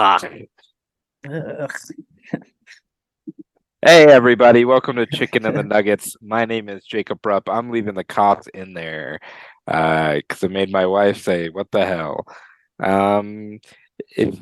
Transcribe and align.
Ugh. 0.00 0.46
Ugh. 1.30 1.72
Hey 3.82 4.04
everybody, 4.04 4.66
welcome 4.66 4.96
to 4.96 5.06
Chicken 5.06 5.46
and 5.46 5.56
the 5.56 5.62
Nuggets. 5.62 6.14
My 6.20 6.44
name 6.44 6.68
is 6.68 6.84
Jacob 6.84 7.24
Rupp. 7.24 7.48
I'm 7.48 7.70
leaving 7.70 7.94
the 7.94 8.04
cops 8.04 8.46
in 8.48 8.74
there 8.74 9.20
uh 9.66 10.16
because 10.16 10.42
it 10.42 10.50
made 10.50 10.70
my 10.70 10.84
wife 10.84 11.22
say, 11.22 11.48
"What 11.48 11.70
the 11.70 11.86
hell?" 11.86 12.26
Um, 12.78 13.58
if 14.16 14.34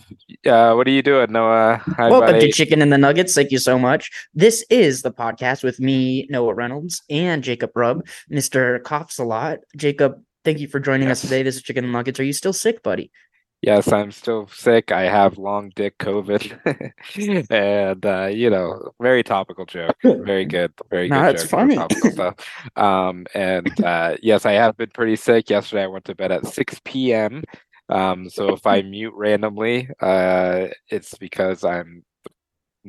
uh, 0.44 0.74
what 0.74 0.88
are 0.88 0.90
you 0.90 1.02
doing, 1.02 1.30
Noah? 1.30 1.80
Hi, 1.86 2.10
Welcome 2.10 2.34
buddy. 2.34 2.46
to 2.46 2.52
Chicken 2.52 2.82
and 2.82 2.92
the 2.92 2.98
Nuggets. 2.98 3.34
Thank 3.34 3.52
you 3.52 3.58
so 3.58 3.78
much. 3.78 4.10
This 4.34 4.64
is 4.70 5.02
the 5.02 5.12
podcast 5.12 5.62
with 5.62 5.78
me, 5.78 6.26
Noah 6.30 6.54
Reynolds, 6.54 7.02
and 7.08 7.42
Jacob 7.42 7.70
Rupp, 7.76 8.06
Mr. 8.30 8.82
Coughs 8.82 9.18
a 9.18 9.24
lot. 9.24 9.58
Jacob, 9.76 10.20
thank 10.44 10.58
you 10.58 10.66
for 10.66 10.80
joining 10.80 11.08
us 11.12 11.20
today. 11.20 11.44
This 11.44 11.56
is 11.56 11.62
Chicken 11.62 11.84
and 11.84 11.94
the 11.94 11.98
Nuggets. 11.98 12.18
Are 12.18 12.24
you 12.24 12.32
still 12.32 12.52
sick, 12.52 12.82
buddy? 12.82 13.12
Yes, 13.60 13.92
I'm 13.92 14.12
still 14.12 14.46
sick. 14.48 14.92
I 14.92 15.02
have 15.02 15.36
long 15.36 15.72
dick 15.74 15.98
COVID, 15.98 17.50
and 17.50 18.06
uh, 18.06 18.26
you 18.26 18.50
know, 18.50 18.92
very 19.00 19.24
topical 19.24 19.66
joke. 19.66 19.96
Very 20.04 20.44
good, 20.54 20.72
very 20.90 21.08
No, 21.08 21.32
good 21.32 21.40
for 21.40 21.46
funny. 21.48 21.74
topical 21.74 22.12
stuff. 22.12 22.34
Um, 22.76 23.26
and 23.34 23.82
uh, 23.84 24.16
yes, 24.22 24.46
I 24.46 24.52
have 24.52 24.76
been 24.76 24.90
pretty 24.90 25.16
sick. 25.16 25.50
Yesterday, 25.50 25.82
I 25.82 25.86
went 25.88 26.04
to 26.04 26.14
bed 26.14 26.30
at 26.30 26.46
6 26.46 26.80
p.m. 26.84 27.42
Um, 27.88 28.28
so 28.30 28.50
if 28.50 28.64
I 28.66 28.82
mute 28.82 29.14
randomly, 29.16 29.88
uh, 30.00 30.68
it's 30.88 31.16
because 31.18 31.64
I'm 31.64 32.04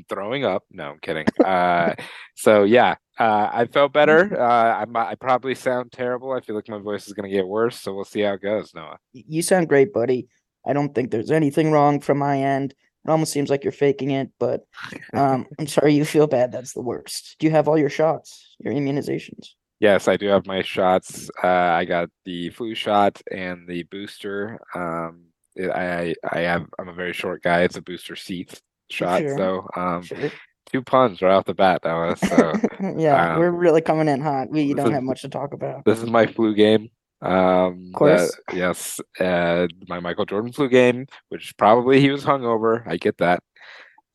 throwing 0.07 0.45
up. 0.45 0.63
No, 0.69 0.91
I'm 0.91 0.99
kidding. 0.99 1.25
Uh, 1.43 1.95
so 2.35 2.63
yeah, 2.63 2.95
uh, 3.17 3.49
I 3.51 3.65
felt 3.65 3.91
better. 3.93 4.39
Uh, 4.39 4.85
I 4.85 5.09
I 5.11 5.15
probably 5.15 5.55
sound 5.55 5.91
terrible. 5.91 6.31
I 6.31 6.41
feel 6.41 6.55
like 6.55 6.69
my 6.69 6.77
voice 6.77 7.07
is 7.07 7.13
gonna 7.13 7.29
get 7.29 7.47
worse. 7.47 7.79
So 7.79 7.93
we'll 7.95 8.05
see 8.05 8.21
how 8.21 8.33
it 8.33 8.41
goes, 8.41 8.73
Noah. 8.75 8.97
You 9.13 9.41
sound 9.41 9.67
great, 9.67 9.91
buddy. 9.93 10.27
I 10.65 10.73
don't 10.73 10.93
think 10.93 11.11
there's 11.11 11.31
anything 11.31 11.71
wrong 11.71 11.99
from 11.99 12.17
my 12.17 12.37
end. 12.41 12.73
It 13.05 13.09
almost 13.09 13.31
seems 13.31 13.49
like 13.49 13.63
you're 13.63 13.71
faking 13.71 14.11
it, 14.11 14.29
but 14.39 14.65
um, 15.13 15.47
I'm 15.59 15.67
sorry 15.67 15.93
you 15.93 16.05
feel 16.05 16.27
bad. 16.27 16.51
That's 16.51 16.73
the 16.73 16.81
worst. 16.81 17.37
Do 17.39 17.47
you 17.47 17.51
have 17.51 17.67
all 17.67 17.77
your 17.77 17.89
shots, 17.89 18.55
your 18.59 18.73
immunizations? 18.73 19.49
Yes, 19.79 20.09
I 20.09 20.17
do 20.17 20.27
have 20.27 20.45
my 20.45 20.61
shots. 20.61 21.29
Uh, 21.41 21.47
I 21.47 21.85
got 21.85 22.09
the 22.25 22.49
flu 22.49 22.75
shot 22.75 23.21
and 23.31 23.67
the 23.67 23.83
booster. 23.83 24.59
Um, 24.75 25.27
it- 25.55 25.71
I 25.71 26.13
I 26.29 26.41
have 26.41 26.65
I'm 26.77 26.89
a 26.89 26.93
very 26.93 27.13
short 27.13 27.41
guy. 27.41 27.61
It's 27.63 27.77
a 27.77 27.81
booster 27.81 28.15
seat 28.17 28.61
shot, 28.89 29.21
Sure. 29.21 29.37
so 29.37 29.67
um, 29.77 30.03
Sure. 30.03 30.29
two 30.71 30.81
puns 30.81 31.21
right 31.21 31.31
off 31.31 31.45
the 31.45 31.53
bat, 31.53 31.81
Noah. 31.85 32.17
So 32.17 32.53
yeah, 32.97 33.33
um, 33.35 33.39
we're 33.39 33.49
really 33.51 33.81
coming 33.81 34.09
in 34.09 34.19
hot. 34.21 34.49
We 34.49 34.73
don't 34.73 34.87
is- 34.87 34.93
have 34.93 35.03
much 35.03 35.21
to 35.21 35.29
talk 35.29 35.53
about. 35.53 35.85
this 35.85 36.03
is 36.03 36.09
my 36.09 36.25
flu 36.25 36.53
game. 36.53 36.89
Um, 37.21 37.87
Of 37.87 37.93
course. 37.93 38.35
that- 38.47 38.55
yes, 38.55 38.99
uh, 39.19 39.67
my 39.87 39.99
Michael 39.99 40.25
Jordan 40.25 40.51
flu 40.53 40.69
game, 40.69 41.07
which 41.29 41.55
probably 41.57 41.99
he 41.99 42.09
was 42.11 42.23
hungover. 42.23 42.83
I 42.87 42.97
get 42.97 43.17
that. 43.17 43.43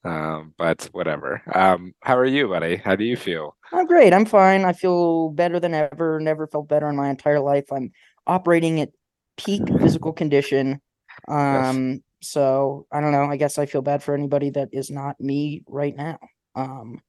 Um, 0.04 0.52
but 0.58 0.88
whatever. 0.92 1.40
Um, 1.54 1.94
how 2.02 2.16
are 2.18 2.26
you, 2.26 2.48
buddy? 2.48 2.76
How 2.76 2.94
do 2.94 3.04
you 3.04 3.16
feel? 3.16 3.56
I'm 3.72 3.86
great. 3.86 4.12
I'm 4.12 4.26
fine. 4.26 4.64
I 4.64 4.72
feel 4.74 5.30
better 5.30 5.58
than 5.58 5.72
ever. 5.74 6.20
Never 6.20 6.46
felt 6.46 6.68
better 6.68 6.88
in 6.88 6.96
my 6.96 7.08
entire 7.08 7.40
life. 7.40 7.64
I'm 7.72 7.90
operating 8.26 8.80
at 8.80 8.90
peak 9.38 9.62
physical 9.80 10.12
condition. 10.12 10.80
Um, 11.28 12.02
so 12.20 12.86
I 12.92 13.00
don't 13.00 13.12
know. 13.12 13.24
I 13.24 13.36
guess 13.36 13.58
I 13.58 13.66
feel 13.66 13.82
bad 13.82 14.02
for 14.02 14.14
anybody 14.14 14.50
that 14.50 14.68
is 14.72 14.90
not 14.90 15.18
me 15.20 15.62
right 15.68 15.96
now. 15.96 16.18
Um, 16.54 17.00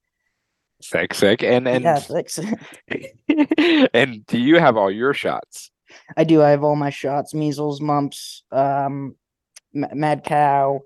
Sick, 0.80 1.14
sick, 1.14 1.42
and 1.42 1.66
and 1.66 1.84
yeah, 1.84 1.98
thanks. 2.00 2.38
and 3.94 4.26
do 4.26 4.38
you 4.38 4.58
have 4.58 4.76
all 4.76 4.90
your 4.90 5.14
shots? 5.14 5.70
I 6.16 6.24
do. 6.24 6.42
I 6.42 6.50
have 6.50 6.64
all 6.64 6.76
my 6.76 6.90
shots: 6.90 7.34
measles, 7.34 7.80
mumps, 7.80 8.42
um, 8.52 9.16
mad 9.72 10.24
cow, 10.24 10.82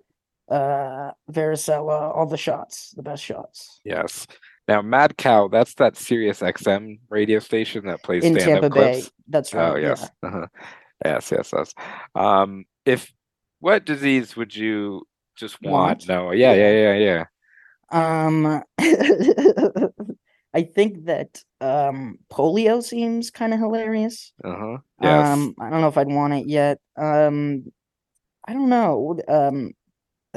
uh, 0.48 1.12
varicella. 1.30 2.14
All 2.14 2.26
the 2.26 2.36
shots, 2.36 2.92
the 2.96 3.02
best 3.02 3.22
shots 3.24 3.80
Yes. 3.84 4.26
Now, 4.68 4.82
Mad 4.82 5.16
Cow, 5.16 5.48
that's 5.48 5.74
that 5.74 5.96
Sirius 5.96 6.40
XM 6.40 7.00
radio 7.08 7.40
station 7.40 7.86
that 7.86 8.04
plays 8.04 8.22
in 8.22 8.36
Tampa 8.36 8.70
Bay. 8.70 9.02
That's 9.26 9.52
right. 9.52 9.72
Oh, 9.72 9.76
yeah. 9.76 9.88
yes. 9.88 10.10
Uh-huh. 10.22 10.46
Yes, 11.04 11.32
yes, 11.32 11.52
yes. 11.52 11.74
Um, 12.14 12.66
if 12.84 13.12
what 13.58 13.84
disease 13.84 14.36
would 14.36 14.54
you 14.54 15.02
just 15.34 15.60
want? 15.62 16.06
Want? 16.06 16.08
No, 16.08 16.30
yeah, 16.30 16.52
yeah, 16.52 16.94
yeah, 16.94 17.24
yeah. 17.92 18.26
Um, 18.26 18.62
I 20.52 20.62
think 20.62 21.06
that 21.06 21.42
um 21.60 22.18
polio 22.30 22.82
seems 22.82 23.30
kind 23.30 23.54
of 23.54 23.60
hilarious. 23.60 24.32
Uh-huh. 24.42 24.78
Yes. 25.00 25.32
Um, 25.32 25.54
I 25.60 25.70
don't 25.70 25.80
know 25.80 25.88
if 25.88 25.98
I'd 25.98 26.08
want 26.08 26.34
it 26.34 26.46
yet. 26.46 26.78
Um, 26.96 27.72
I 28.46 28.52
don't 28.52 28.68
know. 28.68 29.18
Um, 29.28 29.72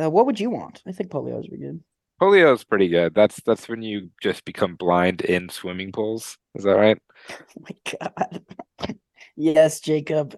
uh, 0.02 0.10
what 0.10 0.26
would 0.26 0.40
you 0.40 0.50
want? 0.50 0.82
I 0.88 0.92
think 0.92 1.10
polio's 1.12 1.48
be 1.48 1.58
good. 1.58 1.82
Polio 2.22 2.54
is 2.54 2.64
pretty 2.64 2.88
good. 2.88 3.14
That's 3.14 3.42
that's 3.46 3.68
when 3.68 3.82
you 3.82 4.10
just 4.22 4.46
become 4.46 4.76
blind 4.76 5.22
in 5.22 5.50
swimming 5.50 5.92
pools. 5.92 6.38
Is 6.56 6.64
that 6.64 6.76
right? 6.76 6.98
Oh 7.58 7.62
my 7.62 7.98
God. 8.00 8.46
Yes, 9.36 9.80
Jacob. 9.80 10.38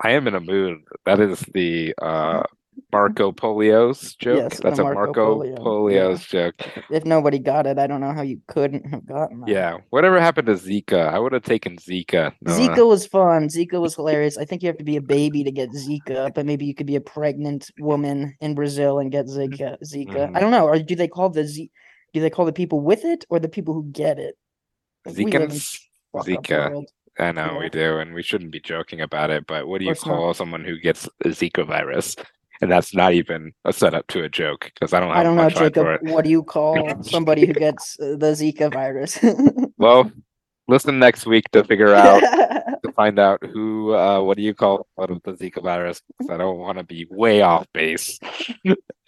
I 0.00 0.12
am 0.12 0.26
in 0.26 0.34
a 0.34 0.40
mood. 0.40 0.80
That 1.06 1.20
is 1.20 1.38
the 1.54 1.94
uh 2.02 2.42
Marco 2.92 3.32
Polio's 3.32 4.14
joke. 4.16 4.50
Yes, 4.50 4.60
That's 4.60 4.78
a 4.78 4.82
Marco 4.82 5.00
Marco 5.00 5.38
Polio, 5.38 5.50
yeah. 5.50 5.62
Polio's 5.64 6.26
joke. 6.26 6.54
If 6.90 7.04
nobody 7.06 7.38
got 7.38 7.66
it, 7.66 7.78
I 7.78 7.86
don't 7.86 8.00
know 8.00 8.12
how 8.12 8.20
you 8.22 8.40
couldn't 8.48 8.86
have 8.90 9.06
gotten 9.06 9.40
that. 9.40 9.48
Yeah. 9.48 9.78
Whatever 9.90 10.20
happened 10.20 10.48
to 10.48 10.54
Zika? 10.54 11.08
I 11.08 11.18
would 11.18 11.32
have 11.32 11.42
taken 11.42 11.78
Zika. 11.78 12.32
Zika 12.44 12.86
was 12.86 13.06
fun. 13.06 13.48
Zika 13.48 13.80
was 13.80 13.94
hilarious. 13.94 14.36
I 14.36 14.44
think 14.44 14.62
you 14.62 14.66
have 14.66 14.76
to 14.76 14.84
be 14.84 14.96
a 14.96 15.02
baby 15.02 15.42
to 15.42 15.50
get 15.50 15.70
Zika, 15.70 16.34
but 16.34 16.44
maybe 16.44 16.66
you 16.66 16.74
could 16.74 16.86
be 16.86 16.96
a 16.96 17.00
pregnant 17.00 17.70
woman 17.78 18.36
in 18.40 18.54
Brazil 18.54 18.98
and 18.98 19.10
get 19.10 19.26
Zika. 19.26 19.78
Zika. 19.82 20.28
Mhm. 20.28 20.36
I 20.36 20.40
don't 20.40 20.50
know. 20.50 20.66
Or 20.66 20.78
do 20.78 20.94
they 20.94 21.08
call 21.08 21.30
the 21.30 21.46
Z? 21.46 21.70
Do 22.12 22.20
they 22.20 22.30
call 22.30 22.44
the 22.44 22.52
people 22.52 22.80
with 22.80 23.06
it 23.06 23.24
or 23.30 23.40
the 23.40 23.48
people 23.48 23.72
who 23.72 23.84
get 23.84 24.18
it? 24.18 24.36
Zikans? 25.08 25.78
Zika. 26.16 26.84
I 27.18 27.32
know 27.32 27.58
we 27.58 27.68
do, 27.68 27.98
and 27.98 28.14
we 28.14 28.22
shouldn't 28.22 28.52
be 28.52 28.60
joking 28.60 29.00
about 29.00 29.30
it, 29.30 29.46
but 29.46 29.66
what 29.66 29.78
do 29.78 29.84
you 29.84 29.90
not. 29.90 30.00
call 30.00 30.34
someone 30.34 30.64
who 30.64 30.78
gets 30.78 31.08
Zika 31.24 31.66
virus? 31.66 32.16
And 32.62 32.70
that's 32.70 32.94
not 32.94 33.12
even 33.12 33.52
a 33.64 33.72
setup 33.72 34.06
to 34.08 34.22
a 34.22 34.28
joke 34.28 34.70
because 34.72 34.92
I 34.92 35.00
don't 35.00 35.08
have 35.08 35.18
I 35.18 35.22
don't 35.24 35.36
know, 35.36 35.50
Jacob. 35.50 35.98
What 36.02 36.24
do 36.24 36.30
you 36.30 36.44
call 36.44 37.02
somebody 37.02 37.44
who 37.44 37.52
gets 37.52 37.98
uh, 37.98 38.14
the 38.16 38.32
Zika 38.32 38.72
virus? 38.72 39.18
Well, 39.78 40.12
listen 40.68 41.00
next 41.00 41.26
week 41.26 41.50
to 41.50 41.64
figure 41.64 41.92
out 41.92 42.20
to 42.84 42.92
find 42.94 43.18
out 43.18 43.44
who 43.44 43.92
uh 43.94 44.22
what 44.22 44.36
do 44.36 44.44
you 44.44 44.54
call 44.54 44.86
the 44.96 45.32
Zika 45.32 45.60
virus? 45.60 46.00
I 46.30 46.36
don't 46.36 46.58
want 46.58 46.78
to 46.78 46.84
be 46.84 47.04
way 47.10 47.42
off 47.42 47.66
base 47.74 48.20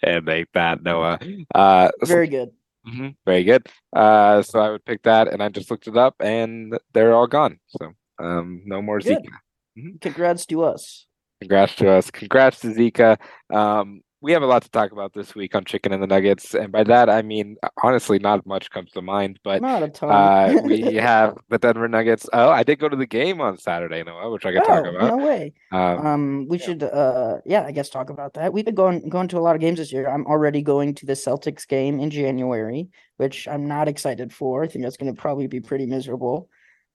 and 0.03 0.25
make 0.25 0.51
that 0.53 0.83
Noah. 0.83 1.17
Uh 1.53 1.91
Very 2.03 2.27
good. 2.27 2.49
mhm, 2.85 3.15
very 3.25 3.45
good. 3.45 3.65
Uh 3.95 4.41
so 4.41 4.59
I 4.59 4.69
would 4.71 4.83
pick 4.83 5.03
that 5.03 5.29
and 5.31 5.41
I 5.41 5.47
just 5.47 5.71
looked 5.71 5.87
it 5.87 5.95
up 5.95 6.15
and 6.19 6.77
they're 6.91 7.13
all 7.13 7.27
gone. 7.27 7.59
So 7.67 7.93
um 8.19 8.63
no 8.65 8.81
more 8.81 8.99
Good. 8.99 9.19
Zika. 9.23 10.01
Congrats 10.01 10.45
to 10.47 10.63
us. 10.63 11.07
Congrats 11.41 11.75
to 11.75 11.89
us. 11.89 12.09
Congrats 12.11 12.59
to 12.61 12.67
Zika. 12.67 13.17
Um, 13.53 14.01
we 14.21 14.31
have 14.31 14.41
a 14.41 14.47
lot 14.47 14.63
to 14.63 14.69
talk 14.71 14.91
about 14.91 15.13
this 15.13 15.35
week 15.35 15.53
on 15.53 15.65
Chicken 15.65 15.91
and 15.93 16.01
the 16.01 16.07
Nuggets, 16.07 16.55
and 16.55 16.71
by 16.71 16.83
that 16.85 17.09
I 17.11 17.21
mean 17.21 17.57
honestly, 17.83 18.17
not 18.17 18.43
much 18.47 18.71
comes 18.71 18.89
to 18.93 19.01
mind. 19.03 19.39
But 19.43 19.61
Not 19.61 19.83
a 19.83 19.89
ton. 19.89 20.09
uh, 20.09 20.61
we 20.63 20.81
have 20.95 21.37
the 21.49 21.59
Denver 21.59 21.87
Nuggets. 21.87 22.27
Oh, 22.33 22.49
I 22.49 22.63
did 22.63 22.79
go 22.79 22.89
to 22.89 22.95
the 22.95 23.05
game 23.05 23.39
on 23.39 23.59
Saturday, 23.59 24.01
Noah, 24.03 24.31
which 24.31 24.43
I 24.47 24.53
could 24.53 24.63
talk 24.63 24.83
Oh, 24.85 24.89
about. 24.95 25.17
no 25.19 25.23
way. 25.23 25.53
Um, 25.71 26.07
Um, 26.07 26.47
we 26.49 26.57
should, 26.57 26.81
uh, 26.81 27.37
yeah, 27.45 27.65
I 27.65 27.71
guess 27.71 27.89
talk 27.89 28.09
about 28.09 28.33
that. 28.33 28.51
We've 28.51 28.65
been 28.65 28.73
going 28.73 29.07
going 29.09 29.27
to 29.27 29.37
a 29.37 29.41
lot 29.41 29.53
of 29.55 29.61
games 29.61 29.77
this 29.77 29.91
year. 29.93 30.09
I'm 30.09 30.25
already 30.25 30.63
going 30.63 30.95
to 30.95 31.05
the 31.05 31.13
Celtics 31.13 31.67
game 31.67 31.99
in 31.99 32.09
January, 32.09 32.87
which 33.17 33.47
I'm 33.47 33.67
not 33.67 33.87
excited 33.87 34.33
for. 34.33 34.63
I 34.63 34.67
think 34.67 34.83
that's 34.85 34.97
going 34.97 35.13
to 35.13 35.21
probably 35.21 35.45
be 35.45 35.59
pretty 35.59 35.85
miserable. 35.85 36.49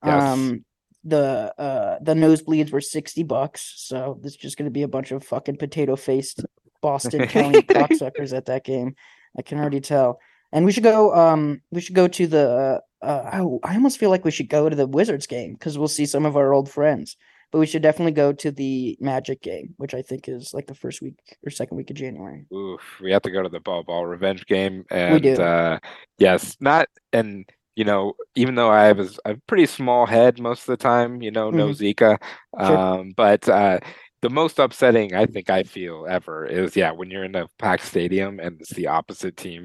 Yes. 0.04 0.20
Um, 0.20 0.64
the 1.04 1.54
uh 1.58 1.98
the 2.02 2.14
nosebleeds 2.14 2.70
were 2.70 2.80
60 2.80 3.22
bucks, 3.22 3.74
so 3.76 4.18
this 4.22 4.32
is 4.32 4.38
just 4.38 4.58
going 4.58 4.66
to 4.66 4.72
be 4.72 4.82
a 4.82 4.88
bunch 4.88 5.12
of 5.12 5.24
fucking 5.24 5.56
potato 5.56 5.96
faced 5.96 6.44
Boston 6.80 7.26
County 7.28 7.62
cocksuckers 7.62 8.36
at 8.36 8.46
that 8.46 8.64
game. 8.64 8.94
I 9.38 9.42
can 9.42 9.58
already 9.58 9.80
tell. 9.80 10.20
And 10.52 10.64
we 10.64 10.72
should 10.72 10.82
go. 10.82 11.14
Um, 11.14 11.62
we 11.70 11.80
should 11.80 11.94
go 11.94 12.08
to 12.08 12.26
the. 12.26 12.82
Uh, 13.02 13.04
uh, 13.04 13.30
oh, 13.34 13.60
I 13.62 13.74
almost 13.74 13.98
feel 13.98 14.10
like 14.10 14.24
we 14.24 14.30
should 14.30 14.48
go 14.48 14.68
to 14.68 14.76
the 14.76 14.86
Wizards 14.86 15.26
game 15.26 15.54
because 15.54 15.78
we'll 15.78 15.88
see 15.88 16.06
some 16.06 16.26
of 16.26 16.36
our 16.36 16.52
old 16.52 16.70
friends. 16.70 17.16
But 17.52 17.58
we 17.58 17.66
should 17.66 17.82
definitely 17.82 18.12
go 18.12 18.32
to 18.32 18.50
the 18.52 18.96
Magic 19.00 19.42
game, 19.42 19.74
which 19.76 19.94
I 19.94 20.02
think 20.02 20.28
is 20.28 20.54
like 20.54 20.66
the 20.66 20.74
first 20.74 21.02
week 21.02 21.18
or 21.44 21.50
second 21.50 21.76
week 21.76 21.90
of 21.90 21.96
January. 21.96 22.46
oof, 22.52 22.80
we 23.00 23.10
have 23.10 23.22
to 23.22 23.30
go 23.30 23.42
to 23.42 23.48
the 23.48 23.58
ball 23.60 23.82
ball 23.82 24.06
revenge 24.06 24.46
game, 24.46 24.84
and 24.90 25.22
do. 25.22 25.34
uh, 25.34 25.78
yes, 26.18 26.56
not 26.60 26.88
and 27.12 27.48
you 27.80 27.84
know, 27.90 28.12
even 28.42 28.54
though 28.56 28.68
I 28.80 28.82
have 28.90 29.00
a, 29.24 29.36
pretty 29.48 29.64
small 29.66 30.04
head 30.04 30.38
most 30.38 30.60
of 30.68 30.72
the 30.74 30.82
time, 30.92 31.22
you 31.26 31.30
know, 31.36 31.48
no 31.50 31.68
Zika, 31.80 32.12
Mm-hmm. 32.54 32.66
Sure. 32.66 32.76
um, 32.78 33.12
but 33.16 33.42
uh, 33.48 33.78
the 34.22 34.28
most 34.40 34.58
upsetting 34.58 35.14
I 35.14 35.24
think 35.26 35.48
I 35.48 35.62
feel 35.62 36.04
ever 36.16 36.44
is 36.44 36.76
yeah 36.76 36.92
when 36.98 37.08
you're 37.10 37.24
in 37.30 37.36
a 37.36 37.46
packed 37.58 37.86
stadium 37.92 38.32
and 38.44 38.60
it's 38.60 38.74
the 38.80 38.88
opposite 38.98 39.36
team 39.44 39.62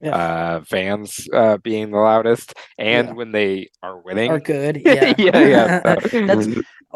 Yeah. 0.00 0.14
uh, 0.22 0.56
fans 0.72 1.08
uh, 1.40 1.56
being 1.68 1.90
the 1.90 1.98
loudest, 2.10 2.48
and 2.78 3.08
Yeah. 3.08 3.14
when 3.18 3.30
they 3.32 3.52
are 3.82 3.98
winning. 4.06 4.30
Are 4.30 4.38
good. 4.56 4.74
Yeah. 4.84 5.14
yeah, 5.18 5.40
yeah. 5.54 5.98
so- 6.10 6.26
That's 6.28 6.46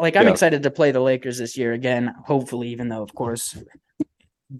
like 0.05 0.15
I'm 0.15 0.27
Yeah. 0.27 0.35
excited 0.35 0.61
to 0.63 0.71
play 0.79 0.91
the 0.93 1.01
Lakers 1.11 1.37
this 1.39 1.57
year 1.57 1.73
again. 1.73 2.13
Hopefully, 2.31 2.69
even 2.69 2.87
though 2.91 3.03
of 3.03 3.13
course 3.21 3.45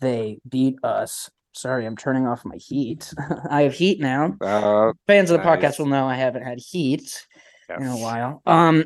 they 0.05 0.39
beat 0.55 0.75
us. 0.83 1.29
Sorry, 1.53 1.85
I'm 1.85 1.97
turning 1.97 2.27
off 2.27 2.45
my 2.45 2.55
heat. 2.57 3.13
I 3.49 3.63
have 3.63 3.73
heat 3.73 3.99
now. 3.99 4.35
Uh, 4.41 4.93
Fans 5.07 5.31
of 5.31 5.39
the 5.39 5.43
nice. 5.43 5.59
podcast 5.61 5.79
will 5.79 5.85
know 5.87 6.05
I 6.07 6.15
haven't 6.15 6.43
had 6.43 6.59
heat 6.59 7.25
in 7.69 7.83
a 7.87 7.97
while. 7.97 8.41
Um, 8.45 8.85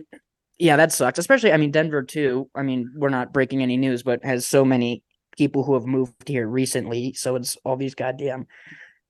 yeah, 0.57 0.75
that 0.77 0.91
sucks. 0.91 1.19
Especially, 1.19 1.51
I 1.51 1.57
mean, 1.57 1.71
Denver 1.71 2.01
too. 2.03 2.49
I 2.55 2.63
mean, 2.63 2.91
we're 2.95 3.09
not 3.09 3.33
breaking 3.33 3.61
any 3.61 3.77
news, 3.77 4.03
but 4.03 4.23
has 4.23 4.47
so 4.47 4.65
many 4.65 5.03
people 5.37 5.63
who 5.63 5.73
have 5.73 5.85
moved 5.85 6.27
here 6.27 6.47
recently. 6.47 7.13
So 7.13 7.35
it's 7.35 7.57
all 7.65 7.75
these 7.75 7.95
goddamn. 7.95 8.47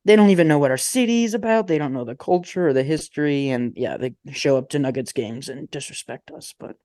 They 0.05 0.15
don't 0.15 0.29
even 0.29 0.47
know 0.47 0.59
what 0.59 0.71
our 0.71 0.77
city 0.77 1.23
is 1.23 1.33
about. 1.33 1.67
They 1.67 1.77
don't 1.77 1.93
know 1.93 2.05
the 2.05 2.15
culture 2.15 2.67
or 2.67 2.73
the 2.73 2.83
history, 2.83 3.49
and 3.49 3.73
yeah, 3.75 3.97
they 3.97 4.13
show 4.31 4.57
up 4.57 4.69
to 4.69 4.79
Nuggets 4.79 5.13
games 5.13 5.49
and 5.49 5.69
disrespect 5.71 6.29
us. 6.31 6.53
But 6.59 6.75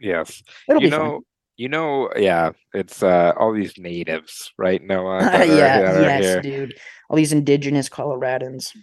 Yes. 0.00 0.42
it'll 0.68 0.80
You 0.80 0.90
be 0.90 0.96
know, 0.96 1.20
you 1.58 1.68
know, 1.68 2.08
yeah, 2.16 2.52
it's 2.72 3.02
uh 3.02 3.32
all 3.38 3.52
these 3.52 3.76
natives, 3.78 4.52
right, 4.56 4.82
Noah? 4.82 5.20
that 5.24 5.48
yeah, 5.48 6.00
yes, 6.00 6.22
here. 6.22 6.40
dude. 6.40 6.74
All 7.10 7.16
these 7.16 7.32
indigenous 7.32 7.88
Coloradans. 7.90 8.74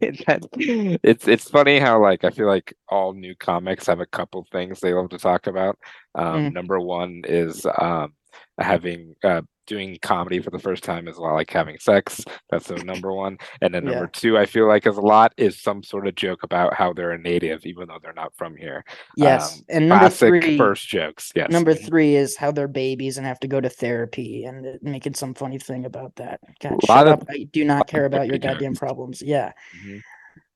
It's 1.02 1.26
it's 1.28 1.50
funny 1.50 1.78
how 1.78 2.00
like 2.00 2.24
I 2.24 2.30
feel 2.30 2.46
like 2.46 2.74
all 2.88 3.12
new 3.12 3.34
comics 3.34 3.86
have 3.86 4.00
a 4.00 4.06
couple 4.06 4.46
things 4.52 4.80
they 4.80 4.92
love 4.94 5.10
to 5.10 5.18
talk 5.18 5.46
about. 5.46 5.78
Um, 6.14 6.50
Mm. 6.50 6.52
number 6.52 6.78
one 6.80 7.22
is 7.26 7.66
um 7.78 8.12
having 8.58 9.14
uh 9.24 9.42
doing 9.66 9.98
comedy 10.02 10.40
for 10.40 10.50
the 10.50 10.58
first 10.58 10.82
time 10.84 11.08
is 11.08 11.16
a 11.16 11.20
lot 11.22 11.34
like 11.34 11.50
having 11.50 11.78
sex. 11.78 12.24
That's 12.50 12.66
the 12.68 12.76
number 12.84 13.12
one. 13.14 13.38
And 13.60 13.72
then 13.74 13.84
number 13.84 14.00
Yeah. 14.12 14.20
two, 14.20 14.38
I 14.38 14.46
feel 14.46 14.66
like 14.66 14.86
is 14.86 14.96
a 14.96 15.00
lot 15.00 15.32
is 15.36 15.60
some 15.60 15.82
sort 15.82 16.06
of 16.06 16.14
joke 16.14 16.42
about 16.42 16.74
how 16.74 16.92
they're 16.92 17.12
a 17.12 17.18
native, 17.18 17.64
even 17.66 17.88
though 17.88 17.98
they're 18.02 18.12
not 18.12 18.34
from 18.36 18.56
here. 18.56 18.84
Yes, 19.16 19.58
Um, 19.58 19.64
and 19.68 19.88
number 19.88 20.00
Classic 20.08 20.42
three. 20.42 20.58
jokes. 20.74 21.32
Yes. 21.34 21.50
Number 21.50 21.74
three 21.74 22.16
is 22.16 22.36
how 22.36 22.50
they're 22.52 22.68
babies 22.68 23.18
and 23.18 23.26
have 23.26 23.40
to 23.40 23.48
go 23.48 23.60
to 23.60 23.68
therapy 23.68 24.44
and 24.44 24.78
making 24.82 25.14
some 25.14 25.34
funny 25.34 25.58
thing 25.58 25.84
about 25.84 26.16
that. 26.16 26.40
God, 26.60 26.78
shut 26.84 27.06
of- 27.08 27.20
up. 27.22 27.24
I 27.30 27.44
do 27.52 27.64
not 27.64 27.86
care 27.86 28.04
about 28.04 28.26
your 28.28 28.38
goddamn 28.38 28.72
jokes. 28.72 28.78
problems. 28.78 29.22
Yeah. 29.22 29.52
Mhm. 29.84 30.02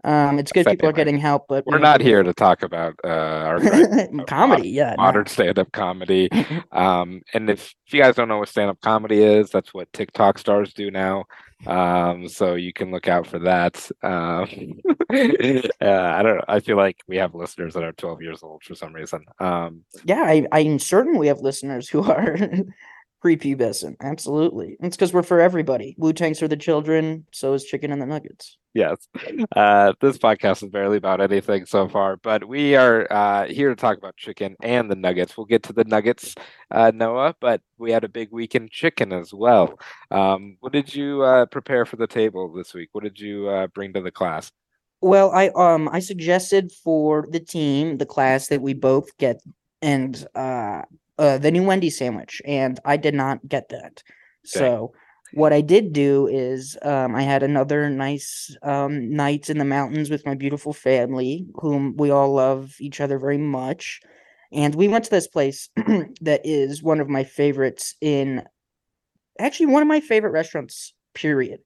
Um, 0.06 0.38
it's 0.38 0.52
good 0.52 0.66
people 0.66 0.88
are 0.88 0.92
getting 0.92 1.18
help, 1.18 1.46
but 1.48 1.66
we 1.66 1.72
We're 1.72 1.80
not 1.80 2.00
here 2.00 2.22
to 2.22 2.32
talk 2.32 2.62
about 2.62 2.94
uh 3.02 3.08
our 3.08 3.58
great 3.58 4.08
comedy. 4.28 4.68
Yeah. 4.68 4.90
no. 4.90 5.02
modern 5.02 5.26
stand-up 5.26 5.72
comedy. 5.72 6.30
Um, 6.72 7.22
and 7.32 7.48
if, 7.48 7.74
if 7.86 7.94
you 7.94 8.02
guys 8.02 8.16
don't 8.16 8.28
know 8.28 8.38
what 8.38 8.48
stand-up 8.48 8.80
comedy 8.82 9.22
is, 9.22 9.50
that's 9.50 9.72
what 9.72 9.90
TikTok 9.92 10.38
stars 10.38 10.74
do 10.74 10.90
now. 10.90 11.24
Um, 11.66 12.28
so 12.28 12.54
you 12.54 12.72
can 12.72 12.90
look 12.90 13.08
out 13.08 13.26
for 13.26 13.38
that. 13.40 13.90
Um, 14.02 14.80
uh, 15.10 15.64
I 15.80 16.22
don't 16.22 16.36
know. 16.36 16.44
I 16.48 16.60
feel 16.60 16.76
like 16.76 16.98
we 17.08 17.16
have 17.16 17.34
listeners 17.34 17.74
that 17.74 17.82
are 17.82 17.92
12 17.92 18.22
years 18.22 18.42
old 18.42 18.62
for 18.62 18.74
some 18.74 18.92
reason. 18.92 19.24
Um, 19.40 19.84
yeah, 20.04 20.22
I, 20.22 20.46
I'm 20.52 20.78
certain 20.78 21.18
we 21.18 21.28
have 21.28 21.40
listeners 21.40 21.88
who 21.88 22.02
are 22.02 22.36
prepubescent. 23.26 23.96
Absolutely. 24.00 24.76
It's 24.80 24.96
because 24.96 25.12
we're 25.12 25.22
for 25.22 25.40
everybody. 25.40 25.96
Wu 25.98 26.12
Tang's 26.12 26.38
for 26.38 26.48
the 26.48 26.56
children. 26.56 27.26
So 27.32 27.54
is 27.54 27.64
Chicken 27.64 27.90
and 27.90 28.00
the 28.00 28.06
Nuggets. 28.06 28.56
yes. 28.74 29.08
Uh, 29.54 29.94
this 30.00 30.18
podcast 30.18 30.62
is 30.62 30.70
barely 30.70 30.96
about 30.98 31.20
anything 31.20 31.66
so 31.66 31.88
far, 31.88 32.16
but 32.18 32.46
we 32.46 32.76
are 32.76 33.06
uh, 33.10 33.46
here 33.46 33.70
to 33.70 33.76
talk 33.76 33.98
about 33.98 34.16
chicken 34.16 34.54
and 34.62 34.90
the 34.90 34.94
nuggets. 34.94 35.36
We'll 35.36 35.46
get 35.46 35.64
to 35.64 35.72
the 35.72 35.84
nuggets, 35.84 36.34
uh, 36.70 36.92
Noah, 36.94 37.34
but 37.40 37.62
we 37.78 37.90
had 37.90 38.04
a 38.04 38.08
big 38.08 38.30
week 38.30 38.54
in 38.54 38.68
chicken 38.70 39.12
as 39.12 39.32
well. 39.34 39.78
Um, 40.10 40.56
what 40.60 40.72
did 40.72 40.94
you 40.94 41.22
uh, 41.22 41.46
prepare 41.46 41.84
for 41.86 41.96
the 41.96 42.06
table 42.06 42.52
this 42.52 42.74
week? 42.74 42.90
What 42.92 43.04
did 43.04 43.18
you 43.18 43.48
uh, 43.48 43.66
bring 43.68 43.92
to 43.94 44.00
the 44.02 44.12
class? 44.12 44.52
Well, 45.00 45.30
I 45.32 45.48
um 45.48 45.88
I 45.92 46.00
suggested 46.00 46.72
for 46.72 47.26
the 47.30 47.40
team, 47.40 47.98
the 47.98 48.06
class 48.06 48.48
that 48.48 48.62
we 48.62 48.72
both 48.74 49.16
get 49.18 49.42
and 49.82 50.26
uh 50.34 50.82
uh 51.18 51.38
the 51.38 51.50
new 51.50 51.62
Wendy's 51.62 51.98
sandwich, 51.98 52.42
and 52.44 52.78
I 52.84 52.96
did 52.96 53.14
not 53.14 53.46
get 53.48 53.68
that. 53.70 54.02
So 54.44 54.92
what 55.32 55.52
I 55.52 55.60
did 55.60 55.92
do 55.92 56.26
is 56.28 56.76
um 56.82 57.14
I 57.14 57.22
had 57.22 57.42
another 57.42 57.90
nice 57.90 58.54
um 58.62 59.10
night 59.10 59.50
in 59.50 59.58
the 59.58 59.64
mountains 59.64 60.10
with 60.10 60.26
my 60.26 60.34
beautiful 60.34 60.72
family, 60.72 61.46
whom 61.56 61.96
we 61.96 62.10
all 62.10 62.32
love 62.32 62.74
each 62.80 63.00
other 63.00 63.18
very 63.18 63.38
much. 63.38 64.00
And 64.52 64.74
we 64.74 64.88
went 64.88 65.04
to 65.04 65.10
this 65.10 65.26
place 65.28 65.68
that 66.20 66.42
is 66.44 66.82
one 66.82 67.00
of 67.00 67.08
my 67.08 67.24
favorites 67.24 67.94
in 68.00 68.44
actually 69.38 69.66
one 69.66 69.82
of 69.82 69.88
my 69.88 70.00
favorite 70.00 70.32
restaurants, 70.32 70.94
period. 71.14 71.60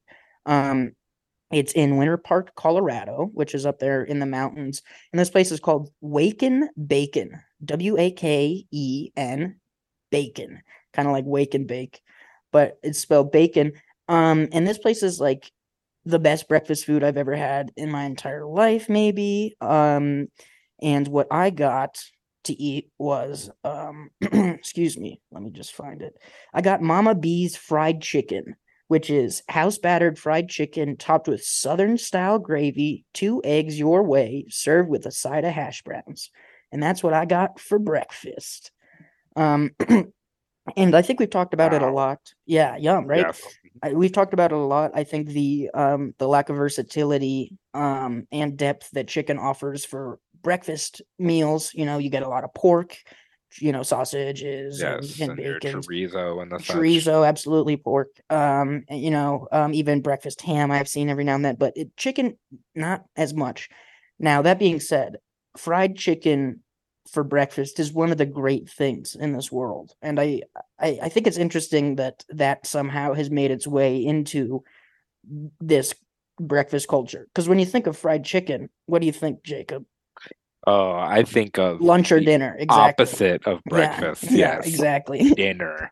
Um 0.47 0.93
it's 1.52 1.73
in 1.73 1.97
Winter 1.97 2.17
Park, 2.17 2.55
Colorado, 2.55 3.29
which 3.35 3.55
is 3.55 3.67
up 3.67 3.81
there 3.81 4.05
in 4.05 4.20
the 4.20 4.26
mountains. 4.26 4.82
And 5.12 5.19
this 5.19 5.31
place 5.31 5.50
is 5.50 5.58
called 5.58 5.91
Wake 6.00 6.44
N' 6.44 6.70
Bacon. 6.87 7.41
W 7.65 7.99
A 7.99 8.11
K 8.11 8.67
E 8.71 9.11
N 9.17 9.57
Bacon. 10.11 10.62
Kind 10.93 11.09
of 11.09 11.12
like 11.12 11.25
wake 11.27 11.55
and 11.55 11.67
bake, 11.67 12.01
but 12.53 12.79
it's 12.83 12.99
spelled 12.99 13.33
bacon. 13.33 13.73
Um, 14.09 14.49
and 14.53 14.67
this 14.67 14.79
place 14.79 15.03
is 15.03 15.21
like 15.21 15.51
the 16.05 16.19
best 16.19 16.49
breakfast 16.49 16.85
food 16.85 17.05
I've 17.05 17.17
ever 17.17 17.37
had 17.37 17.73
in 17.77 17.91
my 17.91 18.05
entire 18.05 18.45
life, 18.45 18.89
maybe. 18.89 19.55
Um, 19.61 20.29
and 20.83 21.07
what 21.07 21.29
I 21.31 21.51
got 21.51 22.03
to 22.45 22.55
eat 22.61 22.91
was 22.99 23.51
um 23.65 24.11
excuse 24.21 24.97
me, 24.99 25.21
let 25.31 25.43
me 25.43 25.51
just 25.51 25.75
find 25.75 26.03
it. 26.03 26.15
I 26.53 26.62
got 26.62 26.83
Mama 26.83 27.15
B's 27.15 27.57
fried 27.57 28.01
chicken 28.01 28.57
which 28.91 29.09
is 29.09 29.45
house 29.49 29.79
battered 29.79 30.19
fried 30.19 30.49
chicken 30.49 30.97
topped 30.97 31.29
with 31.29 31.45
southern 31.45 31.97
style 31.97 32.41
gravy, 32.41 33.05
two 33.15 33.41
eggs 33.45 33.79
your 33.79 34.03
way, 34.03 34.45
served 34.49 34.88
with 34.88 35.07
a 35.07 35.12
side 35.12 35.45
of 35.45 35.52
hash 35.52 35.81
browns. 35.83 36.29
And 36.73 36.83
that's 36.83 37.03
what 37.03 37.15
I 37.15 37.25
got 37.25 37.59
for 37.61 37.79
breakfast. 37.79 38.71
Um 39.37 39.71
and 40.77 40.95
I 40.95 41.03
think 41.03 41.21
we've 41.21 41.31
talked 41.31 41.55
about 41.55 41.73
it 41.73 41.83
a 41.83 41.91
lot. 41.91 42.21
Yeah, 42.47 42.77
yum, 42.77 43.07
right? 43.07 43.27
Yes. 43.27 43.43
I, 43.83 43.93
we've 43.93 44.12
talked 44.12 44.35
about 44.35 44.53
it 44.53 44.57
a 44.57 44.59
lot. 44.59 44.93
I 44.95 45.05
think 45.05 45.29
the 45.29 45.71
um 45.75 46.15
the 46.19 46.29
lack 46.29 46.49
of 46.49 46.57
versatility 46.57 47.57
um 47.75 48.27
and 48.33 48.57
depth 48.57 48.91
that 48.93 49.09
chicken 49.09 49.39
offers 49.39 49.85
for 49.85 50.19
breakfast 50.43 51.03
meals, 51.19 51.73
you 51.75 51.85
know, 51.85 51.99
you 51.99 52.11
get 52.11 52.23
a 52.23 52.29
lot 52.29 52.45
of 52.45 52.55
pork, 52.55 52.97
you 53.59 53.73
know, 53.73 53.83
sausages 53.83 54.81
Yes, 54.81 55.19
and, 55.21 55.31
and 55.31 55.41
and 55.41 55.61
bacon 55.61 55.81
chorizo 55.83 56.43
and 56.43 56.53
the 56.53 56.59
such. 56.59 56.77
chorizo 56.77 57.27
absolutely 57.27 57.77
pork 57.77 58.09
um 58.31 58.85
and, 58.89 59.00
you 59.00 59.11
know 59.11 59.49
um 59.53 59.73
even 59.75 60.00
breakfast 60.00 60.41
ham 60.43 60.71
i've 60.71 60.89
seen 60.89 61.09
every 61.09 61.25
now 61.25 61.35
and 61.35 61.45
then 61.45 61.57
but 61.57 61.73
it, 61.77 61.97
chicken 61.97 62.37
not 62.75 63.05
as 63.17 63.35
much 63.35 63.69
now 64.19 64.43
that 64.43 64.59
being 64.59 64.81
said 64.81 65.17
fried 65.57 65.97
chicken 65.97 66.61
for 67.11 67.25
breakfast 67.25 67.80
is 67.80 67.92
one 67.92 68.12
of 68.12 68.19
the 68.19 68.26
great 68.26 68.69
things 68.69 69.16
in 69.16 69.33
this 69.33 69.50
world 69.50 69.95
and 70.02 70.21
i 70.21 70.40
i, 70.78 70.99
I 71.02 71.09
think 71.09 71.26
it's 71.26 71.38
interesting 71.38 71.97
that 71.97 72.25
that 72.28 72.66
somehow 72.66 73.14
has 73.14 73.30
made 73.30 73.50
its 73.50 73.66
way 73.66 74.04
into 74.04 74.62
this 75.61 75.95
breakfast 76.38 76.88
culture 76.88 77.26
because 77.35 77.49
when 77.49 77.59
you 77.59 77.66
think 77.66 77.87
of 77.87 77.97
fried 77.97 78.25
chicken 78.25 78.69
what 78.87 79.00
do 79.00 79.07
you 79.07 79.12
think 79.12 79.42
jacob 79.42 79.85
Oh, 80.66 80.92
I 80.92 81.23
think 81.23 81.59
of 81.59 81.80
lunch 81.80 82.12
or 82.12 82.21
dinner 82.21 82.54
exactly 82.59 83.04
opposite 83.04 83.47
of 83.47 83.64
breakfast. 83.64 84.25
yeah, 84.25 84.57
yes, 84.57 84.66
exactly 84.66 85.33
dinner, 85.35 85.90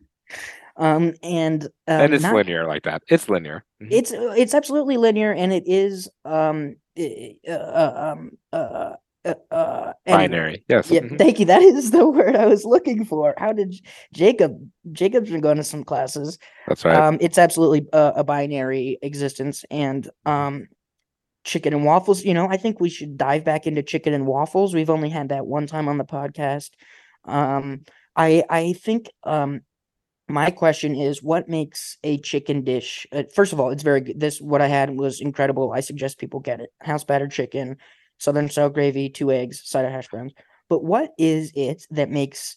um 0.77 1.15
and 1.23 1.65
um, 1.65 1.71
and 2.03 2.13
it's 2.15 2.23
not- 2.23 2.35
linear 2.35 2.67
like 2.69 2.83
that. 2.83 3.03
It's 3.09 3.31
linear. 3.31 3.65
Mhm. 3.83 3.89
it's 3.91 4.13
it's 4.13 4.53
absolutely 4.53 4.99
linear 4.99 5.33
and 5.33 5.55
it 5.55 5.63
is 5.67 6.07
um 6.27 6.77
uh, 7.01 7.51
uh, 7.51 8.13
um 8.15 8.33
uh, 8.53 8.93
uh, 9.25 9.35
uh 9.51 9.93
anyway. 10.07 10.29
binary. 10.29 10.65
Yes. 10.69 10.91
yeah 10.91 11.01
mhm. 11.01 11.19
thank 11.19 11.39
you 11.39 11.47
that 11.47 11.63
is 11.63 11.91
the 11.91 12.07
word 12.09 12.37
i 12.37 12.47
was 12.47 12.65
looking 12.65 13.05
for 13.05 13.35
how 13.39 13.53
did 13.53 13.75
jacob 14.13 14.59
jacob's 14.93 15.31
been 15.31 15.41
going 15.41 15.57
to 15.57 15.65
some 15.65 15.85
classes 15.85 16.39
That's 16.67 16.85
right. 16.85 16.97
um 16.97 17.19
it's 17.21 17.39
absolutely 17.39 17.87
a, 17.93 18.13
a 18.17 18.25
binary 18.25 18.99
existence 19.03 19.65
and 19.71 20.09
um 20.25 20.69
chicken 21.45 21.73
and 21.73 21.85
waffles 21.85 22.25
you 22.25 22.35
know 22.35 22.49
i 22.49 22.57
think 22.57 22.81
we 22.81 22.91
should 22.91 23.17
dive 23.17 23.45
back 23.45 23.67
into 23.67 23.83
chicken 23.83 24.13
and 24.13 24.27
waffles 24.27 24.75
we've 24.75 24.91
only 24.91 25.09
had 25.09 25.31
that 25.31 25.47
one 25.47 25.67
time 25.67 25.89
on 25.89 25.99
the 25.99 26.05
podcast 26.05 26.71
um 27.25 27.83
i 28.17 28.45
i 28.51 28.73
think 28.75 29.09
um 29.25 29.61
my 30.31 30.51
question 30.51 30.95
is 30.95 31.23
what 31.23 31.49
makes 31.49 31.97
a 32.05 32.19
chicken 32.19 32.63
dish 32.63 33.07
uh, 33.13 33.23
first 33.35 33.53
of 33.53 33.61
all 33.61 33.71
it's 33.71 33.83
very 33.83 34.01
good 34.01 34.21
this 34.21 34.41
what 34.41 34.61
i 34.61 34.67
had 34.67 34.91
was 34.91 35.21
incredible 35.21 35.73
i 35.73 35.81
suggest 35.81 36.19
people 36.19 36.41
get 36.41 36.61
it 36.61 36.71
house 36.81 37.05
battered 37.05 37.31
chicken 37.31 37.77
southern 38.19 38.49
style 38.49 38.71
gravy 38.71 39.09
two 39.09 39.31
eggs 39.31 39.63
side 39.69 39.85
of 39.85 39.91
hash 39.93 40.09
browns 40.09 40.33
but 40.69 40.85
what 40.85 41.11
is 41.19 41.53
it 41.55 41.87
that 41.91 42.11
makes 42.11 42.57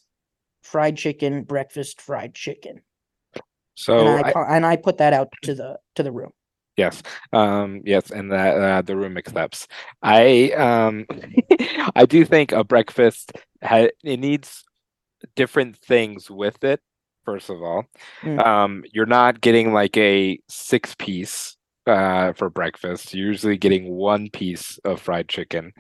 fried 0.64 0.98
chicken 0.98 1.44
breakfast 1.44 2.02
fried 2.02 2.34
chicken 2.34 2.82
so 3.76 3.98
and 4.00 4.26
I, 4.26 4.32
I- 4.32 4.56
and 4.56 4.66
I 4.66 4.76
put 4.76 4.98
that 4.98 5.14
out 5.14 5.30
to 5.44 5.56
the 5.56 5.80
to 5.96 6.04
the 6.04 6.12
room 6.12 6.32
Yes. 6.78 7.04
Um, 7.34 7.82
yes, 7.84 8.12
and 8.12 8.32
that 8.32 8.58
uh, 8.58 8.82
the 8.82 8.96
room 8.96 9.18
accepts. 9.18 9.68
I 10.02 10.52
um 10.52 11.06
I 11.96 12.06
do 12.06 12.24
think 12.26 12.54
a 12.54 12.64
breakfast 12.64 13.34
ha 13.62 13.88
it 14.04 14.20
needs 14.20 14.64
different 15.36 15.78
things 15.78 16.32
with 16.32 16.64
it, 16.64 16.80
first 17.26 17.50
of 17.50 17.62
all. 17.62 17.86
Mm. 18.24 18.44
Um, 18.46 18.84
you're 18.94 19.06
not 19.06 19.42
getting 19.42 19.74
like 19.74 19.98
a 19.98 20.40
six 20.50 20.96
piece 20.96 21.58
uh 21.88 22.34
for 22.34 22.50
breakfast. 22.50 23.14
Usually 23.14 23.58
getting 23.58 23.92
one 23.92 24.30
piece 24.30 24.80
of 24.86 25.02
fried 25.02 25.28
chicken. 25.28 25.74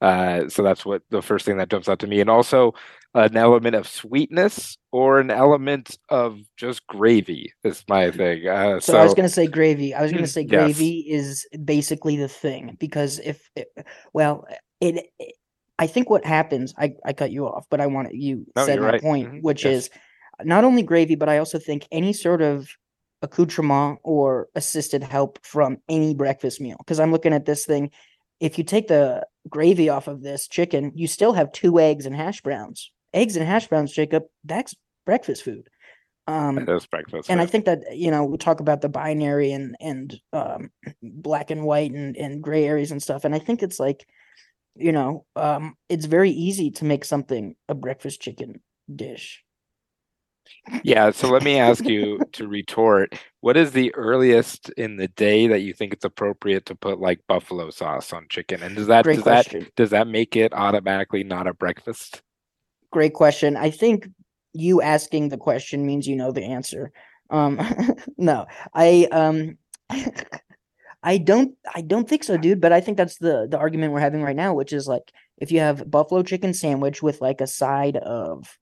Uh, 0.00 0.46
so 0.48 0.62
that's 0.62 0.84
what 0.84 1.02
the 1.10 1.22
first 1.22 1.46
thing 1.46 1.56
that 1.56 1.70
jumps 1.70 1.88
out 1.88 1.98
to 2.00 2.06
me. 2.06 2.20
And 2.20 2.28
also, 2.28 2.74
an 3.14 3.34
element 3.36 3.74
of 3.74 3.88
sweetness 3.88 4.76
or 4.92 5.20
an 5.20 5.30
element 5.30 5.96
of 6.10 6.38
just 6.58 6.86
gravy. 6.86 7.52
Is 7.64 7.82
my 7.88 8.10
thing. 8.10 8.46
Uh, 8.46 8.78
So, 8.80 8.92
so, 8.92 8.98
I 8.98 9.04
was 9.04 9.14
gonna 9.14 9.28
say 9.28 9.46
gravy. 9.46 9.94
I 9.94 10.02
was 10.02 10.12
gonna 10.12 10.24
Mm, 10.26 10.28
say 10.28 10.42
yes. 10.42 10.76
gravy 10.76 10.98
is 11.08 11.46
basically 11.64 12.16
the 12.16 12.28
thing 12.28 12.76
because 12.78 13.18
if 13.20 13.48
it, 13.56 13.68
well, 14.12 14.46
it, 14.80 15.06
it- 15.18 15.34
I 15.78 15.86
think 15.86 16.08
what 16.08 16.24
happens. 16.24 16.74
I 16.78 16.94
I 17.04 17.12
cut 17.12 17.30
you 17.30 17.46
off, 17.46 17.66
but 17.70 17.80
I 17.82 17.86
want 17.86 18.14
you 18.14 18.46
No, 18.56 18.64
said 18.64 18.80
my 18.80 18.92
right. 18.92 19.00
point, 19.02 19.28
Mhm, 19.28 19.42
which 19.42 19.64
yes. 19.64 19.88
is 19.88 19.90
not 20.42 20.64
only 20.64 20.82
gravy, 20.82 21.16
but 21.16 21.28
I 21.28 21.38
also 21.38 21.58
think 21.58 21.86
any 21.92 22.12
sort 22.14 22.40
of 22.40 22.68
accoutrement 23.22 23.98
or 24.02 24.48
assisted 24.54 25.02
help 25.02 25.38
from 25.44 25.78
any 25.88 26.14
breakfast 26.14 26.60
meal. 26.60 26.76
Because 26.78 27.00
I'm 27.00 27.12
looking 27.12 27.32
at 27.32 27.46
this 27.46 27.64
thing. 27.64 27.90
If 28.40 28.58
you 28.58 28.64
take 28.64 28.88
the 28.88 29.26
gravy 29.48 29.88
off 29.88 30.08
of 30.08 30.22
this 30.22 30.46
chicken, 30.48 30.92
you 30.94 31.06
still 31.06 31.32
have 31.32 31.52
two 31.52 31.78
eggs 31.80 32.06
and 32.06 32.14
hash 32.14 32.42
browns. 32.42 32.90
Eggs 33.14 33.36
and 33.36 33.46
hash 33.46 33.66
browns, 33.68 33.92
Jacob. 33.92 34.24
That's 34.44 34.74
breakfast 35.06 35.42
food. 35.42 35.68
Um, 36.28 36.58
is 36.68 36.86
breakfast. 36.86 37.30
and 37.30 37.40
I 37.40 37.46
think 37.46 37.66
that 37.66 37.96
you 37.96 38.10
know 38.10 38.24
we 38.24 38.36
talk 38.36 38.58
about 38.58 38.80
the 38.80 38.88
binary 38.88 39.52
and 39.52 39.76
and 39.80 40.18
um, 40.32 40.70
black 41.00 41.52
and 41.52 41.62
white 41.62 41.92
and 41.92 42.16
and 42.16 42.42
gray 42.42 42.64
areas 42.64 42.90
and 42.90 43.00
stuff, 43.00 43.24
and 43.24 43.32
I 43.32 43.38
think 43.38 43.62
it's 43.62 43.78
like, 43.78 44.06
you 44.74 44.90
know, 44.90 45.24
um, 45.36 45.76
it's 45.88 46.06
very 46.06 46.30
easy 46.30 46.72
to 46.72 46.84
make 46.84 47.04
something 47.04 47.54
a 47.68 47.76
breakfast 47.76 48.20
chicken 48.20 48.60
dish. 48.92 49.44
Yeah, 50.82 51.10
so 51.10 51.28
let 51.28 51.42
me 51.42 51.58
ask 51.58 51.84
you 51.84 52.20
to 52.32 52.48
retort. 52.48 53.14
What 53.40 53.56
is 53.56 53.72
the 53.72 53.94
earliest 53.94 54.70
in 54.70 54.96
the 54.96 55.08
day 55.08 55.46
that 55.46 55.60
you 55.60 55.72
think 55.72 55.92
it's 55.92 56.04
appropriate 56.04 56.66
to 56.66 56.74
put 56.74 57.00
like 57.00 57.20
buffalo 57.28 57.70
sauce 57.70 58.12
on 58.12 58.26
chicken? 58.28 58.62
And 58.62 58.76
does 58.76 58.88
that 58.88 59.04
Great 59.04 59.16
does 59.16 59.24
that 59.24 59.76
does 59.76 59.90
that 59.90 60.08
make 60.08 60.36
it 60.36 60.52
automatically 60.52 61.24
not 61.24 61.46
a 61.46 61.54
breakfast? 61.54 62.22
Great 62.90 63.14
question. 63.14 63.56
I 63.56 63.70
think 63.70 64.08
you 64.52 64.82
asking 64.82 65.28
the 65.28 65.36
question 65.36 65.86
means 65.86 66.08
you 66.08 66.16
know 66.16 66.32
the 66.32 66.44
answer. 66.44 66.92
Um, 67.30 67.60
no, 68.18 68.46
I 68.74 69.08
um. 69.12 69.58
I 71.02 71.18
don't 71.18 71.54
I 71.72 71.82
don't 71.82 72.08
think 72.08 72.24
so, 72.24 72.36
dude, 72.36 72.60
but 72.60 72.72
I 72.72 72.80
think 72.80 72.96
that's 72.96 73.18
the 73.18 73.46
the 73.48 73.58
argument 73.58 73.92
we're 73.92 74.00
having 74.00 74.22
right 74.22 74.34
now, 74.34 74.54
which 74.54 74.72
is 74.72 74.88
like 74.88 75.12
if 75.38 75.52
you 75.52 75.60
have 75.60 75.88
buffalo 75.88 76.24
chicken 76.24 76.52
sandwich 76.52 77.00
with 77.00 77.20
like 77.20 77.40
a 77.40 77.46
side 77.46 77.96
of 77.96 78.58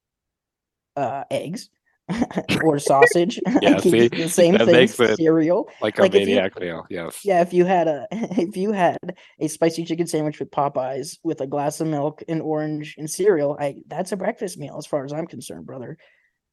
uh 0.97 1.25
eggs 1.31 1.71
or 2.63 2.79
sausage, 2.79 3.41
Yeah, 3.63 3.79
see, 3.79 4.09
the 4.09 4.29
same 4.29 4.53
that 4.59 4.67
thing, 4.67 4.75
makes 4.75 5.01
it- 5.01 5.17
cereal. 5.17 5.71
Like 5.81 5.99
a 5.99 6.03
Like, 6.03 6.13
you- 6.13 6.21
maniac 6.21 6.61
meal, 6.61 6.87
yes. 6.91 7.21
Yeah, 7.25 7.41
if 7.41 7.55
you 7.55 7.65
had 7.65 7.89
a 7.89 8.07
if 8.13 8.57
you 8.59 8.73
had 8.73 8.99
a 9.41 9.49
spicy 9.49 9.85
chicken 9.87 10.07
sandwich 10.07 10.39
with 10.39 10.51
Popeyes 10.51 11.19
with 11.23 11.41
a 11.41 11.47
glass 11.47 11.81
of 11.81 11.87
milk 11.87 12.23
and 12.29 12.43
orange 12.43 12.97
and 12.99 13.11
cereal, 13.11 13.57
I 13.59 13.77
that's 13.87 14.13
a 14.13 14.17
breakfast 14.19 14.59
meal 14.59 14.77
as 14.77 14.87
far 14.87 15.05
as 15.05 15.13
I'm 15.15 15.27
concerned, 15.27 15.65
brother. 15.67 15.97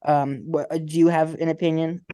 Um, 0.06 0.44
what, 0.46 0.72
uh, 0.72 0.78
do 0.78 0.98
you 0.98 1.10
have 1.10 1.36
an 1.36 1.50
opinion? 1.50 2.06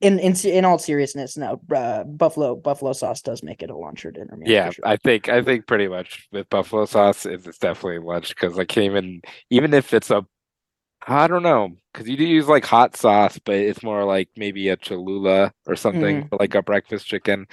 In 0.00 0.20
in 0.20 0.36
in 0.46 0.64
all 0.64 0.78
seriousness, 0.78 1.36
no. 1.36 1.60
Uh, 1.74 2.04
buffalo 2.04 2.54
buffalo 2.54 2.92
sauce 2.92 3.20
does 3.20 3.42
make 3.42 3.64
it 3.64 3.70
a 3.70 3.76
lunch 3.76 4.04
or 4.06 4.12
dinner 4.12 4.36
meal. 4.36 4.48
Yeah, 4.48 4.70
sure. 4.70 4.86
I 4.86 4.96
think 4.96 5.28
I 5.28 5.42
think 5.42 5.66
pretty 5.66 5.88
much 5.88 6.28
with 6.30 6.48
buffalo 6.48 6.84
sauce, 6.86 7.26
it's, 7.26 7.48
it's 7.48 7.58
definitely 7.58 7.98
lunch 7.98 8.28
because 8.28 8.56
I 8.56 8.64
can't 8.64 8.84
even 8.86 9.20
even 9.50 9.74
if 9.74 9.92
it's 9.92 10.12
a 10.12 10.24
I 11.08 11.26
don't 11.26 11.42
know 11.42 11.70
because 11.92 12.08
you 12.08 12.16
do 12.16 12.24
use 12.24 12.48
like 12.48 12.64
hot 12.64 12.96
sauce, 12.96 13.38
but 13.44 13.54
it's 13.54 13.82
more 13.82 14.04
like 14.04 14.28
maybe 14.36 14.68
a 14.68 14.76
Cholula 14.76 15.52
or 15.66 15.74
something 15.74 16.28
like 16.38 16.54
a 16.54 16.62
breakfast 16.62 17.06
chicken, 17.06 17.46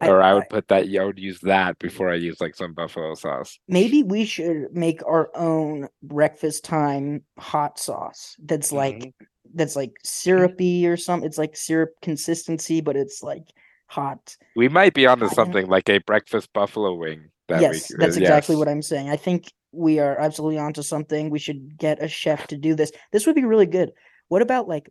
I- 0.00 0.08
or 0.08 0.22
I 0.22 0.32
would 0.34 0.48
put 0.48 0.68
that. 0.68 0.86
I 0.88 1.04
would 1.04 1.18
use 1.18 1.40
that 1.40 1.78
before 1.78 2.08
I 2.10 2.14
use 2.14 2.40
like 2.40 2.54
some 2.54 2.72
buffalo 2.72 3.14
sauce. 3.14 3.58
Maybe 3.68 4.02
we 4.04 4.24
should 4.24 4.72
make 4.72 5.04
our 5.04 5.30
own 5.34 5.88
breakfast 6.02 6.64
time 6.64 7.24
hot 7.38 7.78
sauce 7.78 8.36
that's 8.44 8.70
like 8.72 8.98
Mhm. 9.00 9.12
that's 9.54 9.74
like 9.74 9.92
syrupy 10.04 10.86
or 10.86 10.96
something. 10.96 11.26
It's 11.26 11.38
like 11.38 11.56
syrup 11.56 11.90
consistency, 12.02 12.80
but 12.80 12.96
it's 12.96 13.22
like 13.22 13.42
hot. 13.88 14.36
We 14.54 14.68
might 14.68 14.94
be 14.94 15.06
onto 15.06 15.28
something 15.28 15.66
like 15.66 15.88
a 15.88 15.98
breakfast 15.98 16.52
buffalo 16.52 16.94
wing. 16.94 17.30
That 17.48 17.60
yes, 17.60 17.90
we, 17.90 17.96
that's 17.98 18.16
exactly 18.16 18.54
yes. 18.54 18.58
what 18.60 18.68
I'm 18.68 18.82
saying. 18.82 19.10
I 19.10 19.16
think 19.16 19.52
we 19.72 19.98
are 20.00 20.18
absolutely 20.18 20.58
onto 20.58 20.82
something. 20.82 21.30
We 21.30 21.38
should 21.38 21.76
get 21.78 22.02
a 22.02 22.08
chef 22.08 22.46
to 22.48 22.56
do 22.56 22.74
this. 22.74 22.92
This 23.12 23.26
would 23.26 23.34
be 23.36 23.44
really 23.44 23.66
good. 23.66 23.92
What 24.28 24.42
about 24.42 24.68
like 24.68 24.90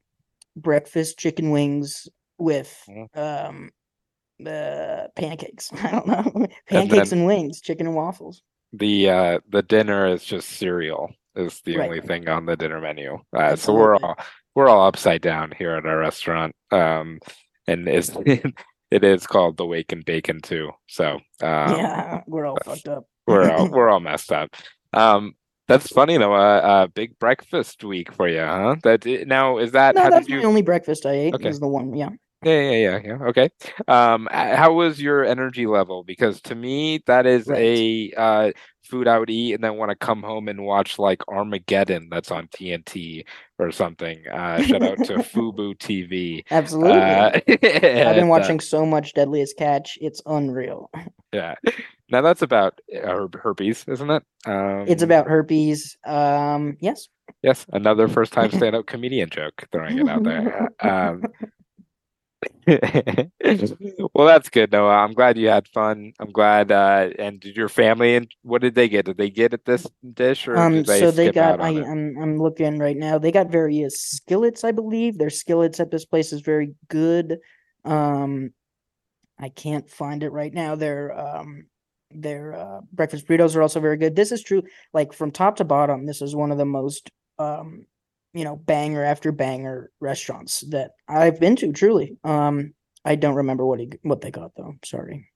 breakfast 0.56 1.18
chicken 1.20 1.52
wings 1.52 2.08
with 2.38 2.76
Mhm. 2.88 3.08
um 3.18 3.70
uh 4.46 5.08
pancakes? 5.16 5.72
I 5.84 5.92
don't 5.92 6.08
know. 6.08 6.48
Pancakes 6.70 7.10
then- 7.10 7.20
and 7.20 7.28
wings, 7.28 7.62
chicken 7.62 7.88
and 7.88 7.96
waffles. 7.96 8.42
The 8.74 9.10
uh 9.10 9.40
the 9.50 9.64
dinner 9.64 10.06
is 10.08 10.24
just 10.24 10.48
cereal 10.50 11.12
is 11.36 11.62
the 11.66 11.78
Right. 11.78 11.86
only 11.90 12.02
thing 12.02 12.28
on 12.28 12.46
the 12.46 12.56
dinner 12.58 12.80
menu. 12.80 13.20
Uh, 13.36 13.56
so 13.56 13.74
we're 13.74 13.96
all 13.96 14.16
we're 14.56 14.68
all 14.70 14.86
upside 14.88 15.22
down 15.22 15.54
here 15.58 15.76
at 15.76 15.86
our 15.86 15.98
restaurant. 15.98 16.56
Um 16.72 17.20
and 17.68 17.88
it's 17.88 18.10
it 18.92 19.04
is 19.04 19.28
called 19.28 19.58
the 19.58 19.66
Wake 19.66 19.92
and 19.92 20.06
Bacon 20.06 20.40
too. 20.42 20.72
So 20.88 21.16
um 21.42 21.76
yeah, 21.78 22.22
we're 22.28 22.46
all 22.46 22.58
fucked 22.64 22.88
up. 22.88 23.06
We're 23.30 23.52
all 23.52 23.70
we're 23.72 23.90
all 23.90 24.00
messed 24.00 24.32
up. 24.32 24.56
Um 24.94 25.36
that's 25.68 25.88
funny 25.88 26.18
though. 26.18 26.34
Uh, 26.34 26.38
uh 26.38 26.88
big 26.88 27.18
breakfast 27.20 27.84
week 27.84 28.12
for 28.14 28.28
you, 28.28 28.40
huh? 28.40 28.76
That 28.84 29.06
now 29.28 29.60
is 29.60 29.72
that 29.74 29.96
No, 29.96 30.10
that's 30.10 30.28
you 30.28 30.38
my 30.38 30.44
only 30.44 30.62
breakfast 30.62 31.06
I 31.06 31.12
ate. 31.12 31.36
Okay. 31.36 31.50
Is 31.50 31.60
the 31.60 31.68
one, 31.68 31.96
yeah. 31.96 32.10
Yeah, 32.44 32.62
yeah, 32.62 32.72
yeah, 32.72 33.00
yeah. 33.04 33.24
Okay. 33.28 33.50
Um, 33.88 34.28
how 34.32 34.74
was 34.74 35.02
your 35.02 35.26
energy 35.26 35.68
level? 35.68 36.04
Because 36.04 36.42
to 36.44 36.56
me, 36.56 37.04
that 37.06 37.26
is 37.26 37.50
a 37.50 38.12
uh 38.16 38.52
food 38.90 39.08
I 39.08 39.20
would 39.20 39.30
eat 39.30 39.54
and 39.54 39.64
then 39.64 39.76
want 39.76 39.92
to 39.92 39.96
come 39.96 40.24
home 40.24 40.48
and 40.48 40.64
watch 40.64 40.98
like 40.98 41.22
Armageddon 41.28 42.08
that's 42.10 42.32
on 42.32 42.48
TNT 42.48 43.24
or 43.60 43.72
something. 43.72 44.26
Uh, 44.28 44.62
shout 44.64 44.82
out 44.82 44.98
to 45.06 45.14
Fubo 45.18 45.78
TV. 45.78 46.44
Absolutely. 46.50 46.94
Uh, 47.00 47.32
I've 47.48 47.62
been 48.16 48.24
uh, 48.24 48.28
watching 48.28 48.60
so 48.60 48.86
much 48.86 49.14
Deadliest 49.14 49.58
Catch. 49.58 49.98
It's 50.02 50.22
unreal. 50.26 50.90
yeah. 51.34 51.56
Now 52.10 52.22
that's 52.22 52.42
about 52.42 52.80
uh, 52.96 53.08
her- 53.08 53.28
herpes, 53.34 53.86
isn't 53.88 54.10
it? 54.10 54.24
Um, 54.46 54.86
It's 54.88 55.04
about 55.04 55.28
herpes. 55.28 55.98
Um, 56.06 56.78
yes. 56.80 57.10
yes, 57.44 57.66
another 57.72 58.08
first 58.08 58.34
time 58.34 58.50
stand-up 58.50 58.88
comedian 58.88 59.30
joke 59.30 59.68
throwing 59.72 60.00
it 60.00 60.10
out 60.10 60.24
there. 60.24 60.70
Um, 60.80 61.24
well, 62.68 64.28
that's 64.28 64.50
good, 64.50 64.72
Noah. 64.72 64.98
I'm 64.98 65.14
glad 65.14 65.38
you 65.38 65.50
had 65.50 65.68
fun. 65.68 66.14
I'm 66.20 66.32
glad. 66.32 66.72
Uh, 66.72 67.10
and 67.18 67.40
did 67.40 67.58
your 67.58 67.70
family 67.70 68.16
and 68.16 68.32
what 68.44 68.62
did 68.62 68.76
they 68.76 68.88
get? 68.88 69.06
Did 69.06 69.18
they 69.18 69.30
get 69.30 69.54
at 69.54 69.66
this 69.66 69.88
dish 70.14 70.48
or 70.48 70.58
Um, 70.58 70.84
they 70.84 71.00
so 71.00 71.12
they 71.12 71.32
got. 71.32 71.60
I, 71.60 71.72
it? 71.72 71.84
I'm 71.84 72.18
I'm 72.22 72.38
looking 72.38 72.80
right 72.80 72.96
now. 72.96 73.18
They 73.18 73.32
got 73.32 73.50
various 73.50 74.00
skillets, 74.00 74.64
I 74.64 74.72
believe. 74.72 75.18
Their 75.18 75.30
skillets 75.30 75.80
at 75.80 75.92
this 75.92 76.06
place 76.06 76.32
is 76.32 76.42
very 76.42 76.76
good. 76.88 77.40
Um, 77.86 78.54
I 79.40 79.50
can't 79.50 79.90
find 79.90 80.24
it 80.24 80.32
right 80.32 80.54
now. 80.54 80.76
Their 80.76 81.18
um, 81.18 81.66
their 82.12 82.56
uh, 82.56 82.82
breakfast 82.92 83.28
burritos 83.28 83.56
are 83.56 83.62
also 83.62 83.80
very 83.80 83.98
good. 83.98 84.16
This 84.16 84.32
is 84.32 84.44
true. 84.44 84.64
Like 84.94 85.14
from 85.14 85.32
top 85.32 85.58
to 85.58 85.66
bottom, 85.66 86.06
this 86.06 86.22
is 86.22 86.36
one 86.36 86.52
of 86.52 86.58
the 86.58 86.66
most 86.66 87.10
um, 87.38 87.86
you 88.34 88.44
know, 88.44 88.56
banger 88.56 89.04
after 89.04 89.32
banger 89.32 89.92
restaurants 90.00 90.62
that 90.70 90.92
I've 91.08 91.40
been 91.40 91.56
to. 91.58 91.72
Truly. 91.72 92.18
Um, 92.24 92.74
I 93.06 93.16
don't 93.16 93.36
remember 93.36 93.66
what 93.66 93.80
he 93.80 93.92
what 94.04 94.22
they 94.22 94.32
got 94.32 94.52
though. 94.56 94.76
Sorry. 94.84 95.30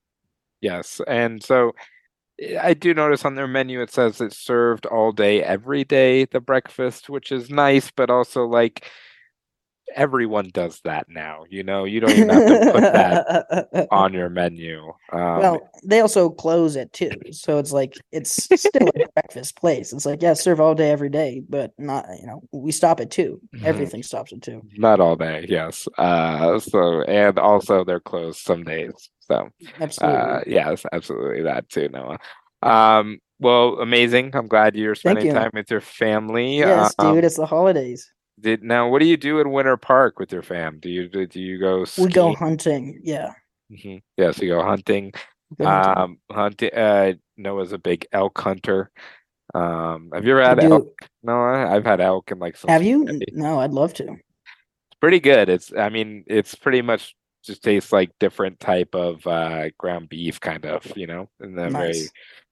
Yes, 0.61 1.01
and 1.07 1.43
so 1.43 1.73
eh, 2.39 2.57
I 2.61 2.73
do 2.73 2.93
notice 2.93 3.25
on 3.25 3.35
their 3.35 3.47
menu 3.47 3.81
it 3.81 3.91
says 3.91 4.21
it's 4.21 4.37
served 4.37 4.85
all 4.85 5.11
day, 5.11 5.43
every 5.43 5.83
day, 5.83 6.25
the 6.25 6.39
breakfast, 6.39 7.09
which 7.09 7.31
is 7.31 7.49
nice, 7.49 7.91
but 7.91 8.09
also 8.09 8.45
like 8.45 8.89
everyone 9.95 10.49
does 10.53 10.79
that 10.83 11.07
now. 11.09 11.43
You 11.49 11.63
know, 11.63 11.85
you 11.85 11.99
don't 11.99 12.11
even 12.11 12.29
have 12.29 12.47
to 12.47 12.71
put 12.71 12.81
that 12.93 13.87
on 13.91 14.13
your 14.13 14.29
menu. 14.29 14.87
Um, 15.11 15.37
Well, 15.39 15.71
they 15.83 15.99
also 16.01 16.29
close 16.29 16.75
at 16.77 16.93
two, 16.93 17.11
so 17.31 17.57
it's 17.59 17.71
like 17.71 17.95
it's 18.11 18.31
still 18.59 18.89
a 18.89 19.07
breakfast 19.15 19.55
place. 19.57 19.93
It's 19.93 20.05
like 20.05 20.21
yeah, 20.21 20.33
serve 20.33 20.59
all 20.59 20.75
day 20.75 20.91
every 20.91 21.09
day, 21.09 21.41
but 21.47 21.71
not 21.77 22.05
you 22.19 22.27
know 22.27 22.41
we 22.51 22.71
stop 22.71 22.99
at 22.99 23.11
2 23.11 23.39
Mhm. 23.55 23.63
Everything 23.65 24.03
stops 24.03 24.33
at 24.33 24.41
two. 24.41 24.61
not 24.77 24.99
all 24.99 25.15
day, 25.15 25.45
yes. 25.49 25.87
Uh, 25.97 26.59
so 26.59 27.01
and 27.03 27.39
also 27.39 27.83
they're 27.83 27.99
closed 27.99 28.39
some 28.39 28.63
days. 28.63 29.09
So 29.21 29.49
Absolutely. 29.79 30.19
uh, 30.19 30.39
yes, 30.45 30.85
absolutely 30.91 31.43
that 31.43 31.69
too, 31.69 31.89
Noah. 31.89 32.19
Um, 32.61 33.19
well, 33.39 33.79
amazing. 33.81 34.31
I'm 34.35 34.47
glad 34.47 34.75
you're 34.75 34.95
spending 34.95 35.25
you. 35.27 35.33
time 35.33 35.51
with 35.53 35.69
your 35.71 35.81
family. 35.81 36.57
yes, 36.59 36.93
Um, 36.97 37.15
dude. 37.15 37.25
It's 37.25 37.35
the 37.37 37.45
holidays. 37.45 38.12
Did 38.43 38.61
now? 38.61 38.89
What 38.89 38.99
do 38.99 39.05
you 39.05 39.15
do 39.15 39.39
in 39.39 39.51
Winter 39.51 39.77
Park 39.77 40.19
with 40.19 40.33
your 40.33 40.41
fam? 40.41 40.79
Do 40.79 40.89
you 40.89 41.07
do 41.07 41.39
you 41.39 41.57
go 41.59 41.85
We 41.97 42.09
go 42.09 42.35
hunting. 42.35 42.99
Yeah. 43.01 43.31
Mhm. 43.71 44.01
Yes, 44.17 44.37
you 44.39 44.49
go 44.49 44.61
hunting. 44.61 45.13
we 45.57 45.63
go 45.65 45.71
hunting. 45.71 46.03
Um, 46.03 46.17
hunting. 46.29 46.69
Uh, 46.73 47.13
Noah's 47.37 47.71
a 47.71 47.77
big 47.77 48.05
elk 48.11 48.37
hunter. 48.37 48.91
Um, 49.55 50.11
have 50.13 50.25
you 50.25 50.31
ever 50.37 50.43
had 50.43 50.59
do- 50.59 50.73
elk? 50.73 50.99
No, 51.23 51.41
I've 51.41 51.85
had 51.85 52.01
elk 52.01 52.31
and 52.31 52.41
like 52.41 52.57
some. 52.57 52.69
Have 52.69 52.83
you? 52.83 53.07
No, 53.31 53.61
I'd 53.61 53.71
love 53.71 53.93
to. 53.95 54.03
It's 54.11 54.99
pretty 54.99 55.21
good. 55.21 55.47
It's. 55.47 55.71
I 55.73 55.87
mean, 55.87 56.25
it's 56.27 56.53
pretty 56.53 56.81
much 56.81 57.15
just 57.45 57.63
tastes 57.63 57.93
like 57.93 58.11
different 58.19 58.59
type 58.59 58.93
of 58.93 59.25
uh 59.25 59.69
ground 59.77 60.09
beef, 60.09 60.37
kind 60.41 60.65
of. 60.65 60.85
You 60.97 61.07
know, 61.07 61.29
in 61.41 61.57
a 61.57 61.69
very 61.69 61.93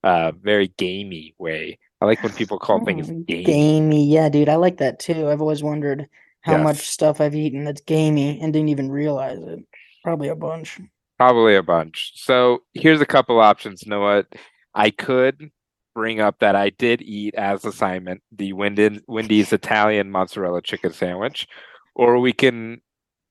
uh 0.06 0.32
very 0.42 0.70
gamey 0.78 1.36
way. 1.38 1.80
I 2.02 2.06
like 2.06 2.24
when 2.24 2.34
people 2.34 2.58
call 2.60 2.84
things 2.84 3.10
Oh, 3.10 3.24
gamey. 3.28 3.44
gamey. 3.44 4.06
Yeah, 4.06 4.30
dude, 4.30 4.50
I 4.50 4.56
like 4.56 4.78
that 4.78 5.00
too. 5.00 5.30
I've 5.30 5.42
always 5.42 5.64
wondered 5.64 6.08
how 6.42 6.58
much 6.58 6.78
stuff 6.90 7.22
I've 7.22 7.36
eaten 7.36 7.64
that's 7.66 7.82
gamey 7.82 8.40
and 8.42 8.52
didn't 8.52 8.70
even 8.70 8.90
realize 8.92 9.38
it. 9.40 9.60
Probably 10.04 10.28
a 10.30 10.36
bunch. 10.36 10.80
Probably 11.20 11.56
a 11.56 11.62
bunch. 11.62 12.14
So 12.16 12.64
here's 12.74 13.02
a 13.02 13.06
couple 13.06 13.40
options, 13.40 13.86
Know 13.86 14.02
what? 14.02 14.28
I 14.74 14.90
could 14.90 15.52
bring 15.94 16.20
up 16.22 16.40
that 16.40 16.56
I 16.56 16.72
did 16.72 17.02
eat 17.04 17.36
as 17.36 17.66
assignment 17.66 18.24
the 18.32 18.54
Wendy's 18.54 19.54
Italian 19.54 20.10
mozzarella 20.10 20.62
chicken 20.64 20.94
sandwich, 20.94 21.48
or 21.94 22.18
we 22.20 22.34
can 22.34 22.82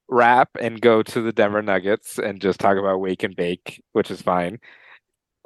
wrap 0.09 0.51
and 0.61 0.81
go 0.81 1.03
to 1.03 1.23
the 1.23 1.33
Denver 1.33 1.63
Nuggets 1.63 2.19
and 2.19 2.41
just 2.41 2.61
talk 2.61 2.77
about 2.77 3.01
wake 3.01 3.23
and 3.25 3.35
bake, 3.35 3.83
which 3.93 4.11
is 4.11 4.23
fine. 4.23 4.59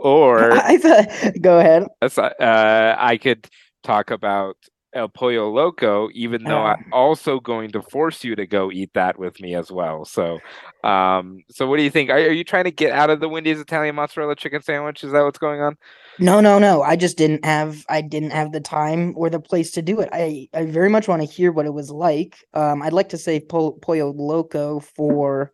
Or 0.04 0.52
I 0.52 0.76
thought, 0.76 1.40
go 1.40 1.58
ahead. 1.58 1.86
Uh, 2.02 2.94
I 2.98 3.16
could 3.16 3.48
talk 3.82 4.10
about 4.10 4.56
El 4.94 5.08
Pollo 5.08 5.50
Loco, 5.50 6.08
even 6.12 6.44
though 6.44 6.62
I'm 6.62 6.84
also 6.92 7.40
going 7.40 7.72
to 7.72 7.82
force 7.82 8.22
you 8.22 8.36
to 8.36 8.46
go 8.46 8.70
eat 8.70 8.90
that 8.94 9.18
with 9.18 9.40
me 9.40 9.54
as 9.54 9.72
well. 9.72 10.04
So, 10.04 10.38
um, 10.84 11.42
so 11.50 11.66
what 11.66 11.78
do 11.78 11.82
you 11.82 11.90
think? 11.90 12.10
Are, 12.10 12.16
are 12.18 12.32
you 12.32 12.44
trying 12.44 12.64
to 12.64 12.70
get 12.70 12.92
out 12.92 13.10
of 13.10 13.20
the 13.20 13.28
Wendy's 13.28 13.58
Italian 13.58 13.96
mozzarella 13.96 14.36
chicken 14.36 14.62
sandwich? 14.62 15.02
Is 15.02 15.12
that 15.12 15.22
what's 15.22 15.38
going 15.38 15.62
on? 15.62 15.76
No, 16.20 16.40
no, 16.40 16.58
no. 16.58 16.82
I 16.82 16.96
just 16.96 17.16
didn't 17.16 17.44
have 17.44 17.84
I 17.88 18.02
didn't 18.02 18.30
have 18.30 18.52
the 18.52 18.60
time 18.60 19.14
or 19.16 19.30
the 19.30 19.40
place 19.40 19.72
to 19.72 19.82
do 19.82 20.00
it. 20.00 20.10
I 20.12 20.48
I 20.54 20.66
very 20.66 20.90
much 20.90 21.08
want 21.08 21.22
to 21.22 21.28
hear 21.28 21.50
what 21.50 21.66
it 21.66 21.74
was 21.74 21.90
like. 21.90 22.36
Um, 22.52 22.82
I'd 22.82 22.92
like 22.92 23.08
to 23.08 23.18
save 23.18 23.48
Pol- 23.48 23.78
Pollo 23.80 24.12
Loco 24.12 24.80
for 24.80 25.52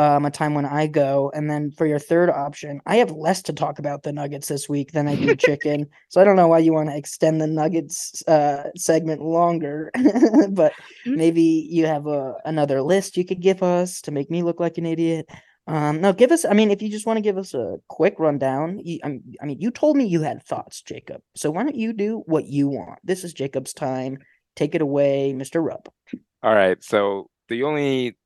um 0.00 0.24
a 0.24 0.30
time 0.30 0.54
when 0.54 0.66
I 0.66 0.86
go, 0.86 1.30
and 1.34 1.50
then 1.50 1.70
for 1.70 1.86
your 1.86 1.98
third 1.98 2.30
option, 2.30 2.80
I 2.86 2.96
have 2.96 3.10
less 3.10 3.42
to 3.42 3.52
talk 3.52 3.78
about 3.78 4.02
the 4.02 4.12
Nuggets 4.12 4.48
this 4.48 4.68
week 4.68 4.92
than 4.92 5.08
I 5.08 5.14
do 5.14 5.36
chicken. 5.48 5.86
so 6.08 6.20
I 6.20 6.24
don't 6.24 6.36
know 6.36 6.48
why 6.48 6.58
you 6.58 6.72
want 6.72 6.88
to 6.88 6.96
extend 6.96 7.40
the 7.40 7.46
Nuggets 7.46 8.22
uh 8.26 8.70
segment 8.76 9.20
longer, 9.22 9.90
but 10.50 10.72
maybe 11.04 11.66
you 11.70 11.86
have 11.86 12.06
a 12.06 12.34
another 12.44 12.82
list 12.82 13.16
you 13.16 13.24
could 13.24 13.40
give 13.40 13.62
us 13.62 14.00
to 14.02 14.10
make 14.10 14.30
me 14.30 14.42
look 14.42 14.60
like 14.60 14.78
an 14.78 14.86
idiot. 14.86 15.28
Um, 15.66 16.00
no, 16.00 16.12
give 16.12 16.32
us. 16.32 16.44
I 16.44 16.52
mean, 16.52 16.70
if 16.70 16.82
you 16.82 16.88
just 16.88 17.06
want 17.06 17.18
to 17.18 17.22
give 17.22 17.38
us 17.38 17.54
a 17.54 17.76
quick 17.88 18.18
rundown, 18.18 18.80
you, 18.82 18.98
I, 19.04 19.44
mean, 19.46 19.60
you 19.60 19.70
told 19.70 19.96
me 19.96 20.04
you 20.04 20.22
had 20.22 20.42
thoughts, 20.42 20.82
Jacob. 20.82 21.20
So 21.36 21.50
why 21.50 21.62
don't 21.62 21.76
you 21.76 21.92
do 21.92 22.22
what 22.26 22.46
you 22.46 22.68
want? 22.68 22.98
This 23.04 23.22
is 23.22 23.32
Jacob's 23.32 23.72
time. 23.72 24.18
Take 24.56 24.74
it 24.74 24.82
away, 24.82 25.32
Mr. 25.32 25.64
Rupp. 25.64 25.92
All 26.42 26.54
right. 26.54 26.82
So 26.82 27.30
the 27.48 27.62
only 27.62 28.16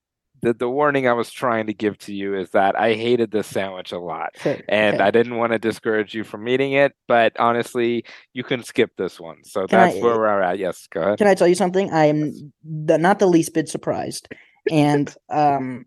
the, 0.44 0.52
the 0.52 0.68
warning 0.68 1.08
I 1.08 1.14
was 1.14 1.30
trying 1.30 1.66
to 1.68 1.74
give 1.74 1.96
to 1.98 2.14
you 2.14 2.34
is 2.36 2.50
that 2.50 2.78
I 2.78 2.94
hated 2.94 3.30
this 3.30 3.46
sandwich 3.46 3.92
a 3.92 3.98
lot. 3.98 4.36
Fair. 4.36 4.62
And 4.68 4.96
okay. 4.96 5.04
I 5.04 5.10
didn't 5.10 5.36
want 5.36 5.52
to 5.52 5.58
discourage 5.58 6.14
you 6.14 6.22
from 6.22 6.46
eating 6.46 6.72
it, 6.72 6.92
but 7.08 7.32
honestly, 7.40 8.04
you 8.34 8.44
can 8.44 8.62
skip 8.62 8.90
this 8.96 9.18
one. 9.18 9.42
So 9.44 9.66
Can 9.66 9.80
I- 9.80 9.86
that's 9.88 10.02
where 10.02 10.16
we're 10.16 10.42
at. 10.42 10.58
Yes, 10.58 10.86
go 10.88 11.00
ahead. 11.00 11.19
Can 11.19 11.26
I 11.26 11.34
tell 11.34 11.49
you 11.49 11.54
something? 11.54 11.90
I 11.92 12.06
am 12.06 12.52
the, 12.62 12.99
not 12.99 13.19
the 13.19 13.26
least 13.26 13.54
bit 13.54 13.69
surprised, 13.69 14.28
and 14.71 15.12
um, 15.30 15.86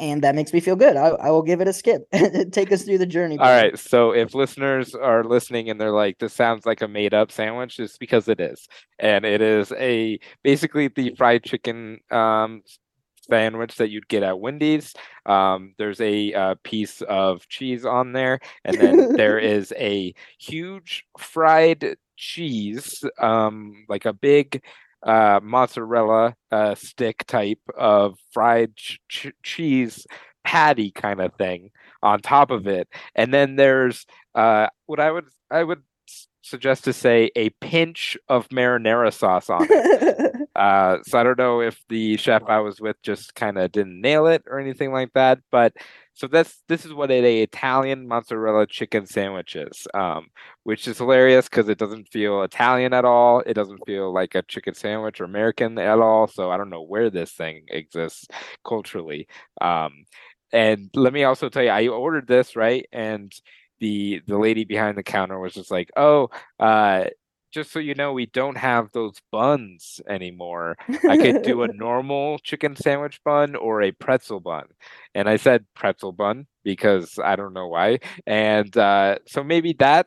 and 0.00 0.22
that 0.22 0.34
makes 0.34 0.52
me 0.52 0.60
feel 0.60 0.76
good. 0.76 0.96
I, 0.96 1.08
I 1.08 1.30
will 1.30 1.42
give 1.42 1.60
it 1.60 1.66
a 1.66 1.72
skip. 1.72 2.08
Take 2.52 2.70
us 2.70 2.84
through 2.84 2.98
the 2.98 3.06
journey. 3.06 3.36
All 3.38 3.46
buddy. 3.46 3.70
right. 3.70 3.78
So 3.78 4.12
if 4.12 4.34
listeners 4.34 4.94
are 4.94 5.24
listening 5.24 5.70
and 5.70 5.80
they're 5.80 5.90
like, 5.90 6.18
this 6.18 6.34
sounds 6.34 6.66
like 6.66 6.82
a 6.82 6.88
made 6.88 7.14
up 7.14 7.32
sandwich, 7.32 7.80
it's 7.80 7.98
because 7.98 8.28
it 8.28 8.40
is. 8.40 8.68
And 9.00 9.24
it 9.24 9.40
is 9.40 9.72
a 9.72 10.20
basically 10.44 10.88
the 10.88 11.14
fried 11.16 11.42
chicken 11.42 11.98
um 12.10 12.62
sandwich 13.30 13.76
that 13.76 13.90
you'd 13.90 14.08
get 14.08 14.22
at 14.22 14.40
Wendy's. 14.40 14.94
Um, 15.26 15.74
there's 15.78 16.00
a 16.00 16.32
uh, 16.32 16.54
piece 16.62 17.02
of 17.02 17.46
cheese 17.48 17.84
on 17.84 18.12
there, 18.12 18.40
and 18.64 18.78
then 18.78 19.12
there 19.16 19.38
is 19.56 19.72
a 19.76 20.14
huge 20.38 21.04
fried 21.18 21.96
cheese, 22.16 23.04
um, 23.18 23.84
like 23.88 24.04
a 24.04 24.12
big 24.12 24.62
uh 25.04 25.38
mozzarella 25.42 26.34
uh 26.50 26.74
stick 26.74 27.24
type 27.26 27.60
of 27.76 28.18
fried 28.32 28.74
ch- 28.74 28.98
ch- 29.08 29.32
cheese 29.44 30.06
patty 30.42 30.90
kind 30.90 31.20
of 31.20 31.32
thing 31.34 31.70
on 32.02 32.20
top 32.20 32.50
of 32.50 32.66
it 32.66 32.88
and 33.14 33.32
then 33.32 33.54
there's 33.56 34.06
uh 34.34 34.66
what 34.86 34.98
i 34.98 35.10
would 35.10 35.26
i 35.50 35.62
would 35.62 35.82
suggest 36.42 36.84
to 36.84 36.92
say 36.92 37.30
a 37.36 37.50
pinch 37.60 38.16
of 38.28 38.48
marinara 38.48 39.12
sauce 39.12 39.48
on 39.50 39.66
it 39.70 40.47
uh 40.58 40.98
so 41.04 41.18
i 41.18 41.22
don't 41.22 41.38
know 41.38 41.60
if 41.62 41.82
the 41.88 42.16
chef 42.18 42.42
i 42.48 42.58
was 42.60 42.80
with 42.80 43.00
just 43.02 43.34
kind 43.34 43.58
of 43.58 43.72
didn't 43.72 44.00
nail 44.00 44.26
it 44.26 44.42
or 44.48 44.58
anything 44.60 44.92
like 44.92 45.12
that 45.14 45.38
but 45.52 45.72
so 46.14 46.26
that's 46.26 46.62
this 46.68 46.84
is 46.84 46.92
what 46.92 47.10
a 47.10 47.42
italian 47.42 48.08
mozzarella 48.08 48.66
chicken 48.66 49.06
sandwich 49.06 49.56
is 49.56 49.86
um 49.94 50.26
which 50.64 50.88
is 50.88 50.98
hilarious 50.98 51.48
because 51.48 51.68
it 51.68 51.78
doesn't 51.78 52.08
feel 52.08 52.42
italian 52.42 52.92
at 52.92 53.04
all 53.06 53.40
it 53.46 53.54
doesn't 53.54 53.84
feel 53.86 54.12
like 54.12 54.34
a 54.34 54.42
chicken 54.42 54.74
sandwich 54.74 55.20
or 55.20 55.24
american 55.24 55.78
at 55.78 55.98
all 56.00 56.26
so 56.26 56.50
i 56.50 56.56
don't 56.56 56.70
know 56.70 56.82
where 56.82 57.10
this 57.10 57.32
thing 57.32 57.64
exists 57.70 58.26
culturally 58.66 59.28
um 59.60 60.04
and 60.52 60.90
let 60.94 61.12
me 61.12 61.24
also 61.24 61.48
tell 61.48 61.62
you, 61.62 61.70
I 61.70 61.88
ordered 61.88 62.26
this, 62.26 62.56
right? 62.56 62.86
And 62.92 63.32
the 63.80 64.22
the 64.26 64.38
lady 64.38 64.64
behind 64.64 64.96
the 64.98 65.02
counter 65.02 65.38
was 65.38 65.54
just 65.54 65.70
like, 65.70 65.90
"Oh, 65.96 66.30
uh, 66.58 67.04
just 67.50 67.70
so 67.72 67.78
you 67.78 67.94
know, 67.94 68.12
we 68.12 68.26
don't 68.26 68.56
have 68.58 68.90
those 68.92 69.14
buns 69.32 70.00
anymore. 70.08 70.76
I 71.06 71.16
could 71.16 71.40
do 71.42 71.62
a 71.62 71.68
normal 71.72 72.38
chicken 72.40 72.76
sandwich 72.76 73.20
bun 73.24 73.56
or 73.56 73.82
a 73.82 73.92
pretzel 73.92 74.40
bun." 74.40 74.66
And 75.14 75.28
I 75.28 75.36
said 75.36 75.66
pretzel 75.74 76.12
bun 76.12 76.46
because 76.64 77.18
I 77.22 77.36
don't 77.36 77.54
know 77.54 77.68
why. 77.68 78.00
And 78.26 78.76
uh, 78.76 79.18
so 79.26 79.42
maybe 79.44 79.74
that 79.78 80.06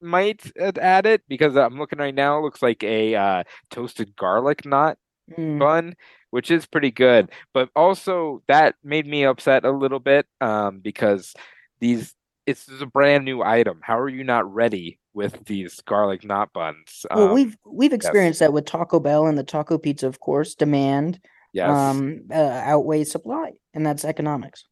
might 0.00 0.42
add 0.78 1.06
it 1.06 1.22
because 1.28 1.56
I'm 1.56 1.78
looking 1.78 1.98
right 1.98 2.14
now, 2.14 2.38
it 2.38 2.42
looks 2.42 2.62
like 2.62 2.82
a 2.82 3.14
uh, 3.14 3.42
toasted 3.70 4.14
garlic 4.16 4.64
knot 4.64 4.98
Mm. 5.30 5.58
bun, 5.58 5.94
which 6.30 6.50
is 6.52 6.66
pretty 6.66 6.90
good. 6.92 7.30
But 7.52 7.68
also 7.74 8.42
that 8.48 8.76
made 8.84 9.06
me 9.06 9.24
upset 9.24 9.64
a 9.64 9.70
little 9.72 9.98
bit 9.98 10.26
um, 10.40 10.78
because 10.78 11.34
these 11.80 12.14
it's 12.46 12.68
a 12.80 12.86
brand 12.86 13.24
new 13.24 13.42
item. 13.42 13.80
How 13.82 13.98
are 13.98 14.08
you 14.08 14.24
not 14.24 14.52
ready 14.52 14.98
with 15.14 15.44
these 15.46 15.80
garlic 15.82 16.24
knot 16.24 16.52
buns? 16.52 17.04
Well, 17.14 17.28
Um, 17.28 17.34
we've 17.34 17.56
we've 17.66 17.92
experienced 17.92 18.40
that 18.40 18.52
with 18.52 18.66
Taco 18.66 19.00
Bell 19.00 19.26
and 19.26 19.36
the 19.36 19.44
taco 19.44 19.78
pizza, 19.78 20.06
of 20.06 20.20
course. 20.20 20.54
Demand 20.54 21.20
yes, 21.52 21.68
um 21.68 22.22
uh, 22.30 22.34
outweighs 22.64 23.10
supply, 23.10 23.52
and 23.74 23.84
that's 23.84 24.04
economics. 24.04 24.64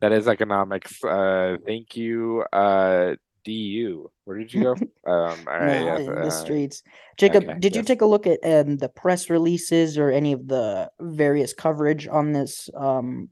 that 0.00 0.12
is 0.12 0.26
economics. 0.28 1.02
Uh, 1.04 1.56
thank 1.64 1.96
you, 1.96 2.42
uh, 2.52 3.14
DU. 3.44 4.10
Where 4.24 4.38
did 4.38 4.52
you 4.52 4.62
go? 4.62 4.74
Um, 5.04 5.38
all 5.48 5.58
right, 5.58 5.80
Nah, 5.80 5.98
yes, 5.98 6.00
in 6.00 6.14
the 6.14 6.20
uh, 6.26 6.30
streets. 6.30 6.82
Jacob, 7.18 7.42
okay, 7.44 7.58
did 7.58 7.74
you 7.74 7.82
take 7.82 8.02
a 8.02 8.06
look 8.06 8.26
at 8.26 8.38
um 8.44 8.76
the 8.76 8.88
press 8.88 9.28
releases 9.30 9.98
or 9.98 10.10
any 10.10 10.32
of 10.32 10.46
the 10.46 10.90
various 11.00 11.52
coverage 11.52 12.06
on 12.06 12.32
this 12.32 12.68
um 12.76 13.30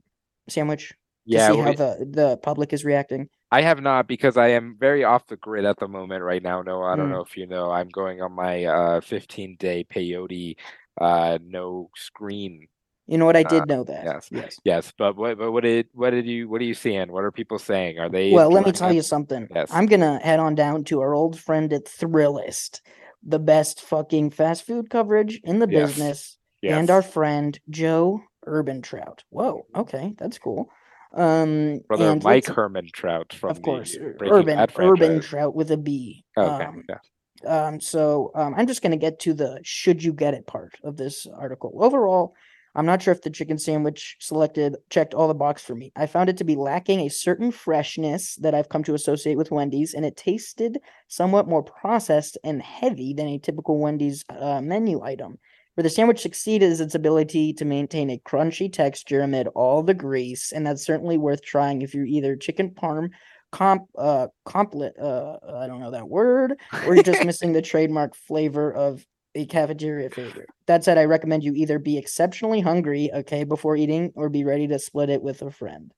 sandwich 0.49 0.88
to 0.88 0.94
yeah. 1.27 1.51
see 1.53 1.59
how 1.59 1.73
the 1.73 2.07
the 2.11 2.37
public 2.38 2.73
is 2.73 2.85
reacting? 2.85 3.29
I 3.50 3.62
have 3.62 3.80
not 3.80 4.06
because 4.06 4.36
I 4.36 4.48
am 4.48 4.76
very 4.78 5.02
off 5.04 5.26
the 5.26 5.36
grid 5.36 5.64
at 5.64 5.78
the 5.78 5.88
moment 5.88 6.22
right 6.22 6.42
now. 6.42 6.62
No, 6.62 6.82
I 6.82 6.94
don't 6.96 7.08
Mm. 7.08 7.12
know 7.14 7.20
if 7.22 7.36
you 7.36 7.46
know. 7.46 7.70
I'm 7.70 7.88
going 7.88 8.22
on 8.22 8.32
my 8.32 8.64
uh 8.64 9.00
15 9.00 9.56
day 9.56 9.84
peyote 9.84 10.56
uh 11.00 11.38
no 11.42 11.90
screen. 11.96 12.68
You 13.06 13.18
know 13.18 13.26
what? 13.26 13.36
I 13.36 13.42
Uh, 13.42 13.48
did 13.48 13.68
know 13.68 13.82
that. 13.84 14.04
yes. 14.04 14.28
Yes. 14.30 14.60
Yes, 14.64 14.92
but 14.96 15.16
what 15.16 15.36
but 15.38 15.50
what 15.50 15.64
did 15.64 15.88
what 15.94 16.10
did 16.10 16.26
you 16.26 16.48
what 16.48 16.60
are 16.60 16.64
you 16.64 16.74
seeing? 16.74 17.10
What 17.10 17.24
are 17.24 17.32
people 17.32 17.58
saying? 17.58 17.98
Are 17.98 18.08
they 18.08 18.32
Well, 18.32 18.50
let 18.50 18.64
me 18.64 18.72
tell 18.72 18.90
it? 18.90 18.94
you 18.96 19.02
something. 19.02 19.48
Yes. 19.52 19.70
I'm 19.72 19.86
gonna 19.86 20.20
head 20.22 20.38
on 20.38 20.54
down 20.54 20.84
to 20.84 21.00
our 21.00 21.12
old 21.14 21.38
friend 21.38 21.72
at 21.72 21.86
Thrillist, 21.86 22.82
the 23.24 23.40
best 23.40 23.80
fucking 23.80 24.30
fast 24.30 24.64
food 24.64 24.90
coverage 24.90 25.40
in 25.42 25.58
the 25.58 25.66
Yes. 25.66 25.90
business, 25.90 26.38
Yes. 26.62 26.78
and 26.78 26.90
our 26.90 27.02
friend 27.02 27.58
Joe 27.68 28.22
Urban 28.46 28.80
Trout. 28.80 29.24
Whoa, 29.30 29.66
okay, 29.74 30.14
that's 30.16 30.38
cool. 30.38 30.70
Um, 31.12 31.81
brother 31.88 32.16
Mike 32.23 32.46
Herman 32.46 32.88
Trout 32.92 33.33
from 33.33 33.51
of 33.51 33.62
course, 33.62 33.92
the 33.92 34.14
Urban 34.31 34.68
Urban. 34.79 35.20
Trout 35.20 35.55
with 35.55 35.70
a 35.70 35.77
B. 35.77 36.25
Okay. 36.37 36.64
Um, 36.64 36.85
yeah. 36.88 37.66
um, 37.66 37.81
so 37.81 38.31
um, 38.35 38.55
I'm 38.57 38.66
just 38.66 38.83
going 38.83 38.92
to 38.92 38.99
get 38.99 39.18
to 39.20 39.35
the 39.35 39.61
should 39.62 40.03
you 40.03 40.12
get 40.12 40.35
it 40.35 40.46
part 40.46 40.75
of 40.85 40.96
this 40.96 41.27
article. 41.27 41.73
Overall, 41.83 42.35
I'm 42.75 42.87
not 42.87 43.03
sure 43.03 43.12
if 43.12 43.23
the 43.23 43.31
chicken 43.31 43.59
sandwich 43.59 44.16
selected 44.20 44.77
checked 44.90 45.12
all 45.12 45.27
the 45.27 45.35
box 45.35 45.62
for 45.62 45.75
me. 45.75 45.90
I 45.96 46.07
found 46.07 46.29
it 46.29 46.37
to 46.37 46.44
be 46.44 46.55
lacking 46.55 47.01
a 47.01 47.09
certain 47.09 47.51
freshness 47.51 48.37
that 48.37 48.55
I've 48.55 48.68
come 48.68 48.85
to 48.85 48.94
associate 48.94 49.37
with 49.37 49.51
Wendy's, 49.51 49.94
and 49.94 50.05
it 50.05 50.16
tasted 50.16 50.79
somewhat 51.09 51.49
more 51.49 51.64
processed 51.64 52.38
and 52.44 52.62
heavy 52.62 53.12
than 53.12 53.27
a 53.27 53.38
typical 53.38 53.79
Wendy's 53.79 54.25
uh, 54.29 54.61
menu 54.61 55.03
item. 55.03 55.38
Where 55.81 55.85
the 55.85 55.88
sandwich 55.88 56.21
succeeded 56.21 56.71
is 56.71 56.83
its 56.83 56.95
ability 56.95 57.55
to 57.55 57.64
maintain 57.64 58.11
a 58.11 58.19
crunchy 58.19 58.71
texture 58.71 59.23
amid 59.23 59.49
all 59.55 59.83
the 59.83 59.95
grease, 59.95 60.53
and 60.53 60.66
that's 60.66 60.85
certainly 60.85 61.16
worth 61.16 61.40
trying 61.40 61.81
if 61.81 61.95
you're 61.95 62.05
either 62.05 62.37
chicken 62.37 62.73
parm 62.73 63.09
comp 63.51 63.85
uh 63.97 64.27
complet 64.45 64.93
uh 65.01 65.38
I 65.43 65.66
don't 65.66 65.81
know 65.81 65.93
that 65.93 66.07
word 66.07 66.61
or 66.85 66.95
you're 66.95 67.03
just 67.03 67.25
missing 67.25 67.55
the 67.55 67.62
trademark 67.62 68.14
flavor 68.14 68.71
of 68.71 69.07
a 69.35 69.47
cafeteria 69.47 70.11
favorite. 70.11 70.51
That 70.66 70.85
said, 70.85 70.99
I 70.99 71.07
recommend 71.07 71.45
you 71.45 71.55
either 71.55 71.79
be 71.79 71.97
exceptionally 71.97 72.61
hungry, 72.61 73.11
okay, 73.14 73.45
before 73.45 73.75
eating, 73.75 74.12
or 74.14 74.29
be 74.29 74.45
ready 74.45 74.66
to 74.66 74.79
split 74.79 75.09
it 75.09 75.23
with 75.23 75.40
a 75.40 75.51
friend. 75.51 75.95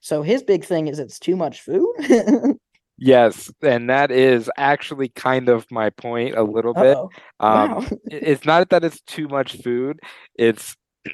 So 0.00 0.22
his 0.22 0.42
big 0.42 0.64
thing 0.64 0.88
is 0.88 0.98
it's 0.98 1.18
too 1.18 1.36
much 1.36 1.60
food. 1.60 1.92
Yes, 3.04 3.50
and 3.62 3.90
that 3.90 4.12
is 4.12 4.48
actually 4.56 5.08
kind 5.08 5.48
of 5.48 5.68
my 5.72 5.90
point 5.90 6.36
a 6.36 6.42
little 6.44 6.72
bit. 6.72 6.96
Uh-oh. 6.96 7.10
Um, 7.40 7.72
Wow. 7.72 7.84
it's 8.06 8.44
not 8.44 8.68
that 8.70 8.84
it's 8.84 9.00
too 9.00 9.26
much 9.26 9.56
food. 9.60 9.98
It's 10.36 10.76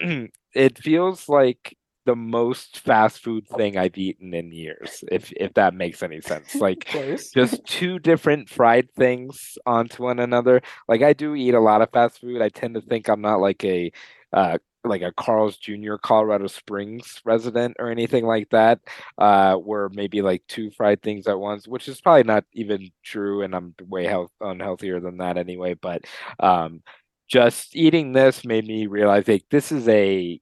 it 0.55 0.79
feels 0.79 1.29
like 1.31 1.77
the 2.05 2.15
most 2.15 2.81
fast 2.81 3.23
food 3.23 3.47
thing 3.57 3.79
I've 3.79 3.97
eaten 3.97 4.35
in 4.35 4.53
years, 4.53 5.03
if 5.11 5.33
if 5.33 5.55
that 5.55 5.73
makes 5.73 6.03
any 6.03 6.21
sense. 6.21 6.55
Like 6.61 6.87
just 7.35 7.65
two 7.65 7.99
different 7.99 8.51
fried 8.51 8.93
things 8.95 9.57
onto 9.65 10.03
one 10.03 10.19
another. 10.19 10.61
Like 10.89 11.03
I 11.03 11.15
do 11.15 11.35
eat 11.35 11.55
a 11.55 11.61
lot 11.61 11.81
of 11.81 11.91
fast 11.91 12.21
food. 12.21 12.43
I 12.43 12.51
tend 12.51 12.75
to 12.75 12.83
think 12.83 13.09
I'm 13.09 13.23
not 13.23 13.41
like 13.41 13.65
a 13.65 13.91
uh 14.33 14.59
like 14.85 15.03
a 15.03 15.13
Carl's 15.13 15.57
Jr. 15.57 15.97
Colorado 15.97 16.47
Springs 16.47 17.21
resident 17.25 17.77
or 17.79 17.91
anything 17.91 18.25
like 18.25 18.49
that, 18.51 18.81
uh, 19.19 19.57
where 19.57 19.89
maybe 19.91 20.23
like 20.23 20.43
two 20.49 20.71
fried 20.71 21.03
things 21.03 21.27
at 21.27 21.39
once, 21.39 21.67
which 21.69 21.89
is 21.89 22.01
probably 22.01 22.23
not 22.25 22.45
even 22.53 22.91
true, 23.03 23.43
and 23.43 23.55
I'm 23.55 23.75
way 23.87 24.05
health 24.07 24.31
unhealthier 24.41 25.01
than 25.03 25.19
that 25.19 25.37
anyway. 25.37 25.75
But 25.75 26.05
um, 26.41 26.83
just 27.29 27.77
eating 27.77 28.13
this 28.13 28.45
made 28.45 28.67
me 28.67 28.87
realize 28.87 29.29
like 29.29 29.45
this 29.51 29.73
is 29.73 29.89
a 29.89 30.41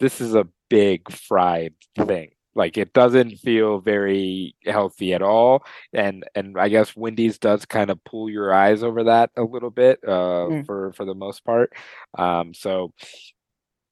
this 0.00 0.20
is 0.20 0.34
a 0.34 0.48
big 0.70 1.10
fried 1.12 1.74
thing. 1.96 2.30
Like 2.56 2.78
it 2.78 2.92
doesn't 2.92 3.38
feel 3.38 3.80
very 3.80 4.54
healthy 4.64 5.12
at 5.12 5.22
all, 5.22 5.64
and 5.92 6.24
and 6.36 6.56
I 6.58 6.68
guess 6.68 6.94
Wendy's 6.96 7.38
does 7.38 7.64
kind 7.66 7.90
of 7.90 8.02
pull 8.04 8.30
your 8.30 8.54
eyes 8.54 8.84
over 8.84 9.04
that 9.04 9.30
a 9.36 9.42
little 9.42 9.70
bit, 9.70 9.98
uh, 10.06 10.46
Mm. 10.48 10.64
for 10.66 10.92
for 10.92 11.04
the 11.04 11.14
most 11.16 11.44
part. 11.44 11.72
Um, 12.16 12.54
so 12.54 12.92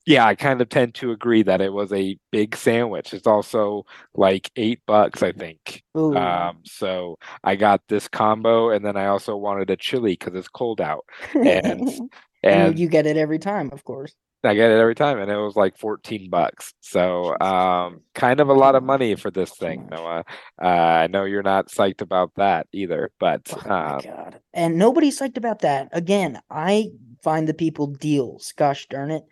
yeah, 0.04 0.26
I 0.26 0.34
kind 0.34 0.60
of 0.60 0.68
tend 0.68 0.94
to 0.96 1.12
agree 1.12 1.42
that 1.44 1.60
it 1.60 1.72
was 1.72 1.92
a 1.92 2.18
big 2.30 2.56
sandwich. 2.56 3.14
It's 3.14 3.26
also 3.26 3.84
like 4.14 4.50
eight 4.56 4.80
bucks, 4.86 5.22
I 5.22 5.32
think. 5.32 5.82
Ooh. 5.96 6.16
Um, 6.16 6.60
so 6.64 7.18
I 7.44 7.56
got 7.56 7.82
this 7.88 8.08
combo, 8.08 8.70
and 8.70 8.84
then 8.84 8.96
I 8.96 9.06
also 9.06 9.36
wanted 9.36 9.70
a 9.70 9.76
chili 9.76 10.12
because 10.12 10.34
it's 10.34 10.48
cold 10.48 10.80
out, 10.80 11.04
and 11.34 11.88
and 12.42 12.78
you 12.78 12.88
get 12.88 13.06
it 13.06 13.16
every 13.16 13.38
time, 13.38 13.70
of 13.72 13.84
course. 13.84 14.14
I 14.44 14.54
get 14.54 14.72
it 14.72 14.80
every 14.80 14.96
time, 14.96 15.18
and 15.20 15.30
it 15.30 15.36
was 15.36 15.54
like 15.54 15.78
14 15.78 16.28
bucks. 16.28 16.74
So, 16.80 17.38
um, 17.40 18.00
kind 18.12 18.40
of 18.40 18.48
a 18.48 18.54
lot 18.54 18.74
of 18.74 18.82
money 18.82 19.14
for 19.14 19.30
this 19.30 19.56
thing. 19.56 19.88
Noah. 19.88 20.24
Uh, 20.60 20.66
I 20.66 21.06
know 21.06 21.22
you're 21.22 21.44
not 21.44 21.68
psyched 21.68 22.00
about 22.00 22.32
that 22.34 22.66
either, 22.72 23.12
but 23.20 23.42
Oh 23.52 23.62
my 23.68 23.86
um, 23.94 24.00
God. 24.02 24.40
And 24.52 24.78
nobody's 24.78 25.20
psyched 25.20 25.36
about 25.36 25.60
that. 25.60 25.90
Again, 25.92 26.40
I 26.50 26.90
find 27.22 27.46
the 27.46 27.54
people 27.54 27.86
deals. 27.86 28.52
Gosh 28.56 28.88
darn 28.88 29.12
it. 29.12 29.22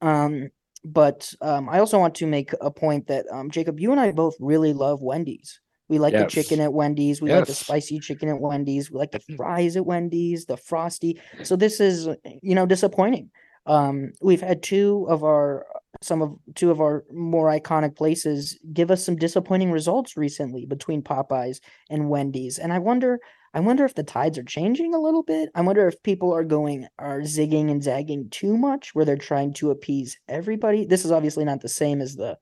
Um, 0.00 0.50
but 0.84 1.32
um, 1.40 1.68
I 1.68 1.80
also 1.80 1.98
want 1.98 2.14
to 2.16 2.26
make 2.26 2.52
a 2.60 2.70
point 2.70 3.08
that 3.08 3.26
um, 3.32 3.50
Jacob, 3.50 3.80
you 3.80 3.90
and 3.90 4.00
I 4.00 4.12
both 4.12 4.36
really 4.38 4.72
love 4.72 5.02
Wendy's. 5.02 5.60
We 5.88 5.98
like 5.98 6.14
the 6.14 6.26
chicken 6.26 6.60
at 6.60 6.72
Wendy's. 6.72 7.22
We 7.22 7.32
like 7.32 7.46
the 7.46 7.54
spicy 7.54 8.00
chicken 8.00 8.28
at 8.28 8.40
Wendy's. 8.40 8.90
We 8.90 8.98
like 8.98 9.12
the 9.12 9.20
fries 9.36 9.76
at 9.76 9.86
Wendy's, 9.86 10.46
the 10.46 10.56
frosty. 10.56 11.20
So 11.44 11.54
this 11.54 11.80
is, 11.80 12.08
you 12.42 12.54
know, 12.56 12.66
disappointing. 12.66 13.30
Um, 13.66 14.12
we've 14.20 14.40
had 14.40 14.62
two 14.62 15.06
of 15.08 15.24
our 15.24 15.66
some 16.02 16.22
of 16.22 16.36
two 16.54 16.70
of 16.70 16.80
our 16.80 17.04
more 17.12 17.48
iconic 17.48 17.96
places 17.96 18.58
give 18.72 18.90
us 18.90 19.04
some 19.04 19.16
disappointing 19.16 19.72
results 19.72 20.16
recently 20.16 20.66
between 20.66 21.02
Popeyes 21.02 21.60
and 21.88 22.10
Wendy's. 22.10 22.58
And 22.58 22.72
I 22.72 22.78
wonder 22.78 23.18
I 23.56 23.60
wonder 23.60 23.86
if 23.86 23.94
the 23.94 24.02
tides 24.02 24.36
are 24.36 24.44
changing 24.44 24.94
a 24.94 25.00
little 25.00 25.22
bit. 25.22 25.48
I 25.54 25.62
wonder 25.62 25.88
if 25.88 26.02
people 26.02 26.30
are 26.34 26.44
going 26.44 26.86
are 26.98 27.22
zigging 27.22 27.70
and 27.70 27.82
zagging 27.82 28.28
too 28.28 28.54
much 28.54 28.94
where 28.94 29.06
they're 29.06 29.16
trying 29.16 29.54
to 29.54 29.70
appease 29.70 30.18
everybody. 30.28 30.84
This 30.84 31.06
is 31.06 31.10
obviously 31.10 31.46
not 31.46 31.62
the 31.62 31.68
same 31.70 32.02
as 32.02 32.16
the 32.16 32.36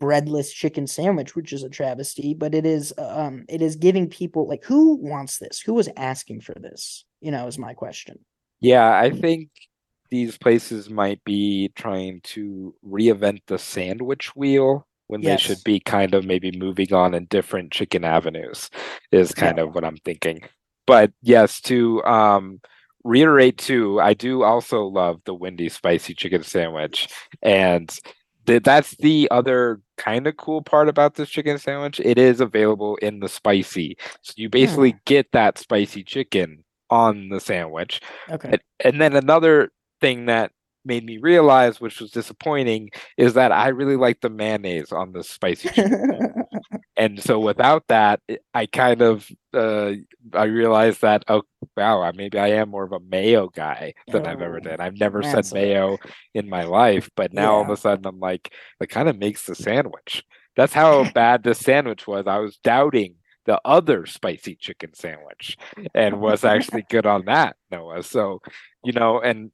breadless 0.00 0.52
chicken 0.52 0.88
sandwich, 0.88 1.36
which 1.36 1.52
is 1.52 1.62
a 1.62 1.68
travesty, 1.68 2.34
but 2.34 2.52
it 2.52 2.66
is 2.66 2.92
um 2.98 3.44
it 3.48 3.62
is 3.62 3.76
giving 3.76 4.08
people 4.10 4.48
like 4.48 4.64
who 4.64 4.96
wants 4.96 5.38
this? 5.38 5.60
Who 5.60 5.78
is 5.78 5.88
asking 5.96 6.40
for 6.40 6.56
this? 6.60 7.04
You 7.20 7.30
know, 7.30 7.46
is 7.46 7.56
my 7.58 7.74
question. 7.74 8.18
yeah, 8.60 8.98
I 8.98 9.10
think 9.10 9.50
these 10.10 10.36
places 10.36 10.90
might 10.90 11.22
be 11.24 11.70
trying 11.76 12.22
to 12.22 12.74
reinvent 12.84 13.42
the 13.46 13.58
sandwich 13.58 14.34
wheel 14.34 14.86
when 15.10 15.22
they 15.22 15.36
should 15.36 15.58
be 15.64 15.80
kind 15.80 16.14
of 16.14 16.24
maybe 16.24 16.52
moving 16.56 16.92
on 16.92 17.14
in 17.14 17.24
different 17.26 17.72
chicken 17.72 18.04
avenues, 18.04 18.70
is 19.10 19.34
kind 19.34 19.58
Yeah. 19.58 19.64
of 19.64 19.74
what 19.74 19.84
I'm 19.84 19.96
thinking. 19.98 20.40
But 20.86 21.12
yes, 21.20 21.60
to 21.62 22.02
um, 22.04 22.60
reiterate 23.02 23.58
too, 23.58 24.00
I 24.00 24.14
do 24.14 24.44
also 24.44 24.84
love 24.84 25.20
the 25.24 25.34
windy 25.34 25.68
spicy 25.68 26.14
chicken 26.14 26.44
sandwich, 26.44 27.08
and 27.42 27.92
th- 28.46 28.62
that's 28.62 28.96
the 28.98 29.26
other 29.32 29.80
kind 29.96 30.28
of 30.28 30.36
cool 30.36 30.62
part 30.62 30.88
about 30.88 31.16
this 31.16 31.28
chicken 31.28 31.58
sandwich. 31.58 32.00
It 32.00 32.16
is 32.16 32.40
available 32.40 32.94
in 32.96 33.18
the 33.18 33.28
spicy, 33.28 33.96
so 34.22 34.32
you 34.36 34.48
basically 34.48 34.94
get 35.06 35.32
that 35.32 35.58
spicy 35.58 36.04
chicken 36.04 36.62
on 36.88 37.30
the 37.30 37.40
sandwich. 37.40 38.00
Okay. 38.30 38.50
And, 38.52 38.60
and 38.84 39.00
then 39.00 39.16
another 39.16 39.70
thing 40.00 40.26
that 40.26 40.52
made 40.84 41.04
me 41.04 41.18
realize, 41.18 41.80
which 41.80 42.00
was 42.00 42.10
disappointing, 42.10 42.90
is 43.16 43.34
that 43.34 43.52
I 43.52 43.68
really 43.68 43.96
like 43.96 44.20
the 44.20 44.30
mayonnaise 44.30 44.92
on 44.92 45.12
the 45.12 45.22
spicy 45.22 45.68
chicken. 45.68 46.44
and 46.96 47.22
so 47.22 47.38
without 47.38 47.84
that, 47.88 48.20
I 48.54 48.66
kind 48.66 49.02
of 49.02 49.28
uh, 49.54 49.92
I 50.32 50.44
realized 50.44 51.02
that 51.02 51.24
oh 51.28 51.42
wow, 51.76 52.10
maybe 52.14 52.38
I 52.38 52.48
am 52.48 52.70
more 52.70 52.84
of 52.84 52.92
a 52.92 53.00
mayo 53.00 53.48
guy 53.48 53.94
than 54.08 54.26
I've 54.26 54.42
ever 54.42 54.60
been. 54.60 54.80
I've 54.80 54.98
never 54.98 55.22
said 55.22 55.52
mayo 55.52 55.98
in 56.34 56.48
my 56.48 56.64
life, 56.64 57.10
but 57.16 57.32
now 57.32 57.54
all 57.54 57.62
of 57.62 57.70
a 57.70 57.76
sudden 57.76 58.06
I'm 58.06 58.20
like, 58.20 58.52
that 58.78 58.88
kind 58.88 59.08
of 59.08 59.18
makes 59.18 59.46
the 59.46 59.54
sandwich. 59.54 60.24
That's 60.56 60.72
how 60.72 61.10
bad 61.14 61.42
the 61.42 61.54
sandwich 61.54 62.06
was. 62.06 62.26
I 62.26 62.38
was 62.38 62.58
doubting 62.58 63.16
the 63.46 63.60
other 63.64 64.06
spicy 64.06 64.54
chicken 64.54 64.94
sandwich 64.94 65.56
and 65.94 66.20
was 66.20 66.44
actually 66.44 66.84
good 66.88 67.06
on 67.06 67.24
that, 67.24 67.56
Noah. 67.70 68.02
So, 68.02 68.40
you 68.84 68.92
know, 68.92 69.20
and 69.20 69.50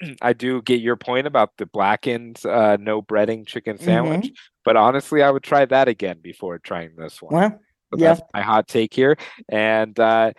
I 0.22 0.32
do 0.32 0.62
get 0.62 0.80
your 0.80 0.96
point 0.96 1.26
about 1.26 1.56
the 1.56 1.66
blackened, 1.66 2.44
uh, 2.46 2.76
no 2.80 3.02
breading 3.02 3.46
chicken 3.46 3.78
sandwich, 3.78 4.30
but 4.64 4.76
honestly, 4.76 5.22
I 5.22 5.30
would 5.30 5.42
try 5.42 5.64
that 5.66 5.88
again 5.88 6.18
before 6.22 6.58
trying 6.58 6.96
this 6.96 7.20
one. 7.20 7.34
Well, 7.34 7.60
So 7.92 7.98
yeah. 7.98 8.14
that's 8.14 8.22
my 8.32 8.42
hot 8.42 8.68
take 8.68 8.94
here. 8.94 9.16
And 9.48 9.98
uh, 9.98 10.32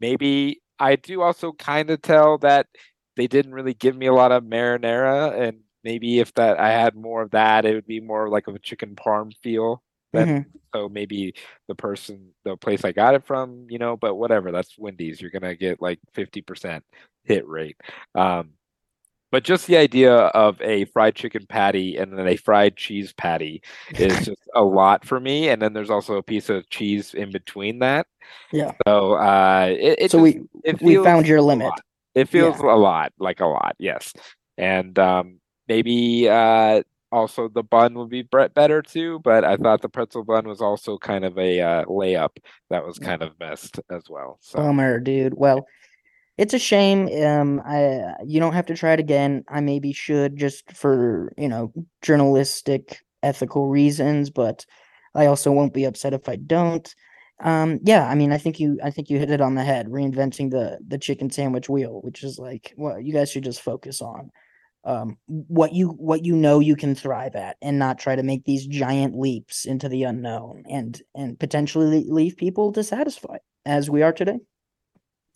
maybe 0.00 0.60
I 0.78 0.96
do 0.96 1.22
also 1.22 1.52
kind 1.52 1.90
of 1.90 2.02
tell 2.02 2.38
that 2.38 2.66
they 3.16 3.26
didn't 3.26 3.52
really 3.54 3.74
give 3.74 3.96
me 3.96 4.06
a 4.06 4.12
lot 4.14 4.32
of 4.32 4.42
marinara, 4.42 5.38
and 5.38 5.60
maybe 5.84 6.18
if 6.18 6.34
that 6.34 6.58
I 6.58 6.70
had 6.70 6.96
more 6.96 7.22
of 7.22 7.30
that, 7.30 7.64
it 7.64 7.74
would 7.74 7.86
be 7.86 8.00
more 8.00 8.28
like 8.28 8.48
of 8.48 8.54
a 8.56 8.58
chicken 8.58 8.96
parm 8.96 9.32
feel. 9.42 9.82
That 10.12 10.26
Mhm. 10.28 10.46
so 10.74 10.88
maybe 10.88 11.34
the 11.68 11.74
person, 11.76 12.34
the 12.44 12.56
place 12.56 12.84
I 12.84 12.92
got 12.92 13.14
it 13.14 13.24
from, 13.24 13.66
you 13.68 13.78
know, 13.78 13.96
but 13.96 14.16
whatever. 14.16 14.50
That's 14.50 14.76
Wendy's. 14.78 15.20
You're 15.20 15.30
gonna 15.30 15.54
get 15.54 15.80
like 15.80 16.00
50% 16.12 16.84
hit 17.24 17.46
rate. 17.46 17.76
Um, 18.14 18.54
but 19.34 19.42
just 19.42 19.66
the 19.66 19.76
idea 19.76 20.14
of 20.14 20.60
a 20.62 20.84
fried 20.84 21.16
chicken 21.16 21.44
patty 21.48 21.96
and 21.96 22.16
then 22.16 22.28
a 22.28 22.36
fried 22.36 22.76
cheese 22.76 23.12
patty 23.14 23.60
is 23.98 24.14
just 24.26 24.48
a 24.54 24.62
lot 24.62 25.04
for 25.04 25.18
me. 25.18 25.48
And 25.48 25.60
then 25.60 25.72
there's 25.72 25.90
also 25.90 26.18
a 26.18 26.22
piece 26.22 26.48
of 26.50 26.70
cheese 26.70 27.14
in 27.14 27.32
between 27.32 27.80
that. 27.80 28.06
Yeah. 28.52 28.70
So 28.86 29.14
uh, 29.14 29.66
it, 29.76 29.96
it 30.02 30.10
So 30.12 30.24
just- 30.24 30.38
we 30.38 30.42
it 30.62 30.80
we 30.80 31.02
found 31.02 31.26
your 31.26 31.40
limit. 31.42 31.66
lot. 31.66 31.80
It 32.14 32.28
feels 32.28 32.60
a 32.60 32.62
lot, 32.62 33.12
like 33.18 33.40
a 33.40 33.46
lot, 33.46 33.74
yes. 33.80 34.12
And 34.56 34.96
um, 35.00 35.40
maybe 35.66 36.28
uh, 36.28 36.84
also 37.10 37.48
the 37.48 37.64
bun 37.64 37.94
would 37.94 38.10
be 38.10 38.22
better 38.22 38.82
too. 38.82 39.18
But 39.24 39.42
I 39.42 39.56
thought 39.56 39.82
the 39.82 39.88
pretzel 39.88 40.22
bun 40.22 40.46
was 40.46 40.60
also 40.60 40.96
kind 40.96 41.24
of 41.24 41.36
a 41.38 41.60
uh, 41.60 41.84
layup 41.86 42.36
that 42.70 42.86
was 42.86 43.00
kind 43.00 43.20
of 43.20 43.32
missed 43.40 43.80
as 43.90 44.04
well. 44.08 44.38
So 44.42 44.60
Bummer, 44.60 45.00
dude. 45.00 45.34
Well, 45.34 45.66
it's 46.36 46.54
a 46.54 46.58
shame. 46.58 47.08
Um, 47.24 47.62
I 47.64 48.14
you 48.24 48.40
don't 48.40 48.54
have 48.54 48.66
to 48.66 48.76
try 48.76 48.92
it 48.92 49.00
again. 49.00 49.44
I 49.48 49.60
maybe 49.60 49.92
should 49.92 50.36
just 50.36 50.72
for, 50.72 51.32
you 51.38 51.48
know, 51.48 51.72
journalistic, 52.02 52.98
ethical 53.22 53.68
reasons, 53.68 54.30
but 54.30 54.66
I 55.14 55.26
also 55.26 55.52
won't 55.52 55.74
be 55.74 55.84
upset 55.84 56.12
if 56.14 56.28
I 56.28 56.36
don't. 56.36 56.92
Um, 57.42 57.80
yeah, 57.84 58.06
I 58.08 58.14
mean, 58.14 58.32
I 58.32 58.38
think 58.38 58.60
you 58.60 58.78
I 58.82 58.90
think 58.90 59.10
you 59.10 59.18
hit 59.18 59.30
it 59.30 59.40
on 59.40 59.54
the 59.54 59.64
head, 59.64 59.86
reinventing 59.88 60.50
the 60.50 60.78
the 60.86 60.98
chicken 60.98 61.30
sandwich 61.30 61.68
wheel, 61.68 62.00
which 62.02 62.24
is 62.24 62.38
like, 62.38 62.74
well, 62.76 62.98
you 63.00 63.12
guys 63.12 63.30
should 63.30 63.44
just 63.44 63.60
focus 63.62 64.02
on 64.02 64.30
um 64.84 65.16
what 65.26 65.72
you 65.72 65.88
what 65.90 66.24
you 66.24 66.36
know 66.36 66.60
you 66.60 66.76
can 66.76 66.94
thrive 66.94 67.34
at 67.36 67.56
and 67.62 67.78
not 67.78 67.98
try 67.98 68.14
to 68.16 68.22
make 68.22 68.44
these 68.44 68.66
giant 68.66 69.18
leaps 69.18 69.64
into 69.64 69.88
the 69.88 70.04
unknown 70.04 70.64
and 70.70 71.02
and 71.14 71.38
potentially 71.40 72.04
leave 72.08 72.36
people 72.36 72.70
dissatisfied 72.70 73.40
as 73.66 73.90
we 73.90 74.02
are 74.02 74.12
today. 74.12 74.38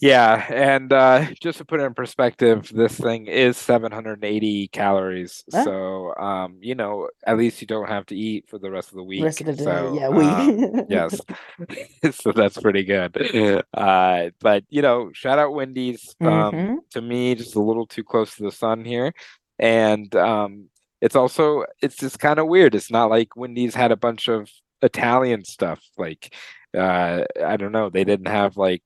Yeah, 0.00 0.46
and 0.52 0.92
uh, 0.92 1.26
just 1.40 1.58
to 1.58 1.64
put 1.64 1.80
it 1.80 1.84
in 1.84 1.92
perspective, 1.94 2.70
this 2.72 2.92
thing 2.96 3.26
is 3.26 3.56
780 3.56 4.68
calories. 4.68 5.42
Ah. 5.52 5.64
So, 5.64 6.14
um, 6.16 6.58
you 6.60 6.76
know, 6.76 7.08
at 7.26 7.36
least 7.36 7.60
you 7.60 7.66
don't 7.66 7.88
have 7.88 8.06
to 8.06 8.16
eat 8.16 8.48
for 8.48 8.58
the 8.58 8.70
rest 8.70 8.90
of 8.90 8.94
the 8.94 9.02
week. 9.02 9.24
rest 9.24 9.40
of 9.40 9.46
the 9.46 9.54
day. 9.54 9.64
So, 9.64 9.94
yeah, 9.98 10.08
we 10.08 10.24
um, 10.24 10.86
yes, 10.88 11.20
so 12.12 12.30
that's 12.30 12.58
pretty 12.58 12.84
good. 12.84 13.64
Uh, 13.74 14.30
but 14.40 14.62
you 14.68 14.82
know, 14.82 15.10
shout 15.14 15.38
out 15.40 15.52
Wendy's. 15.54 16.14
Um, 16.20 16.28
Mhm. 16.30 16.76
to 16.90 17.02
me, 17.02 17.34
just 17.34 17.56
a 17.56 17.60
little 17.60 17.86
too 17.86 18.04
close 18.04 18.36
to 18.36 18.44
the 18.44 18.52
sun 18.52 18.84
here, 18.84 19.12
and 19.58 20.14
um, 20.14 20.68
it's 21.00 21.16
also 21.16 21.64
it's 21.82 21.96
just 21.96 22.20
kind 22.20 22.38
of 22.38 22.46
weird. 22.46 22.76
It's 22.76 22.90
not 22.90 23.10
like 23.10 23.34
Wendy's 23.36 23.74
had 23.74 23.90
a 23.90 23.96
bunch 23.96 24.28
of 24.28 24.48
Italian 24.80 25.44
stuff 25.44 25.80
like 25.96 26.34
uh, 26.76 27.24
I 27.44 27.56
don't 27.56 27.72
know, 27.72 27.90
they 27.90 28.04
didn't 28.04 28.28
have 28.28 28.56
like 28.56 28.82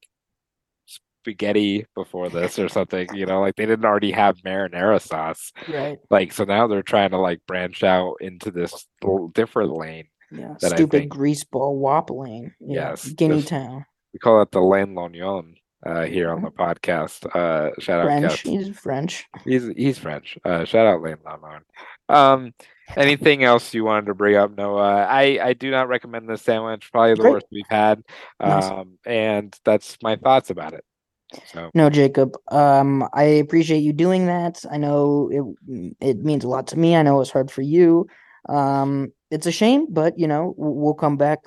spaghetti 1.22 1.86
before 1.94 2.28
this 2.28 2.58
or 2.58 2.68
something, 2.68 3.08
you 3.14 3.26
know, 3.26 3.40
like 3.40 3.54
they 3.54 3.64
didn't 3.66 3.84
already 3.84 4.10
have 4.10 4.36
marinara 4.38 5.00
sauce. 5.00 5.52
Right. 5.68 5.98
Like 6.10 6.32
so 6.32 6.42
now 6.44 6.66
they're 6.66 6.82
trying 6.82 7.10
to 7.10 7.18
like 7.18 7.40
branch 7.46 7.84
out 7.84 8.16
into 8.20 8.50
this 8.50 8.86
different 9.34 9.72
lane. 9.72 10.08
Yeah. 10.32 10.56
Stupid 10.56 10.90
think- 10.90 11.12
greaseball 11.12 11.80
woppling. 11.80 12.52
Yeah. 12.60 12.90
Yes, 12.90 13.08
Guinea 13.10 13.36
this- 13.36 13.46
Town. 13.50 13.84
We 14.12 14.18
call 14.18 14.42
it 14.42 14.50
the 14.50 14.60
Lane 14.60 14.94
Lognon 14.94 15.54
uh 15.86 16.02
here 16.04 16.30
on 16.32 16.42
the 16.42 16.50
podcast. 16.50 17.24
Uh 17.34 17.70
shout 17.80 18.00
out 18.00 18.06
French. 18.06 18.40
He's 18.40 18.68
French. 18.78 19.26
He's 19.44 19.66
he's 19.76 19.98
French. 19.98 20.38
Uh 20.44 20.64
shout 20.64 20.86
out 20.86 21.02
Lane 21.02 21.16
Lognon. 21.24 21.60
Um 22.08 22.52
anything 22.96 23.42
else 23.42 23.72
you 23.74 23.84
wanted 23.84 24.06
to 24.06 24.14
bring 24.14 24.36
up, 24.36 24.54
Noah? 24.56 25.06
I 25.08 25.38
I 25.42 25.52
do 25.54 25.70
not 25.70 25.88
recommend 25.88 26.28
this 26.28 26.42
sandwich, 26.42 26.90
probably 26.92 27.14
the 27.14 27.20
Great. 27.22 27.32
worst 27.32 27.46
we've 27.50 27.64
had. 27.70 28.02
Nice. 28.40 28.64
Um 28.64 28.98
and 29.06 29.56
that's 29.64 29.96
my 30.02 30.16
thoughts 30.16 30.50
about 30.50 30.74
it. 30.74 30.84
So 31.46 31.70
No, 31.74 31.90
Jacob. 31.90 32.36
Um, 32.48 33.08
I 33.12 33.24
appreciate 33.24 33.80
you 33.80 33.92
doing 33.92 34.26
that. 34.26 34.64
I 34.70 34.76
know 34.76 35.28
it 35.30 35.96
it 36.00 36.18
means 36.24 36.44
a 36.44 36.48
lot 36.48 36.66
to 36.68 36.78
me. 36.78 36.96
I 36.96 37.02
know 37.02 37.20
it's 37.20 37.30
hard 37.30 37.50
for 37.50 37.62
you. 37.62 38.06
Um, 38.48 39.12
it's 39.30 39.46
a 39.46 39.52
shame, 39.52 39.86
but 39.90 40.18
you 40.18 40.26
know 40.26 40.54
we'll 40.56 40.94
come 40.94 41.16
back 41.16 41.40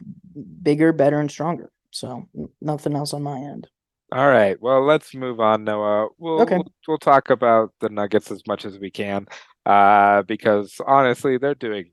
bigger, 0.64 0.92
better, 0.94 1.20
and 1.20 1.30
stronger. 1.30 1.72
So 1.92 2.28
nothing 2.62 2.96
else 2.96 3.14
on 3.14 3.24
my 3.24 3.40
end. 3.40 3.68
All 4.12 4.28
right. 4.28 4.62
Well, 4.62 4.86
let's 4.86 5.14
move 5.16 5.40
on, 5.40 5.64
Noah. 5.64 6.10
We'll 6.18 6.42
Okay. 6.42 6.58
we'll, 6.58 6.72
we'll 6.88 6.98
talk 6.98 7.30
about 7.30 7.74
the 7.80 7.90
Nuggets 7.90 8.32
as 8.32 8.46
much 8.48 8.66
as 8.66 8.78
we 8.78 8.92
can, 8.92 9.28
uh, 9.66 10.22
because 10.24 10.80
honestly, 10.86 11.38
they're 11.38 11.56
doing 11.56 11.92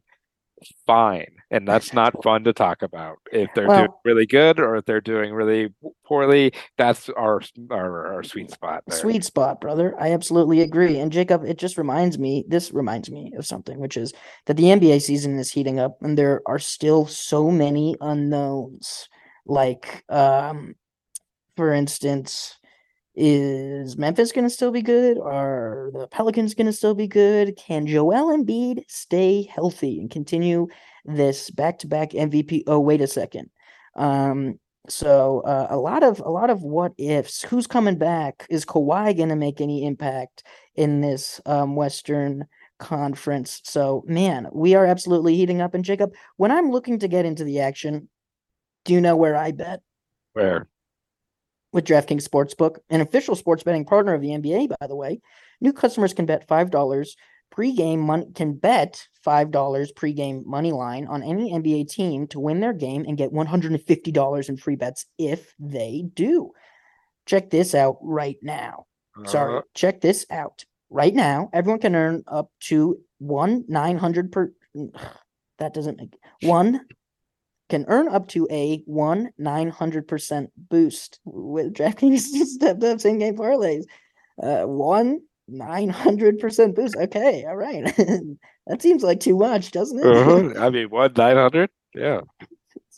fine, 0.86 1.34
and 1.52 1.68
that's 1.68 1.92
not 1.92 2.20
fun 2.24 2.44
to 2.44 2.52
talk 2.52 2.80
about. 2.82 3.18
If 3.30 3.50
they're 3.54 3.66
doing 3.66 3.88
really 4.04 4.26
good 4.26 4.58
or 4.58 4.76
if 4.76 4.86
they're 4.86 5.02
doing 5.02 5.34
really 5.34 5.72
poorly, 6.04 6.52
that's 6.78 7.10
our 7.10 7.42
our, 7.70 8.14
our 8.14 8.22
sweet 8.22 8.50
spot. 8.50 8.82
There. 8.86 8.98
Sweet 8.98 9.22
spot, 9.22 9.60
brother. 9.60 9.94
I 10.00 10.12
absolutely 10.12 10.62
agree. 10.62 10.98
And 10.98 11.12
Jacob, 11.12 11.44
it 11.44 11.58
just 11.58 11.76
reminds 11.76 12.18
me, 12.18 12.44
this 12.48 12.72
reminds 12.72 13.10
me 13.10 13.34
of 13.36 13.46
something, 13.46 13.78
which 13.78 13.98
is 13.98 14.14
that 14.46 14.56
the 14.56 14.64
NBA 14.64 15.02
season 15.02 15.38
is 15.38 15.52
heating 15.52 15.78
up 15.78 15.98
and 16.00 16.16
there 16.16 16.40
are 16.46 16.58
still 16.58 17.06
so 17.06 17.50
many 17.50 17.96
unknowns. 18.00 19.08
Like, 19.44 20.04
um, 20.08 20.74
for 21.56 21.74
instance, 21.74 22.56
is 23.14 23.98
Memphis 23.98 24.32
going 24.32 24.46
to 24.46 24.50
still 24.50 24.70
be 24.70 24.80
good? 24.80 25.18
Are 25.18 25.90
the 25.92 26.08
Pelicans 26.08 26.54
going 26.54 26.66
to 26.66 26.72
still 26.72 26.94
be 26.94 27.08
good? 27.08 27.58
Can 27.58 27.86
Joel 27.86 28.34
Embiid 28.34 28.84
stay 28.88 29.42
healthy 29.42 30.00
and 30.00 30.10
continue 30.10 30.68
this 31.04 31.50
back-to-back 31.50 32.10
MVP? 32.10 32.64
Oh, 32.66 32.80
wait 32.80 33.00
a 33.00 33.06
second. 33.06 33.50
Um, 33.96 34.58
so 34.88 35.40
uh, 35.40 35.68
a 35.70 35.76
lot 35.76 36.02
of 36.02 36.20
a 36.20 36.30
lot 36.30 36.50
of 36.50 36.62
what 36.62 36.92
ifs. 36.98 37.42
Who's 37.42 37.66
coming 37.66 37.98
back? 37.98 38.46
Is 38.50 38.64
Kawhi 38.64 39.16
going 39.16 39.28
to 39.28 39.36
make 39.36 39.60
any 39.60 39.86
impact 39.86 40.42
in 40.74 41.00
this 41.00 41.40
um, 41.46 41.76
Western 41.76 42.46
Conference? 42.78 43.60
So 43.64 44.02
man, 44.06 44.48
we 44.52 44.74
are 44.74 44.84
absolutely 44.84 45.36
heating 45.36 45.60
up. 45.60 45.74
And 45.74 45.84
Jacob, 45.84 46.14
when 46.36 46.50
I'm 46.50 46.70
looking 46.70 46.98
to 46.98 47.08
get 47.08 47.24
into 47.24 47.44
the 47.44 47.60
action, 47.60 48.08
do 48.84 48.92
you 48.92 49.00
know 49.00 49.14
where 49.14 49.36
I 49.36 49.52
bet? 49.52 49.82
Where? 50.32 50.66
with 51.72 51.86
DraftKings 51.86 52.28
Sportsbook, 52.28 52.78
an 52.90 53.00
official 53.00 53.34
sports 53.34 53.62
betting 53.62 53.84
partner 53.84 54.14
of 54.14 54.20
the 54.20 54.28
NBA, 54.28 54.68
by 54.78 54.86
the 54.86 54.96
way. 54.96 55.20
New 55.60 55.72
customers 55.72 56.12
can 56.12 56.26
bet 56.26 56.46
$5 56.46 57.16
pregame 57.52 57.98
money 57.98 58.26
can 58.34 58.54
bet 58.54 59.06
$5 59.26 59.52
pregame 59.94 60.44
money 60.44 60.72
line 60.72 61.06
on 61.06 61.22
any 61.22 61.52
NBA 61.52 61.90
team 61.90 62.26
to 62.28 62.40
win 62.40 62.60
their 62.60 62.72
game 62.72 63.04
and 63.06 63.16
get 63.16 63.32
$150 63.32 64.48
in 64.48 64.56
free 64.56 64.76
bets 64.76 65.06
if 65.18 65.54
they 65.58 66.04
do. 66.14 66.52
Check 67.26 67.50
this 67.50 67.74
out 67.74 67.98
right 68.00 68.38
now. 68.42 68.86
Sorry, 69.26 69.58
Uh, 69.58 69.62
check 69.74 70.00
this 70.00 70.26
out. 70.30 70.64
Right 70.90 71.14
now, 71.14 71.50
everyone 71.52 71.80
can 71.80 71.94
earn 71.94 72.22
up 72.26 72.50
to 72.68 72.98
one 73.18 73.64
nine 73.68 73.96
hundred 73.96 74.32
per. 74.32 74.52
That 75.58 75.72
doesn't 75.74 75.98
make 75.98 76.16
one 76.42 76.80
can 77.70 77.84
earn 77.88 78.08
up 78.08 78.28
to 78.28 78.46
a 78.50 78.82
one 78.86 79.30
nine 79.38 79.70
hundred 79.70 80.08
percent 80.08 80.50
boost 80.56 81.20
with 81.24 81.72
DraftKings 81.76 82.20
stepped 82.20 82.82
up 82.82 83.00
same 83.00 83.18
game 83.18 83.36
parlays. 83.36 83.84
Uh, 84.42 84.64
one 84.64 85.20
nine 85.52 85.88
hundred 85.88 86.38
percent 86.38 86.74
boost. 86.74 86.96
Okay, 86.96 87.44
all 87.46 87.56
right. 87.56 87.84
that 88.66 88.80
seems 88.82 89.02
like 89.02 89.20
too 89.20 89.36
much, 89.36 89.70
doesn't 89.70 89.98
it? 89.98 90.06
uh-huh. 90.06 90.52
I 90.58 90.70
mean, 90.70 90.90
one 90.90 91.12
nine 91.16 91.36
hundred. 91.36 91.70
Yeah. 91.94 92.22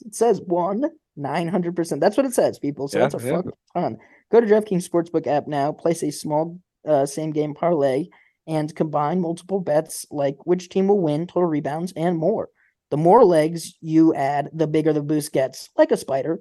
It 0.05 0.15
says 0.15 0.41
one 0.41 0.85
nine 1.17 1.49
hundred 1.49 1.77
percent. 1.77 2.01
That's 2.01 2.17
what 2.17 2.27
it 2.27 2.35
says, 2.35 2.59
people. 2.59 2.89
So 2.89 2.99
Yeah, 2.99 3.09
that's 3.09 3.23
a 3.23 3.27
yeah. 3.27 3.37
fuck 3.37 3.47
ton. 3.75 3.99
Go 4.33 4.41
to 4.41 4.47
DraftKings 4.47 4.89
Sportsbook 4.89 5.27
app 5.27 5.47
now. 5.47 5.73
Place 5.73 6.03
a 6.03 6.11
small 6.11 6.59
uh, 6.87 7.07
same 7.07 7.31
game 7.31 7.55
parlay 7.55 8.07
and 8.47 8.75
combine 8.75 9.21
multiple 9.21 9.61
bets 9.61 10.07
like 10.11 10.37
which 10.45 10.69
team 10.69 10.89
will 10.89 11.01
win, 11.01 11.27
total 11.27 11.47
rebounds, 11.47 11.93
and 11.97 12.17
more. 12.19 12.49
The 12.91 12.97
more 12.97 13.25
legs 13.25 13.75
you 13.81 14.15
add, 14.15 14.51
the 14.53 14.67
bigger 14.67 14.93
the 14.93 15.03
boost 15.03 15.33
gets, 15.33 15.71
like 15.77 15.91
a 15.91 15.97
spider, 15.97 16.41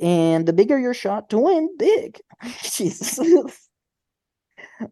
and 0.00 0.46
the 0.46 0.52
bigger 0.52 0.78
your 0.78 0.94
shot 0.94 1.30
to 1.30 1.38
win 1.38 1.68
big. 1.78 2.18
Jesus. 2.62 3.18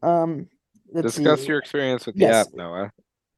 Um, 0.03 0.49
let's 0.93 1.15
Discuss 1.15 1.43
see. 1.43 1.49
your 1.49 1.59
experience 1.59 2.07
with 2.07 2.17
the 2.17 2.23
Yes. 2.23 2.47
app, 2.47 2.55
Noah. 2.55 2.91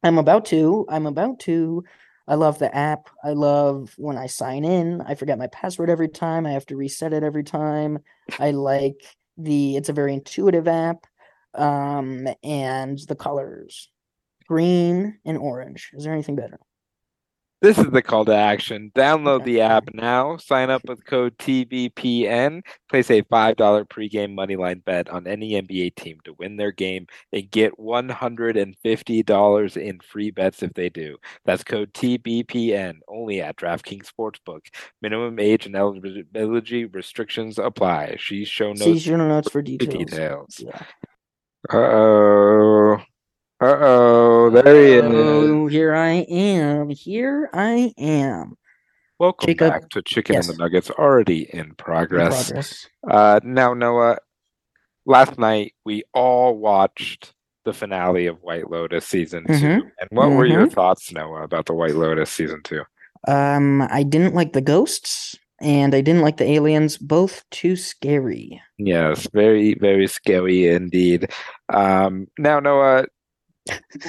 I'm 0.03 0.17
about 0.17 0.45
to. 0.45 0.85
I'm 0.89 1.07
about 1.07 1.39
to. 1.41 1.83
I 2.27 2.35
love 2.35 2.59
the 2.59 2.75
app. 2.75 3.09
I 3.23 3.31
love 3.31 3.93
when 3.97 4.17
I 4.17 4.27
sign 4.27 4.65
in. 4.65 5.01
I 5.01 5.15
forget 5.15 5.37
my 5.37 5.47
password 5.47 5.89
every 5.89 6.09
time. 6.09 6.45
I 6.45 6.51
have 6.51 6.65
to 6.67 6.75
reset 6.75 7.13
it 7.13 7.23
every 7.23 7.43
time. 7.43 7.99
I 8.39 8.51
like 8.51 9.01
the 9.37 9.75
it's 9.75 9.89
a 9.89 9.93
very 9.93 10.13
intuitive 10.13 10.67
app. 10.67 11.05
Um 11.53 12.27
and 12.43 12.99
the 13.07 13.15
colors 13.15 13.89
green 14.47 15.19
and 15.25 15.37
orange. 15.37 15.91
Is 15.93 16.03
there 16.03 16.13
anything 16.13 16.35
better? 16.35 16.59
This 17.65 17.79
is 17.79 17.89
the 17.89 18.03
call 18.03 18.25
to 18.25 18.35
action. 18.35 18.91
Download 18.93 19.43
the 19.43 19.61
app 19.61 19.85
now. 19.91 20.37
Sign 20.37 20.69
up 20.69 20.87
with 20.87 21.03
code 21.03 21.35
TBPN. 21.39 22.61
Place 22.91 23.09
a 23.09 23.23
$5 23.23 23.55
pregame 23.55 24.35
moneyline 24.35 24.85
bet 24.85 25.09
on 25.09 25.25
any 25.25 25.53
NBA 25.53 25.95
team 25.95 26.19
to 26.25 26.35
win 26.37 26.57
their 26.57 26.71
game 26.71 27.07
and 27.33 27.49
get 27.49 27.75
$150 27.79 29.77
in 29.77 29.99
free 30.01 30.29
bets 30.29 30.61
if 30.61 30.73
they 30.75 30.89
do. 30.89 31.17
That's 31.45 31.63
code 31.63 31.91
TBPN 31.93 32.99
only 33.07 33.41
at 33.41 33.55
DraftKings 33.55 34.11
Sportsbook. 34.11 34.67
Minimum 35.01 35.39
age 35.39 35.65
and 35.65 35.75
eligibility 35.75 36.85
restrictions 36.85 37.57
apply. 37.57 38.17
See 38.19 38.45
show 38.45 38.75
See 38.75 38.91
notes 38.91 39.01
show 39.01 39.17
notes 39.17 39.47
for 39.47 39.53
for 39.53 39.61
details. 39.63 40.05
details. 40.05 40.59
Yeah. 40.59 40.83
Uh 41.73 41.77
oh. 41.77 43.04
Uh 43.61 43.77
oh. 43.79 44.49
There 44.49 44.75
he 44.85 44.93
is. 44.93 45.03
Oh, 45.05 45.67
here 45.67 45.95
I 45.95 46.25
am. 46.29 46.89
Here 46.89 47.49
I 47.53 47.93
am. 47.97 48.55
Welcome 49.17 49.47
Jacob, 49.47 49.71
back 49.71 49.89
to 49.91 50.01
Chicken 50.01 50.35
yes. 50.35 50.49
and 50.49 50.57
the 50.57 50.63
Nuggets, 50.63 50.89
already 50.91 51.49
in 51.53 51.59
In 51.67 51.75
progress. 51.75 52.47
progress. 52.47 52.87
Uh, 53.09 53.39
now, 53.43 53.73
Noah, 53.73 54.17
last 55.05 55.39
night 55.39 55.73
we 55.85 56.03
all 56.13 56.57
watched 56.57 57.33
the 57.63 57.71
finale 57.71 58.27
of 58.27 58.37
White 58.41 58.69
Lotus 58.69 59.07
season 59.07 59.45
Mhm. 59.45 59.59
two. 59.61 59.91
And 59.99 60.09
what 60.11 60.31
were 60.31 60.45
your 60.45 60.67
Mhm. 60.67 60.73
thoughts, 60.73 61.13
Noah, 61.13 61.43
about 61.43 61.65
the 61.65 61.73
White 61.73 61.95
Lotus 61.95 62.29
season 62.29 62.61
two? 62.63 62.83
Um, 63.27 63.81
I 63.89 64.03
didn't 64.03 64.35
like 64.35 64.51
the 64.51 64.61
ghosts 64.61 65.37
and 65.61 65.95
I 65.95 66.01
didn't 66.01 66.21
like 66.21 66.37
the 66.37 66.51
aliens. 66.51 66.97
Both 66.97 67.49
too 67.51 67.77
scary. 67.77 68.61
Yes, 68.77 69.27
very, 69.33 69.75
very 69.75 70.07
scary 70.07 70.67
indeed. 70.67 71.31
Um, 71.73 72.27
now, 72.37 72.59
Noah, 72.59 73.05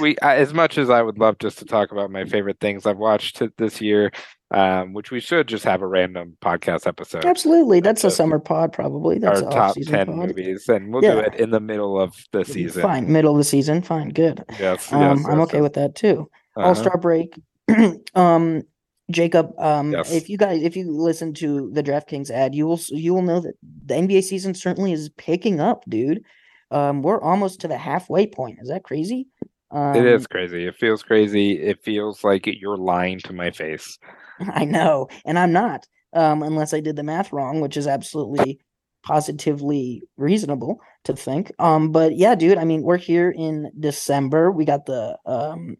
we 0.01 0.17
as 0.23 0.53
much 0.53 0.79
as 0.79 0.91
I 0.91 1.03
would 1.03 1.19
love 1.19 1.39
just 1.39 1.59
to 1.59 1.65
talk 1.65 1.93
about 1.93 2.11
my 2.11 2.25
favorite 2.25 2.61
things 2.61 2.87
I've 2.87 2.99
watched 2.99 3.43
this 3.59 3.81
year, 3.81 4.13
um, 4.51 4.93
which 4.93 5.11
we 5.11 5.21
should 5.21 5.47
just 5.49 5.65
have 5.65 5.83
a 5.83 5.87
random 5.87 6.37
podcast 6.43 6.87
episode. 6.87 7.25
Absolutely, 7.25 7.81
that's 7.81 8.05
a 8.05 8.09
a- 8.09 8.11
summer 8.11 8.39
pod. 8.39 8.73
Probably 8.73 9.19
that's 9.19 9.43
Our 9.43 9.51
top 9.51 9.77
ten 9.87 10.07
pod. 10.07 10.17
movies, 10.17 10.69
and 10.69 10.93
we'll 10.93 11.01
do 11.03 11.19
it 11.19 11.35
in 11.37 11.51
the 11.51 11.61
middle 11.61 12.01
of 12.01 12.15
the 12.33 12.45
season. 12.45 12.83
Fine, 12.83 13.11
middle 13.11 13.33
of 13.33 13.39
the 13.39 13.45
season. 13.45 13.83
Fine, 13.83 14.11
good. 14.11 14.45
Yes, 14.59 14.93
Um, 14.93 15.19
yes, 15.19 15.27
I'm 15.29 15.41
okay 15.43 15.61
with 15.61 15.75
that 15.75 15.95
too. 15.95 16.29
Uh-huh. 16.57 16.69
All 16.69 16.75
Star 16.75 16.99
break. 16.99 17.39
um, 18.15 18.63
Jacob, 19.11 19.53
um, 19.59 19.93
Yes. 19.93 20.13
if 20.13 20.29
you 20.29 20.37
guys, 20.37 20.63
if 20.63 20.77
you 20.77 20.91
listen 20.91 21.33
to 21.35 21.71
the 21.73 21.83
DraftKings 21.83 22.31
ad, 22.31 22.55
you 22.55 22.67
will 22.67 22.81
you 22.89 23.15
will 23.15 23.23
know 23.23 23.41
that 23.41 23.55
the 23.85 23.95
NBA 23.95 24.23
season 24.25 24.53
certainly 24.55 24.93
is 24.93 25.09
picking 25.17 25.61
up, 25.61 25.85
dude. 25.89 26.23
Um, 26.71 27.03
we're 27.03 27.21
almost 27.21 27.61
to 27.61 27.69
the 27.69 27.79
halfway 27.79 28.27
point. 28.27 28.59
Is 28.61 28.69
that 28.69 28.85
crazy? 28.85 29.29
Um, 29.71 29.97
It 29.97 30.07
is 30.07 30.27
crazy. 30.27 30.67
It 30.67 30.77
feels 30.77 31.03
crazy. 31.03 31.61
It 31.61 31.83
feels 31.83 32.25
like 32.25 32.47
you're 32.47 32.77
lying 32.77 33.19
to 33.21 33.33
my 33.33 33.51
face. 33.51 33.99
I 34.41 34.65
know, 34.65 35.09
and 35.25 35.39
I'm 35.39 35.53
not, 35.53 35.87
um, 36.13 36.43
unless 36.43 36.75
I 36.75 36.81
did 36.81 36.97
the 36.97 37.03
math 37.03 37.33
wrong, 37.33 37.61
which 37.61 37.77
is 37.77 37.87
absolutely 37.87 38.61
positively 39.03 40.03
reasonable 40.17 40.81
to 41.05 41.15
think. 41.15 41.53
Um, 41.59 41.93
but 41.93 42.17
yeah, 42.17 42.35
dude, 42.35 42.59
I 42.59 42.65
mean, 42.65 42.83
we're 42.83 42.97
here 42.97 43.31
in 43.31 43.71
December. 43.79 44.51
We 44.51 44.65
got 44.65 44.87
the 44.87 45.17
um, 45.25 45.77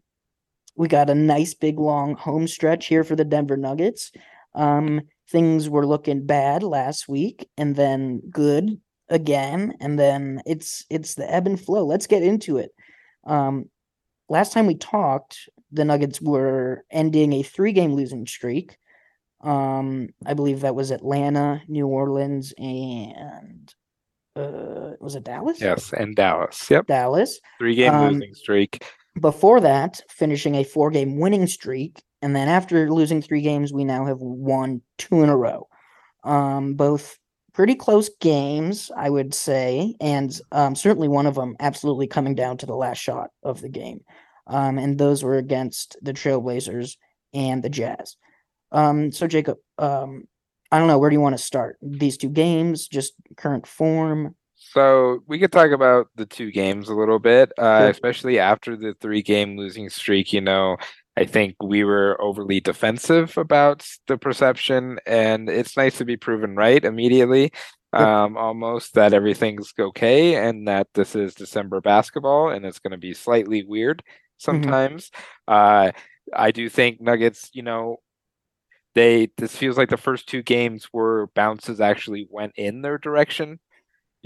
we 0.75 0.87
got 0.87 1.09
a 1.09 1.15
nice 1.15 1.53
big 1.53 1.79
long 1.79 2.15
home 2.15 2.47
stretch 2.47 2.87
here 2.87 3.03
for 3.03 3.15
the 3.15 3.25
Denver 3.25 3.57
Nuggets. 3.57 4.11
Um, 4.55 5.01
things 5.29 5.69
were 5.69 5.85
looking 5.85 6.25
bad 6.25 6.63
last 6.63 7.07
week, 7.07 7.49
and 7.57 7.75
then 7.75 8.21
good 8.29 8.79
again, 9.09 9.75
and 9.79 9.97
then 9.97 10.41
it's 10.45 10.85
it's 10.89 11.15
the 11.15 11.31
ebb 11.31 11.47
and 11.47 11.59
flow. 11.59 11.85
Let's 11.85 12.07
get 12.07 12.23
into 12.23 12.57
it. 12.57 12.71
Um, 13.25 13.69
last 14.29 14.53
time 14.53 14.67
we 14.67 14.75
talked, 14.75 15.49
the 15.71 15.85
Nuggets 15.85 16.21
were 16.21 16.85
ending 16.91 17.33
a 17.33 17.43
three-game 17.43 17.93
losing 17.93 18.25
streak. 18.27 18.77
Um, 19.41 20.09
I 20.25 20.33
believe 20.33 20.61
that 20.61 20.75
was 20.75 20.91
Atlanta, 20.91 21.61
New 21.67 21.87
Orleans, 21.87 22.53
and 22.57 23.73
uh, 24.35 24.93
was 24.99 25.15
it 25.15 25.23
Dallas? 25.23 25.61
Yes, 25.61 25.93
and 25.93 26.15
Dallas. 26.15 26.69
Yep. 26.69 26.87
Dallas. 26.87 27.39
Three 27.59 27.75
game 27.75 27.93
Um, 27.93 28.13
losing 28.15 28.33
streak. 28.33 28.83
Before 29.19 29.59
that, 29.61 30.01
finishing 30.09 30.55
a 30.55 30.63
four 30.63 30.91
game 30.91 31.19
winning 31.19 31.47
streak. 31.47 32.01
And 32.21 32.35
then 32.35 32.47
after 32.47 32.91
losing 32.91 33.21
three 33.21 33.41
games, 33.41 33.71
we 33.71 33.83
now 33.83 34.05
have 34.05 34.19
won 34.19 34.81
two 34.97 35.21
in 35.21 35.29
a 35.29 35.37
row. 35.37 35.67
Um, 36.23 36.73
both 36.73 37.17
pretty 37.57 37.73
close 37.73 38.11
games, 38.21 38.91
I 38.95 39.09
would 39.09 39.33
say. 39.33 39.95
And 39.99 40.39
um, 40.51 40.75
certainly 40.75 41.07
one 41.07 41.25
of 41.25 41.33
them 41.33 41.55
absolutely 41.59 42.05
coming 42.05 42.35
down 42.35 42.57
to 42.57 42.67
the 42.67 42.75
last 42.75 42.99
shot 42.99 43.31
of 43.41 43.61
the 43.61 43.67
game. 43.67 44.01
Um, 44.45 44.77
and 44.77 44.95
those 44.99 45.23
were 45.23 45.37
against 45.37 45.97
the 46.03 46.13
Trailblazers 46.13 46.97
and 47.33 47.63
the 47.63 47.69
Jazz. 47.69 48.15
Um, 48.71 49.11
so, 49.11 49.25
Jacob, 49.25 49.57
um, 49.79 50.27
I 50.71 50.77
don't 50.77 50.87
know. 50.87 50.99
Where 50.99 51.09
do 51.09 51.15
you 51.15 51.19
want 51.19 51.35
to 51.35 51.43
start? 51.43 51.79
These 51.81 52.17
two 52.17 52.29
games, 52.29 52.87
just 52.87 53.13
current 53.37 53.65
form. 53.65 54.35
So 54.53 55.23
we 55.25 55.39
could 55.39 55.51
talk 55.51 55.71
about 55.71 56.09
the 56.15 56.27
two 56.27 56.51
games 56.51 56.89
a 56.89 56.93
little 56.93 57.17
bit, 57.17 57.51
uh, 57.57 57.79
Sure. 57.79 57.89
especially 57.89 58.37
after 58.37 58.75
the 58.75 58.93
three 59.01 59.23
game 59.23 59.57
losing 59.57 59.89
streak. 59.89 60.31
You 60.31 60.41
know, 60.41 60.77
I 61.17 61.25
think 61.25 61.55
we 61.63 61.83
were 61.83 62.15
overly 62.21 62.59
defensive 62.59 63.35
about 63.39 63.83
the 64.05 64.19
perception, 64.19 64.99
and 65.07 65.49
it's 65.49 65.75
nice 65.75 65.97
to 65.97 66.05
be 66.05 66.15
proven 66.15 66.55
right 66.55 66.83
immediately. 66.85 67.51
Um, 67.91 68.37
almost 68.37 68.93
that 68.93 69.13
everything's 69.13 69.73
okay, 69.79 70.35
and 70.35 70.67
that 70.67 70.87
this 70.93 71.15
is 71.15 71.33
December 71.33 71.81
basketball, 71.81 72.49
and 72.49 72.63
it's 72.65 72.77
going 72.77 72.91
to 72.91 72.97
be 72.97 73.15
slightly 73.15 73.63
weird 73.63 74.03
sometimes. 74.37 75.09
Uh, 75.47 75.91
I 76.35 76.51
do 76.51 76.69
think 76.69 77.01
Nuggets, 77.01 77.49
you 77.51 77.63
know, 77.63 77.97
they 78.93 79.29
this 79.37 79.55
feels 79.55 79.77
like 79.77 79.89
the 79.89 79.97
first 79.97 80.27
two 80.27 80.43
games 80.43 80.89
where 80.91 81.27
bounces 81.27 81.81
actually 81.81 82.27
went 82.29 82.53
in 82.57 82.83
their 82.83 82.99
direction 82.99 83.59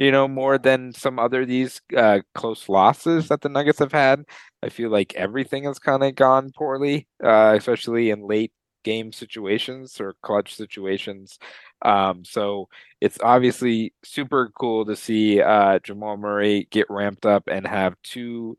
you 0.02 0.12
know, 0.12 0.28
more 0.28 0.58
than 0.58 0.92
some 0.94 1.20
other 1.20 1.46
these 1.46 1.80
uh, 1.96 2.22
close 2.34 2.68
losses 2.68 3.28
that 3.28 3.42
the 3.42 3.50
Nuggets 3.50 3.78
have 3.78 3.92
had. 3.92 4.24
I 4.64 4.70
feel 4.70 4.90
like 4.90 5.14
everything 5.14 5.66
has 5.66 5.78
kind 5.78 6.04
of 6.04 6.16
gone 6.16 6.52
poorly, 6.58 7.08
uh, 7.24 7.54
especially 7.56 8.10
in 8.10 8.28
late 8.28 8.52
game 8.84 9.12
situations 9.12 10.02
or 10.02 10.16
clutch 10.24 10.56
situations. 10.56 11.38
Um, 11.84 12.26
so 12.26 12.68
it's 13.00 13.20
obviously 13.22 13.94
super 14.04 14.50
cool 14.60 14.86
to 14.86 14.96
see 14.96 15.40
uh, 15.40 15.78
Jamal 15.84 16.18
Murray 16.18 16.68
get 16.72 16.90
ramped 16.90 17.28
up 17.28 17.44
and 17.48 17.68
have 17.68 17.96
two 18.02 18.58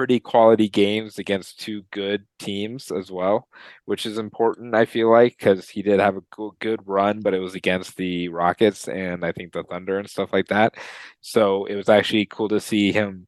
pretty 0.00 0.18
quality 0.18 0.66
games 0.66 1.18
against 1.18 1.60
two 1.60 1.82
good 1.90 2.24
teams 2.38 2.90
as 2.90 3.10
well, 3.10 3.46
which 3.84 4.06
is 4.06 4.16
important, 4.16 4.74
I 4.74 4.86
feel 4.86 5.10
like, 5.10 5.36
because 5.36 5.68
he 5.68 5.82
did 5.82 6.00
have 6.00 6.16
a 6.16 6.22
good, 6.58 6.80
run, 6.86 7.20
but 7.20 7.34
it 7.34 7.38
was 7.38 7.54
against 7.54 7.98
the 7.98 8.30
Rockets 8.30 8.88
and 8.88 9.26
I 9.26 9.32
think 9.32 9.52
the 9.52 9.62
Thunder 9.62 9.98
and 9.98 10.08
stuff 10.08 10.32
like 10.32 10.46
that. 10.46 10.76
So 11.20 11.66
it 11.66 11.76
was 11.76 11.90
actually 11.90 12.24
cool 12.24 12.48
to 12.48 12.60
see 12.60 12.92
him 12.92 13.26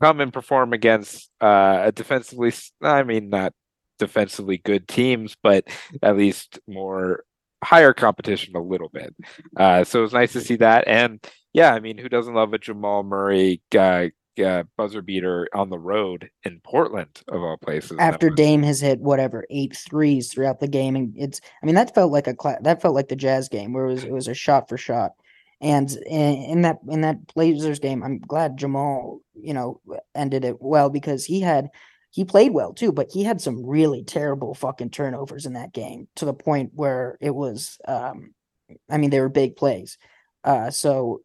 come 0.00 0.22
and 0.22 0.32
perform 0.32 0.72
against 0.72 1.30
uh, 1.42 1.82
a 1.84 1.92
defensively, 1.92 2.54
I 2.80 3.02
mean, 3.02 3.28
not 3.28 3.52
defensively 3.98 4.56
good 4.56 4.88
teams, 4.88 5.36
but 5.42 5.68
at 6.02 6.16
least 6.16 6.60
more 6.66 7.24
higher 7.62 7.92
competition 7.92 8.56
a 8.56 8.62
little 8.62 8.88
bit. 8.88 9.14
Uh, 9.54 9.84
so 9.84 9.98
it 9.98 10.02
was 10.02 10.14
nice 10.14 10.32
to 10.32 10.40
see 10.40 10.56
that. 10.56 10.88
And 10.88 11.22
yeah, 11.52 11.74
I 11.74 11.80
mean, 11.80 11.98
who 11.98 12.08
doesn't 12.08 12.32
love 12.32 12.54
a 12.54 12.58
Jamal 12.58 13.02
Murray 13.02 13.60
uh, 13.78 14.06
uh, 14.38 14.64
buzzer 14.76 15.02
beater 15.02 15.48
on 15.54 15.70
the 15.70 15.78
road 15.78 16.30
in 16.44 16.60
Portland 16.60 17.22
of 17.28 17.42
all 17.42 17.56
places? 17.56 17.96
After 17.98 18.28
was- 18.28 18.36
Dame 18.36 18.62
has 18.62 18.80
hit 18.80 19.00
whatever 19.00 19.44
eight 19.50 19.76
threes 19.76 20.32
throughout 20.32 20.60
the 20.60 20.68
game, 20.68 20.96
and 20.96 21.14
it's 21.16 21.40
I 21.62 21.66
mean 21.66 21.74
that 21.74 21.94
felt 21.94 22.12
like 22.12 22.26
a 22.26 22.34
cla- 22.34 22.58
that 22.62 22.82
felt 22.82 22.94
like 22.94 23.08
the 23.08 23.16
Jazz 23.16 23.48
game 23.48 23.72
where 23.72 23.86
it 23.86 23.92
was 23.92 24.04
it 24.04 24.12
was 24.12 24.28
a 24.28 24.34
shot 24.34 24.68
for 24.68 24.76
shot, 24.76 25.12
and 25.60 25.90
in, 26.06 26.34
in 26.42 26.62
that 26.62 26.78
in 26.88 27.00
that 27.02 27.34
Blazers 27.34 27.78
game, 27.78 28.02
I'm 28.02 28.18
glad 28.18 28.58
Jamal 28.58 29.20
you 29.34 29.54
know 29.54 29.80
ended 30.14 30.44
it 30.44 30.56
well 30.60 30.90
because 30.90 31.24
he 31.24 31.40
had 31.40 31.68
he 32.10 32.24
played 32.24 32.52
well 32.52 32.72
too, 32.72 32.92
but 32.92 33.10
he 33.12 33.24
had 33.24 33.40
some 33.40 33.64
really 33.66 34.04
terrible 34.04 34.54
fucking 34.54 34.90
turnovers 34.90 35.46
in 35.46 35.54
that 35.54 35.72
game 35.72 36.08
to 36.16 36.24
the 36.24 36.34
point 36.34 36.70
where 36.74 37.18
it 37.20 37.34
was 37.34 37.78
um 37.86 38.34
I 38.90 38.98
mean 38.98 39.10
they 39.10 39.20
were 39.20 39.28
big 39.28 39.56
plays, 39.56 39.98
uh 40.44 40.70
so. 40.70 41.20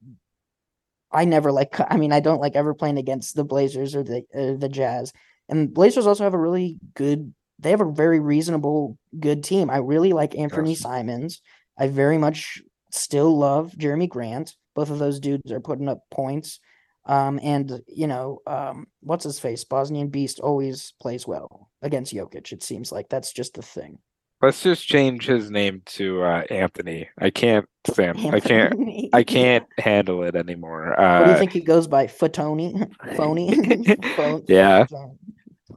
I 1.11 1.25
never 1.25 1.51
like. 1.51 1.75
I 1.91 1.97
mean, 1.97 2.11
I 2.11 2.19
don't 2.19 2.41
like 2.41 2.55
ever 2.55 2.73
playing 2.73 2.97
against 2.97 3.35
the 3.35 3.43
Blazers 3.43 3.95
or 3.95 4.03
the 4.03 4.23
uh, 4.33 4.57
the 4.57 4.69
Jazz. 4.69 5.11
And 5.49 5.73
Blazers 5.73 6.07
also 6.07 6.23
have 6.23 6.33
a 6.33 6.39
really 6.39 6.77
good. 6.93 7.33
They 7.59 7.69
have 7.69 7.81
a 7.81 7.91
very 7.91 8.19
reasonable, 8.19 8.97
good 9.19 9.43
team. 9.43 9.69
I 9.69 9.77
really 9.77 10.13
like 10.13 10.35
Anthony 10.35 10.71
Yes. 10.71 10.79
Simons. 10.79 11.41
I 11.77 11.87
very 11.87 12.17
much 12.17 12.61
still 12.91 13.37
love 13.37 13.73
Jerami 13.77 14.09
Grant. 14.09 14.55
Both 14.75 14.89
of 14.89 14.99
those 14.99 15.19
dudes 15.19 15.51
are 15.51 15.59
putting 15.59 15.89
up 15.89 16.01
points. 16.09 16.59
Um, 17.05 17.39
and 17.43 17.81
you 17.87 18.07
know, 18.07 18.39
um, 18.47 18.87
what's 19.01 19.23
his 19.23 19.39
face? 19.39 19.63
Bosnian 19.63 20.09
Beast 20.09 20.39
always 20.39 20.93
plays 21.01 21.27
well 21.27 21.69
against 21.81 22.13
Jokic. 22.13 22.51
It 22.51 22.63
seems 22.63 22.91
like 22.91 23.09
that's 23.09 23.33
just 23.33 23.55
the 23.55 23.61
thing. 23.61 23.99
Let's 24.41 24.63
just 24.63 24.87
change 24.87 25.25
his 25.25 25.51
name 25.51 25.81
to 25.87 26.23
uh, 26.23 26.43
Anthony. 26.49 27.09
I 27.19 27.29
can't 27.29 27.65
stand. 27.87 28.19
I 28.33 28.39
can't. 28.39 28.73
I 29.13 29.23
can't 29.23 29.65
handle 29.77 30.23
it 30.23 30.35
anymore. 30.35 30.95
What 30.97 31.25
do 31.25 31.29
you 31.31 31.35
Uh, 31.35 31.39
think 31.39 31.51
he 31.53 31.61
goes 31.61 31.87
by? 31.87 32.07
Fatoni? 32.07 32.89
Phony? 33.15 33.95
Phone- 34.15 34.43
Yeah. 34.47 34.85
phone. 34.85 35.17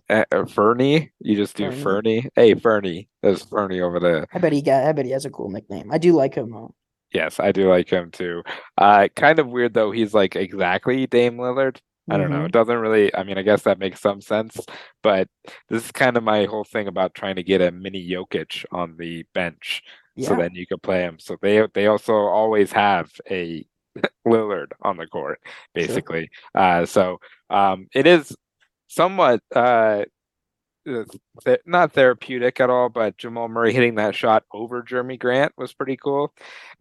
uh, 0.09 0.25
uh, 0.33 0.45
Fernie. 0.47 1.11
You 1.21 1.37
just 1.37 1.57
do 1.57 1.71
Fernie. 1.71 1.83
Fernie. 2.23 2.29
Hey, 2.37 2.55
Fernie. 2.55 3.09
There's 3.23 3.43
Fernie 3.45 3.81
over 3.81 4.01
there. 4.01 4.27
I 4.33 4.39
bet 4.39 4.53
he 4.53 4.63
got. 4.63 4.85
I 4.85 4.93
bet 4.93 5.05
he 5.05 5.11
has 5.13 5.25
a 5.27 5.31
cool 5.31 5.51
nickname. 5.51 5.91
I 5.93 5.99
do 5.99 6.13
like 6.13 6.35
him 6.35 6.51
though. 6.51 6.75
Yes, 7.13 7.39
I 7.39 7.53
do 7.53 7.69
like 7.69 7.89
him 7.91 8.11
too. 8.11 8.43
Uh, 8.77 9.09
kind 9.15 9.39
of 9.39 9.49
weird 9.49 9.75
though. 9.75 9.93
He's 9.93 10.15
like 10.15 10.37
exactly 10.37 11.07
Dame 11.07 11.37
Lillard. 11.37 11.79
I 12.11 12.19
don't 12.19 12.31
know. 12.31 12.43
Mhm. 12.43 12.47
It 12.47 12.53
doesn't 12.53 12.77
really. 12.79 13.15
I 13.15 13.23
mean, 13.25 13.39
I 13.39 13.43
guess 13.43 13.63
that 13.63 13.79
makes 13.79 14.01
some 14.01 14.21
sense. 14.21 14.59
But 15.03 15.29
this 15.69 15.85
is 15.87 15.93
kind 15.93 16.17
of 16.17 16.23
my 16.25 16.45
whole 16.45 16.65
thing 16.65 16.87
about 16.89 17.15
trying 17.15 17.37
to 17.37 17.43
get 17.43 17.63
a 17.63 17.71
mini 17.73 18.07
Jokic 18.09 18.65
on 18.73 18.97
the 18.99 19.25
bench, 19.35 19.83
so 20.19 20.35
then 20.37 20.55
you 20.55 20.67
could 20.67 20.83
play 20.83 21.01
him. 21.03 21.19
So 21.19 21.37
they 21.41 21.67
they 21.75 21.87
also 21.87 22.15
always 22.15 22.73
have 22.73 23.11
a 23.31 23.67
Lillard 24.27 24.73
on 24.83 24.97
the 24.99 25.07
court, 25.07 25.41
basically. 25.75 26.29
Uh, 26.55 26.85
so 26.87 27.19
um, 27.51 27.89
it 27.95 28.07
is 28.07 28.37
somewhat 28.89 29.41
uh, 29.55 30.05
th- 31.45 31.61
not 31.67 31.93
therapeutic 31.93 32.61
at 32.61 32.71
all, 32.71 32.89
but 32.89 33.17
Jamal 33.19 33.49
Murray 33.49 33.73
hitting 33.73 33.95
that 33.97 34.15
shot 34.15 34.45
over 34.53 34.83
Jerami 34.83 35.19
Grant 35.19 35.53
was 35.57 35.75
pretty 35.75 35.97
cool. 35.97 36.33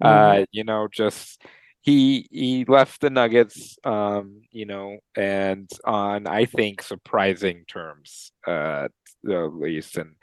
Mhm. 0.04 0.42
Uh, 0.42 0.46
you 0.52 0.64
know, 0.64 0.88
just 0.92 1.42
he 1.84 2.28
he 2.32 2.66
left 2.66 3.02
the 3.02 3.10
Nuggets, 3.10 3.78
um, 3.84 4.42
you 4.52 4.66
know, 4.66 4.98
and 5.18 5.70
on 5.84 6.28
I 6.28 6.46
think 6.46 6.82
surprising 6.82 7.66
terms, 7.68 8.32
uh, 8.48 8.88
at 9.30 9.54
least, 9.54 9.98
and 9.98 10.16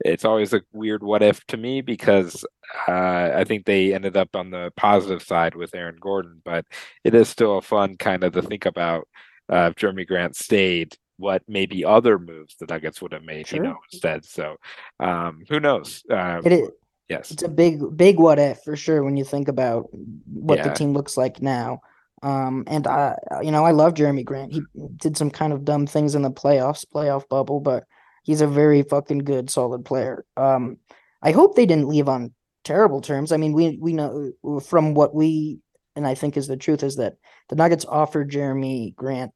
it's 0.00 0.26
always 0.26 0.52
a 0.52 0.60
weird 0.72 1.02
what 1.02 1.22
if 1.22 1.44
to 1.46 1.56
me 1.56 1.80
because 1.80 2.44
uh, 2.86 3.30
I 3.34 3.44
think 3.44 3.64
they 3.64 3.94
ended 3.94 4.16
up 4.16 4.36
on 4.36 4.50
the 4.50 4.70
positive 4.76 5.22
side 5.22 5.54
with 5.54 5.74
Aaron 5.74 5.96
Gordon, 5.98 6.42
but 6.44 6.66
it 7.02 7.14
is 7.14 7.30
still 7.30 7.58
a 7.58 7.62
fun 7.62 7.96
kind 7.96 8.22
of 8.22 8.34
to 8.34 8.42
think 8.42 8.66
about 8.66 9.08
uh, 9.50 9.70
if 9.70 9.76
Jerami 9.76 10.06
Grant 10.06 10.36
stayed, 10.36 10.96
what 11.16 11.42
maybe 11.48 11.82
other 11.82 12.18
moves 12.18 12.56
the 12.56 12.66
Nuggets 12.66 13.00
would 13.00 13.12
have 13.12 13.24
made, 13.24 13.50
you 13.50 13.60
know, 13.60 13.78
instead. 13.90 14.26
So 14.26 14.56
um, 15.00 15.44
who 15.48 15.60
knows? 15.60 16.02
Um, 16.10 16.42
It 16.44 16.52
is. 16.52 16.68
Yes. 17.08 17.30
It's 17.30 17.42
a 17.42 17.48
big, 17.48 17.80
big 17.96 18.18
what 18.18 18.38
if 18.38 18.62
for 18.62 18.76
sure 18.76 19.02
when 19.04 19.16
you 19.16 19.24
think 19.24 19.48
about 19.48 19.88
what 20.26 20.62
the 20.62 20.70
team 20.70 20.92
looks 20.92 21.16
like 21.16 21.40
now. 21.40 21.80
Um, 22.22 22.64
and 22.66 22.86
I, 22.86 23.16
you 23.42 23.52
know, 23.52 23.64
I 23.64 23.70
love 23.70 23.94
Jerami 23.94 24.24
Grant. 24.24 24.52
He 24.52 24.62
did 24.96 25.16
some 25.16 25.30
kind 25.30 25.52
of 25.52 25.64
dumb 25.64 25.86
things 25.86 26.14
in 26.14 26.22
the 26.22 26.30
playoffs, 26.30 26.84
playoff 26.84 27.28
bubble, 27.28 27.60
but 27.60 27.84
he's 28.24 28.40
a 28.40 28.46
very 28.46 28.82
fucking 28.82 29.20
good, 29.20 29.50
solid 29.50 29.84
player. 29.84 30.24
Um, 30.36 30.78
I 31.22 31.32
hope 31.32 31.54
they 31.54 31.66
didn't 31.66 31.88
leave 31.88 32.08
on 32.08 32.34
terrible 32.64 33.00
terms. 33.00 33.32
I 33.32 33.36
mean, 33.36 33.52
we 33.52 33.78
we 33.80 33.92
know 33.92 34.32
from 34.64 34.94
what 34.94 35.14
we 35.14 35.60
and 35.94 36.06
I 36.06 36.14
think 36.14 36.36
is 36.36 36.48
the 36.48 36.56
truth 36.56 36.82
is 36.82 36.96
that 36.96 37.14
the 37.48 37.56
Nuggets 37.56 37.84
offered 37.84 38.30
Jerami 38.30 38.94
Grant 38.94 39.32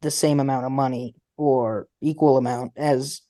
the 0.00 0.10
same 0.10 0.40
amount 0.40 0.64
of 0.64 0.72
money 0.72 1.14
or 1.36 1.86
equal 2.00 2.38
amount 2.38 2.72
as 2.76 3.20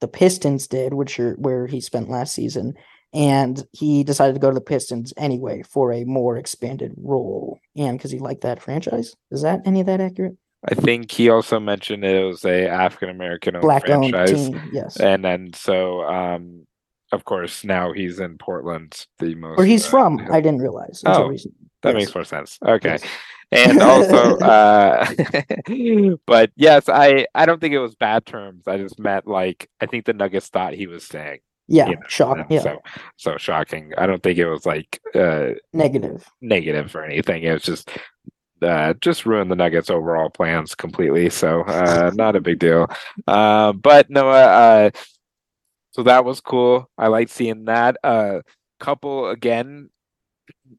the 0.00 0.08
Pistons 0.08 0.66
did, 0.66 0.94
which 0.94 1.18
are 1.20 1.34
where 1.34 1.66
he 1.66 1.80
spent 1.80 2.10
last 2.10 2.34
season 2.34 2.74
and 3.14 3.64
he 3.72 4.02
decided 4.04 4.34
to 4.34 4.40
go 4.40 4.50
to 4.50 4.54
the 4.54 4.60
Pistons 4.60 5.14
anyway 5.16 5.62
for 5.62 5.92
a 5.92 6.04
more 6.04 6.36
expanded 6.36 6.94
role, 6.98 7.58
and 7.76 7.96
because 7.96 8.10
he 8.10 8.18
liked 8.18 8.42
that 8.42 8.60
franchise. 8.60 9.14
Is 9.30 9.42
that 9.42 9.60
any 9.64 9.80
of 9.80 9.86
that 9.86 10.00
accurate? 10.00 10.36
I 10.66 10.74
think 10.74 11.10
he 11.10 11.28
also 11.28 11.60
mentioned 11.60 12.04
it 12.04 12.24
was 12.24 12.44
a 12.44 12.68
African 12.68 13.10
American 13.10 13.54
owned 13.56 13.62
Black 13.62 13.88
owned 13.88 14.10
franchise. 14.10 14.48
team, 14.48 14.60
yes. 14.72 14.98
And 14.98 15.24
then 15.24 15.52
so 15.54 16.02
um 16.02 16.66
of 17.12 17.24
course, 17.24 17.64
now 17.64 17.92
he's 17.92 18.18
in 18.18 18.38
Portland, 18.38 19.06
the 19.20 19.36
most. 19.36 19.56
Where 19.58 19.66
he's 19.66 19.86
uh, 19.86 19.90
from, 19.90 20.26
I 20.32 20.40
didn't 20.40 20.60
realize. 20.60 21.02
until 21.04 21.26
Oh, 21.26 21.32
That 21.82 21.94
Yes. 21.94 21.94
makes 21.94 22.14
more 22.14 22.24
sense. 22.24 22.58
Okay. 22.66 22.98
Yes. 22.98 23.04
And 23.52 23.82
also, 23.82 24.36
uh, 24.40 25.06
but 26.26 26.50
yes, 26.56 26.88
I 26.88 27.26
I 27.34 27.46
don't 27.46 27.60
think 27.60 27.74
it 27.74 27.78
was 27.78 27.94
bad 27.94 28.26
terms. 28.26 28.66
I 28.66 28.78
just 28.78 28.98
meant 28.98 29.28
like 29.28 29.68
I 29.80 29.86
think 29.86 30.06
the 30.06 30.12
Nuggets 30.14 30.48
thought 30.48 30.72
he 30.74 30.86
was 30.86 31.04
staying. 31.04 31.38
Yeah, 31.68 31.88
you 31.88 31.94
know, 31.96 32.02
shock. 32.08 32.38
and 32.38 32.46
Yeah, 32.50 32.60
So 32.60 32.80
so 33.16 33.36
shocking. 33.38 33.92
I 33.96 34.06
don't 34.06 34.22
think 34.22 34.38
it 34.38 34.48
was 34.48 34.66
like 34.66 35.00
uh 35.14 35.50
negative. 35.72 36.26
negative 36.40 36.94
or 36.94 37.04
anything. 37.04 37.42
It 37.42 37.52
was 37.52 37.62
just 37.62 37.90
uh 38.62 38.94
just 39.00 39.26
ruined 39.26 39.50
the 39.50 39.56
Nuggets 39.56 39.90
overall 39.90 40.30
plans 40.30 40.74
completely. 40.74 41.30
So 41.30 41.62
uh 41.62 42.10
not 42.14 42.36
a 42.36 42.40
big 42.40 42.58
deal. 42.58 42.88
Uh, 43.26 43.72
but 43.72 44.10
no 44.10 44.28
uh, 44.28 44.32
uh 44.32 44.90
so 45.92 46.02
that 46.02 46.24
was 46.24 46.40
cool. 46.40 46.90
I 46.98 47.06
like 47.08 47.28
seeing 47.28 47.64
that. 47.66 47.96
Uh 48.04 48.40
couple 48.80 49.28
again 49.30 49.88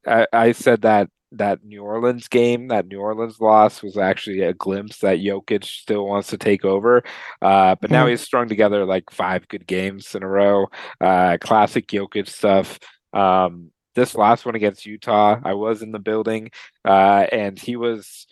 I, 0.06 0.28
I 0.32 0.52
said 0.52 0.82
that 0.84 1.10
that 1.38 1.64
New 1.64 1.84
Orleans 1.84 2.28
game, 2.28 2.68
that 2.70 2.88
New 2.88 3.00
Orleans 3.00 3.40
loss 3.40 3.82
was 3.84 3.98
actually 3.98 4.42
a 4.42 4.54
glimpse 4.54 5.00
that 5.00 5.20
Jokic 5.20 5.64
still 5.64 6.06
wants 6.08 6.30
to 6.30 6.38
take 6.38 6.66
over. 6.66 7.04
Uh, 7.42 7.76
but 7.82 7.92
now 7.92 8.06
Mhm. 8.06 8.12
he's 8.12 8.22
strung 8.22 8.48
together 8.50 8.86
like 8.86 9.10
five 9.12 9.48
good 9.48 9.68
games 9.68 10.16
in 10.16 10.24
a 10.24 10.28
row. 10.28 10.68
Uh, 11.02 11.38
classic 11.42 11.88
Jokic 11.88 12.28
stuff. 12.28 12.80
Um, 13.14 13.72
this 13.96 14.16
last 14.16 14.46
one 14.46 14.56
against 14.56 14.86
Utah, 14.86 15.40
I 15.44 15.54
was 15.54 15.82
in 15.82 15.92
the 15.92 16.00
building, 16.00 16.52
uh, 16.84 17.28
and 17.32 17.58
he 17.58 17.76
was 17.78 18.28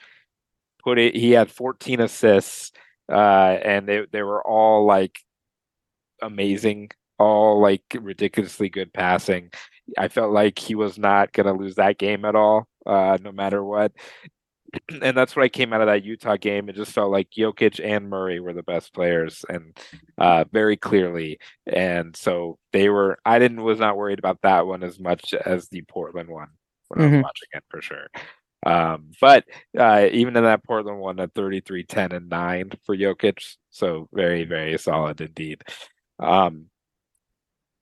put 0.84 0.99
it. 0.99 1.16
He 1.16 1.32
had 1.32 1.49
14 1.51 2.01
assists, 2.01 2.72
uh, 3.10 3.58
and 3.64 3.88
they 3.88 4.06
they 4.12 4.24
were 4.24 4.45
all 4.45 4.86
like 4.86 5.20
amazing, 6.22 6.89
all 7.20 7.60
like 7.62 7.84
ridiculously 7.99 8.70
good 8.70 8.93
passing. 8.93 9.51
I 9.97 10.08
felt 10.08 10.32
like 10.32 10.58
he 10.60 10.76
was 10.76 10.97
not 10.97 11.34
going 11.34 11.45
to 11.45 11.54
lose 11.54 11.76
that 11.76 11.97
game 11.97 12.26
at 12.26 12.36
all, 12.36 12.68
uh, 12.86 13.17
no 13.21 13.31
matter 13.31 13.63
what. 13.63 13.91
And 15.03 15.15
that's 15.15 15.36
what 15.36 15.43
I 15.45 15.49
came 15.49 15.71
out 15.71 15.81
of 15.81 15.88
that 15.88 16.03
Utah 16.03 16.36
game. 16.38 16.67
It 16.67 16.75
just 16.75 16.91
felt 16.93 17.11
like 17.11 17.29
Jokic 17.38 17.79
and 17.84 18.09
Murray 18.09 18.39
were 18.39 18.53
the 18.53 18.63
best 18.63 18.93
players, 18.93 19.45
and 19.47 19.77
uh, 20.17 20.45
very 20.51 20.77
clearly. 20.77 21.38
And 21.67 22.15
so 22.15 22.57
they 22.71 22.89
were. 22.89 23.19
I 23.25 23.38
didn't 23.39 23.61
was 23.63 23.79
not 23.79 23.97
worried 23.97 24.17
about 24.19 24.41
that 24.41 24.65
one 24.65 24.84
as 24.84 24.99
much 24.99 25.34
as 25.36 25.67
the 25.69 25.84
Portland 25.84 26.29
one 26.29 26.49
when 26.89 27.01
I 27.01 27.05
was 27.05 27.13
Mhm. 27.13 27.23
watching 27.23 27.49
it 27.53 27.63
for 27.69 27.81
sure. 27.81 28.07
Um, 28.65 29.11
but 29.21 29.45
uh, 29.77 30.07
even 30.11 30.36
in 30.38 30.43
that 30.43 30.63
Portland 30.63 30.99
one, 30.99 31.19
at 31.19 31.34
33, 31.36 31.84
10, 31.84 32.11
and 32.13 32.29
9 32.29 32.71
for 32.86 32.95
Jokic. 32.97 33.57
So 33.71 34.07
very, 34.13 34.45
very 34.45 34.77
solid 34.79 35.21
indeed. 35.21 35.63
Um, 36.19 36.67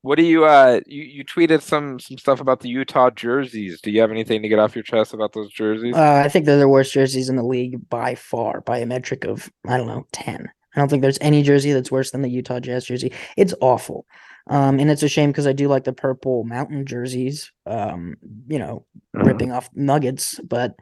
what 0.02 0.18
do 0.18 0.24
you 0.24 0.46
uh 0.46 0.80
you, 0.88 1.04
you 1.04 1.26
tweeted 1.26 1.62
some 1.62 2.00
some 2.00 2.18
stuff 2.18 2.40
about 2.40 2.60
the 2.62 2.70
Utah 2.70 3.10
jerseys. 3.10 3.82
Do 3.82 3.92
you 3.92 4.02
have 4.02 4.12
anything 4.12 4.42
to 4.42 4.50
get 4.50 4.60
off 4.60 4.76
your 4.76 4.84
chest 4.84 5.14
about 5.14 5.34
those 5.34 5.52
jerseys? 5.52 5.96
Uh, 5.96 6.22
I 6.26 6.30
think 6.30 6.46
they're 6.46 6.58
the 6.58 6.68
worst 6.68 6.94
jerseys 6.94 7.30
in 7.30 7.36
the 7.36 7.44
league 7.44 7.90
by 7.90 8.16
far, 8.16 8.62
by 8.62 8.80
a 8.80 8.86
metric 8.86 9.26
of 9.26 9.50
I 9.68 9.78
don't 9.78 9.88
know 9.88 10.06
ten. 10.12 10.50
I 10.76 10.80
don't 10.80 10.88
think 10.90 11.02
there's 11.02 11.18
any 11.22 11.44
jersey 11.44 11.74
that's 11.74 11.92
worse 11.92 12.12
than 12.12 12.22
the 12.22 12.30
Utah 12.30 12.60
Jazz 12.62 12.86
jersey. 12.86 13.12
It's 13.36 13.54
awful, 13.62 14.06
um, 14.48 14.80
and 14.80 14.90
it's 14.90 15.04
a 15.04 15.10
shame 15.10 15.30
because 15.32 15.46
I 15.46 15.52
do 15.52 15.68
like 15.68 15.84
the 15.84 15.92
purple 15.94 16.46
mountain 16.46 16.86
jerseys. 16.86 17.52
Um, 17.66 18.16
you 18.48 18.58
know, 18.58 18.86
Mhm. 19.16 19.28
ripping 19.28 19.52
off 19.52 19.70
Nuggets, 19.76 20.40
but 20.48 20.76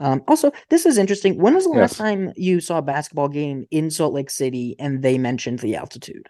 um, 0.00 0.22
also 0.26 0.50
this 0.70 0.86
is 0.86 0.98
interesting. 0.98 1.38
When 1.38 1.54
was 1.54 1.64
the 1.64 1.70
last 1.70 1.92
Yes. 1.92 1.98
time 1.98 2.32
you 2.36 2.60
saw 2.60 2.78
a 2.78 2.82
basketball 2.82 3.28
game 3.28 3.66
in 3.70 3.90
Salt 3.90 4.14
Lake 4.14 4.30
City 4.30 4.74
and 4.80 5.02
they 5.02 5.18
mentioned 5.18 5.60
the 5.60 5.76
altitude? 5.76 6.26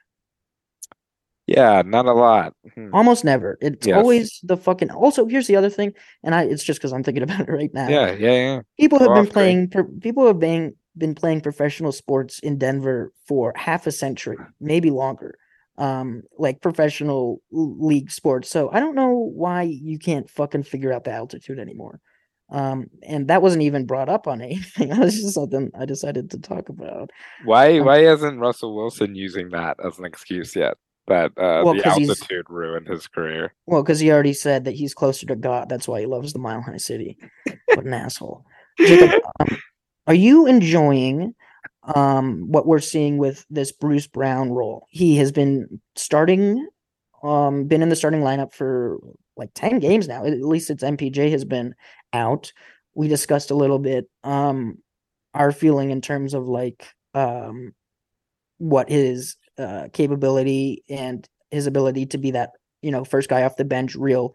Yeah, 1.46 1.82
not 1.84 2.06
a 2.06 2.12
lot. 2.12 2.54
Hmm. 2.74 2.94
Almost 2.94 3.24
never. 3.24 3.58
It's 3.60 3.86
Yes. 3.86 3.96
always 3.96 4.40
the 4.42 4.56
fucking. 4.56 4.90
Also, 4.90 5.26
here's 5.26 5.46
the 5.46 5.56
other 5.56 5.68
thing, 5.70 5.92
and 6.22 6.34
I. 6.34 6.44
It's 6.44 6.64
just 6.64 6.80
because 6.80 6.92
I'm 6.92 7.02
thinking 7.02 7.22
about 7.28 7.40
it 7.40 7.50
right 7.50 7.72
now. 7.74 7.88
Yeah, 7.88 8.12
yeah, 8.12 8.32
yeah. 8.32 8.60
people 8.78 8.98
have 8.98 9.14
been 9.14 9.26
playing 9.26 9.70
people 10.00 10.26
have 10.26 10.38
been 10.38 10.74
been 10.96 11.14
playing 11.14 11.40
professional 11.42 11.92
sports 11.92 12.38
in 12.38 12.56
Denver 12.56 13.12
for 13.26 13.52
half 13.56 13.86
a 13.86 13.92
century, 13.92 14.36
maybe 14.60 14.90
longer. 14.90 15.36
Um, 15.76 16.22
like 16.38 16.60
professional 16.62 17.42
league 17.50 18.10
sports. 18.12 18.48
So 18.48 18.70
I 18.72 18.78
don't 18.78 18.94
know 18.94 19.10
why 19.34 19.62
you 19.62 19.98
can't 19.98 20.30
fucking 20.30 20.62
figure 20.62 20.92
out 20.92 21.02
the 21.02 21.10
altitude 21.10 21.58
anymore. 21.58 21.98
Um, 22.48 22.86
and 23.02 23.26
that 23.26 23.42
wasn't 23.42 23.64
even 23.64 23.84
brought 23.84 24.08
up 24.08 24.28
on 24.28 24.40
anything. 24.48 24.90
That 24.90 25.00
was 25.00 25.20
just 25.20 25.34
something 25.34 25.72
I 25.76 25.84
decided 25.84 26.30
to 26.30 26.38
talk 26.38 26.68
about. 26.68 27.10
Why 27.44 27.80
Um, 27.80 27.86
why 27.86 27.98
isn't 28.06 28.38
Russell 28.38 28.76
Wilson 28.76 29.16
using 29.16 29.48
that 29.50 29.76
as 29.84 29.98
an 29.98 30.04
excuse 30.04 30.54
yet? 30.54 30.76
That 31.06 31.32
uh, 31.36 31.62
Well, 31.64 31.74
the 31.74 31.86
altitude 31.86 32.48
ruined 32.48 32.88
his 32.88 33.06
career. 33.06 33.52
Well, 33.66 33.82
because 33.82 34.00
he 34.00 34.10
already 34.10 34.32
said 34.32 34.64
that 34.64 34.74
he's 34.74 34.94
closer 34.94 35.26
to 35.26 35.36
God. 35.36 35.68
That's 35.68 35.86
why 35.86 36.00
he 36.00 36.06
loves 36.06 36.32
the 36.32 36.38
Mile 36.38 36.62
High 36.62 36.78
City. 36.78 37.18
What 37.74 37.84
an 37.84 37.92
asshole. 37.92 38.44
Jacob, 38.78 39.20
um, 39.40 39.58
are 40.06 40.14
you 40.14 40.46
enjoying 40.46 41.34
um, 41.94 42.50
what 42.50 42.66
we're 42.66 42.78
seeing 42.78 43.18
with 43.18 43.44
this 43.50 43.70
Bruce 43.70 44.06
Brown 44.06 44.50
role? 44.50 44.86
He 44.88 45.16
has 45.16 45.30
been 45.30 45.80
starting, 45.94 46.66
um, 47.22 47.64
been 47.64 47.82
in 47.82 47.90
the 47.90 47.96
starting 47.96 48.22
lineup 48.22 48.54
for 48.54 48.98
like 49.36 49.50
10 49.54 49.80
games 49.80 50.08
now. 50.08 50.24
At 50.24 50.40
least 50.40 50.70
its 50.70 50.84
MPJ 50.84 51.30
has 51.32 51.44
been 51.44 51.74
out. 52.14 52.52
We 52.94 53.08
discussed 53.08 53.50
a 53.50 53.56
little 53.56 53.78
bit 53.78 54.08
um, 54.22 54.78
our 55.34 55.52
feeling 55.52 55.90
in 55.90 56.00
terms 56.00 56.32
of 56.32 56.46
like 56.46 56.86
um, 57.12 57.74
what 58.58 58.88
his 58.88 59.36
uh, 59.58 59.88
capability 59.92 60.84
and 60.88 61.28
his 61.50 61.66
ability 61.66 62.06
to 62.06 62.18
be 62.18 62.32
that 62.32 62.50
you 62.82 62.90
know 62.90 63.04
first 63.04 63.28
guy 63.28 63.42
off 63.44 63.56
the 63.56 63.64
bench, 63.64 63.94
real 63.94 64.34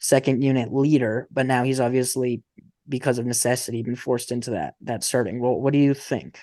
second 0.00 0.42
unit 0.42 0.72
leader. 0.72 1.28
But 1.30 1.46
now 1.46 1.64
he's 1.64 1.80
obviously 1.80 2.42
because 2.88 3.18
of 3.18 3.26
necessity 3.26 3.82
been 3.82 3.96
forced 3.96 4.32
into 4.32 4.50
that 4.52 4.74
that 4.82 5.04
starting 5.04 5.40
role. 5.40 5.60
What 5.60 5.72
do 5.72 5.78
you 5.78 5.94
think? 5.94 6.38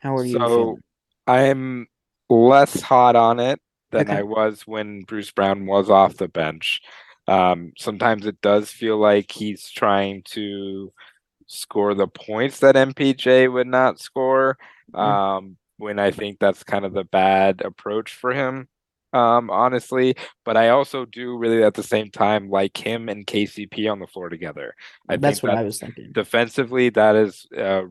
How 0.00 0.16
are 0.16 0.24
you 0.24 0.38
So 0.38 0.48
feeling? 0.48 0.82
I'm 1.26 1.86
less 2.28 2.80
hot 2.80 3.16
on 3.16 3.40
it 3.40 3.60
than 3.90 4.08
Okay. 4.08 4.18
I 4.18 4.22
was 4.22 4.62
when 4.66 5.02
Bruce 5.02 5.30
Brown 5.30 5.66
was 5.66 5.90
off 5.90 6.16
the 6.16 6.28
bench. 6.28 6.80
Um, 7.28 7.72
sometimes 7.78 8.26
it 8.26 8.40
does 8.40 8.70
feel 8.70 8.98
like 8.98 9.30
he's 9.32 9.68
trying 9.70 10.22
to 10.26 10.92
score 11.46 11.94
the 11.94 12.08
points 12.08 12.60
that 12.60 12.76
MPJ 12.76 13.48
would 13.52 13.66
not 13.66 14.00
score. 14.00 14.58
Mhm. 14.92 14.98
Um, 14.98 15.56
when 15.78 15.98
I 15.98 16.10
think 16.10 16.38
that's 16.38 16.62
kind 16.64 16.84
of 16.84 16.92
the 16.92 17.04
bad 17.04 17.62
approach 17.64 18.14
for 18.14 18.32
him, 18.32 18.68
um, 19.12 19.50
honestly. 19.50 20.14
But 20.44 20.56
I 20.56 20.70
also 20.70 21.04
do 21.04 21.36
really 21.36 21.62
at 21.62 21.74
the 21.74 21.82
same 21.82 22.10
time 22.10 22.48
like 22.50 22.76
him 22.76 23.08
and 23.08 23.26
KCP 23.26 23.90
on 23.90 23.98
the 23.98 24.06
floor 24.06 24.28
together. 24.28 24.74
I 25.08 25.16
That's 25.16 25.40
think 25.40 25.42
what 25.42 25.52
that 25.52 25.58
I 25.58 25.62
was 25.62 25.78
thinking. 25.78 26.12
defensively 26.12 26.88
that 26.90 27.16
is 27.16 27.46
uh 27.56 27.82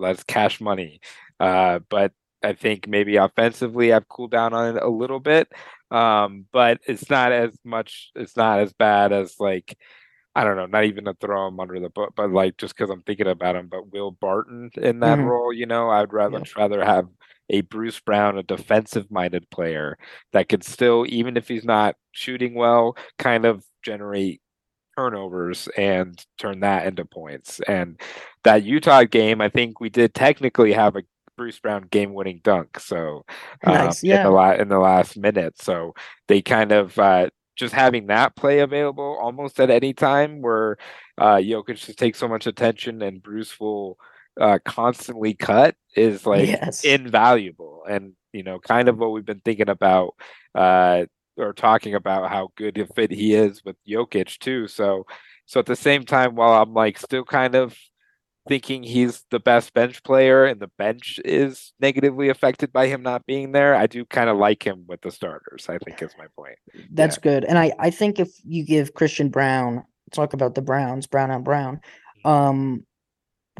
that's 0.00 0.24
cash 0.24 0.60
money 0.60 1.00
uh 1.40 1.80
but 1.88 2.12
i 2.42 2.52
think 2.52 2.86
maybe 2.88 3.16
offensively 3.16 3.92
i've 3.92 4.08
cooled 4.08 4.30
down 4.30 4.54
on 4.54 4.76
it 4.76 4.82
a 4.82 4.88
little 4.88 5.20
bit 5.20 5.48
um 5.90 6.46
but 6.52 6.80
it's 6.86 7.10
not 7.10 7.32
as 7.32 7.56
much 7.64 8.10
it's 8.14 8.36
not 8.36 8.60
as 8.60 8.72
bad 8.72 9.12
as 9.12 9.36
like 9.38 9.76
i 10.34 10.44
don't 10.44 10.56
know 10.56 10.66
not 10.66 10.84
even 10.84 11.04
to 11.04 11.14
throw 11.20 11.48
him 11.48 11.60
under 11.60 11.78
the 11.80 11.88
book 11.90 12.12
but 12.16 12.30
like 12.30 12.56
just 12.56 12.76
because 12.76 12.90
i'm 12.90 13.02
thinking 13.02 13.26
about 13.26 13.56
him 13.56 13.68
but 13.68 13.92
will 13.92 14.10
barton 14.10 14.70
in 14.76 15.00
that 15.00 15.18
Mhm. 15.18 15.26
role 15.26 15.52
you 15.52 15.66
know 15.66 15.90
i'd 15.90 16.12
rather 16.12 16.32
Yeah. 16.32 16.38
much 16.40 16.56
rather 16.56 16.84
have 16.84 17.08
a 17.50 17.60
bruce 17.62 18.00
brown 18.00 18.38
a 18.38 18.42
defensive 18.42 19.10
minded 19.10 19.48
player 19.50 19.98
that 20.32 20.48
could 20.48 20.64
still 20.64 21.04
even 21.08 21.36
if 21.36 21.46
he's 21.48 21.64
not 21.64 21.96
shooting 22.12 22.54
well 22.54 22.96
kind 23.18 23.44
of 23.44 23.64
generate 23.82 24.40
turnovers 24.96 25.68
and 25.76 26.24
turn 26.38 26.60
that 26.60 26.86
into 26.86 27.04
points. 27.04 27.60
And 27.66 28.00
that 28.44 28.62
Utah 28.62 29.04
game, 29.04 29.40
I 29.40 29.48
think 29.48 29.80
we 29.80 29.88
did 29.88 30.14
technically 30.14 30.72
have 30.72 30.96
a 30.96 31.02
Bruce 31.36 31.58
Brown 31.58 31.82
game-winning 31.90 32.40
dunk. 32.44 32.78
So 32.78 33.24
um, 33.64 33.74
Nice, 33.74 34.04
in 34.04 34.10
yeah. 34.10 34.22
the 34.22 34.30
la- 34.30 34.52
in 34.52 34.68
the 34.68 34.78
last 34.78 35.16
minute, 35.16 35.60
so 35.60 35.94
they 36.28 36.42
kind 36.42 36.70
of 36.72 36.96
uh, 36.98 37.30
just 37.56 37.74
having 37.74 38.08
that 38.08 38.36
play 38.36 38.60
available 38.60 39.18
almost 39.20 39.60
at 39.60 39.70
any 39.70 39.92
time, 39.92 40.42
where 40.42 40.76
uh, 41.18 41.36
Jokic 41.36 41.76
just 41.76 41.98
takes 41.98 42.18
so 42.18 42.28
much 42.28 42.46
attention 42.46 43.02
and 43.02 43.22
Bruce 43.22 43.58
will 43.60 43.98
uh, 44.40 44.58
constantly 44.64 45.34
cut, 45.34 45.76
is 45.96 46.26
like 46.26 46.48
yes. 46.48 46.84
invaluable 46.84 47.82
and 47.88 48.12
you 48.32 48.42
know 48.42 48.58
kind 48.58 48.88
of 48.88 48.98
what 48.98 49.12
we've 49.12 49.24
been 49.24 49.40
thinking 49.40 49.68
about 49.68 50.14
uh 50.54 51.04
or 51.36 51.52
talking 51.52 51.94
about 51.94 52.30
how 52.30 52.50
good 52.56 52.76
a 52.78 52.86
fit 52.86 53.10
he 53.10 53.34
is 53.34 53.64
with 53.64 53.76
Jokic 53.88 54.38
too 54.38 54.68
so 54.68 55.06
so 55.46 55.60
at 55.60 55.66
the 55.66 55.76
same 55.76 56.04
time 56.04 56.34
while 56.34 56.62
I'm 56.62 56.74
like 56.74 56.98
still 56.98 57.24
kind 57.24 57.54
of 57.54 57.76
thinking 58.46 58.82
he's 58.82 59.24
the 59.30 59.40
best 59.40 59.72
bench 59.72 60.02
player 60.02 60.44
and 60.44 60.60
the 60.60 60.70
bench 60.78 61.18
is 61.24 61.72
negatively 61.80 62.28
affected 62.28 62.72
by 62.72 62.86
him 62.86 63.02
not 63.02 63.24
being 63.26 63.52
there 63.52 63.74
I 63.74 63.86
do 63.86 64.04
kind 64.04 64.28
of 64.28 64.36
like 64.36 64.66
him 64.66 64.84
with 64.86 65.00
the 65.00 65.10
starters 65.10 65.66
I 65.68 65.78
think 65.78 66.02
is 66.02 66.14
my 66.18 66.26
point 66.36 66.56
That's 66.92 67.18
good. 67.18 67.44
And 67.44 67.58
I, 67.58 67.72
I 67.78 67.90
think 67.90 68.20
if 68.20 68.28
you 68.44 68.64
give 68.64 68.94
Christian 68.94 69.28
Braun, 69.28 69.84
talk 70.12 70.32
about 70.34 70.54
the 70.54 70.62
Browns, 70.62 71.06
Brown 71.06 71.30
on 71.30 71.42
Brown, 71.42 71.80
Mm-hmm. 72.24 72.28
um, 72.28 72.86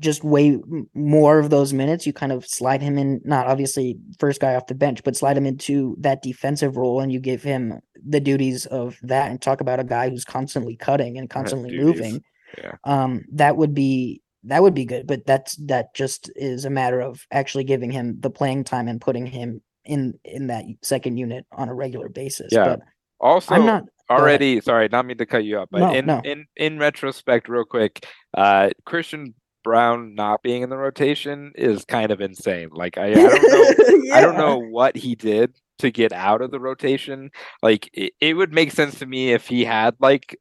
just 0.01 0.25
way 0.25 0.59
more 0.93 1.39
of 1.39 1.51
those 1.51 1.73
minutes, 1.73 2.05
you 2.05 2.13
kind 2.13 2.33
of 2.33 2.45
slide 2.45 2.83
him 2.83 2.99
in, 2.99 3.21
not 3.25 3.47
obviously 3.47 3.97
first 4.19 4.41
guy 4.41 4.57
off 4.57 4.67
the 4.67 4.75
bench, 4.75 5.05
but 5.05 5.15
slide 5.15 5.37
him 5.37 5.47
into 5.47 5.95
that 6.01 6.21
defensive 6.21 6.77
role 6.77 7.01
and 7.01 7.13
you 7.13 7.21
give 7.21 7.45
him 7.45 7.79
the 8.05 8.19
duties 8.19 8.67
of 8.67 8.99
that 9.03 9.31
and 9.31 9.41
talk 9.41 9.61
about 9.61 9.79
a 9.79 9.85
guy 9.85 10.11
who's 10.11 10.25
constantly 10.25 10.75
cutting 10.75 11.17
and 11.17 11.31
constantly 11.31 11.79
moving. 11.79 12.25
Yeah. 12.59 12.73
Um, 12.83 13.25
that 13.35 13.57
would 13.57 13.73
be 13.73 14.21
that 14.45 14.63
would 14.63 14.75
be 14.75 14.85
good, 14.85 15.07
but 15.07 15.27
that's 15.27 15.57
that 15.67 15.95
just 15.95 16.31
is 16.37 16.65
a 16.65 16.71
matter 16.71 17.01
of 17.01 17.27
actually 17.31 17.65
giving 17.65 17.91
him 17.91 18.17
the 18.21 18.31
playing 18.31 18.65
time 18.65 18.89
and 18.89 19.01
putting 19.01 19.27
him 19.27 19.61
in 19.85 20.15
in 20.25 20.49
that 20.49 20.65
second 20.83 21.17
unit 21.17 21.47
on 21.53 21.69
a 21.69 21.75
regular 21.75 22.09
basis. 22.09 22.49
Yeah. 22.53 22.65
But 22.65 22.81
Also, 23.21 23.55
I'm 23.55 23.67
not 23.67 23.85
already 24.11 24.61
sorry, 24.61 24.89
not 24.91 25.07
mean 25.07 25.19
to 25.19 25.27
cut 25.27 25.45
you 25.45 25.59
off, 25.59 25.69
but 25.71 25.81
No, 25.81 25.95
in 25.95 26.07
no. 26.07 26.21
in 26.25 26.47
in 26.57 26.79
retrospect, 26.79 27.49
real 27.49 27.65
quick, 27.65 28.07
uh, 28.37 28.71
Christian 28.85 29.35
Braun 29.63 30.15
not 30.15 30.43
being 30.43 30.63
in 30.63 30.71
the 30.71 30.77
rotation 30.77 31.53
is 31.55 31.85
kind 31.87 32.11
of 32.11 32.21
insane. 32.21 32.69
Like 32.73 32.99
I, 32.99 33.11
I 33.11 33.15
don't 33.15 33.43
know. 33.43 33.95
I 34.15 34.21
don't 34.21 34.37
know 34.37 34.59
what 34.59 34.97
he 34.97 35.15
did 35.15 35.57
to 35.79 35.91
get 35.91 36.13
out 36.13 36.43
of 36.43 36.51
the 36.51 36.61
rotation. 36.61 37.31
Like 37.63 37.89
it, 37.95 38.13
it 38.21 38.35
would 38.35 38.53
make 38.53 38.71
sense 38.73 38.99
to 38.99 39.07
me 39.07 39.33
if 39.33 39.49
he 39.49 39.65
had 39.65 39.97
like 39.99 40.39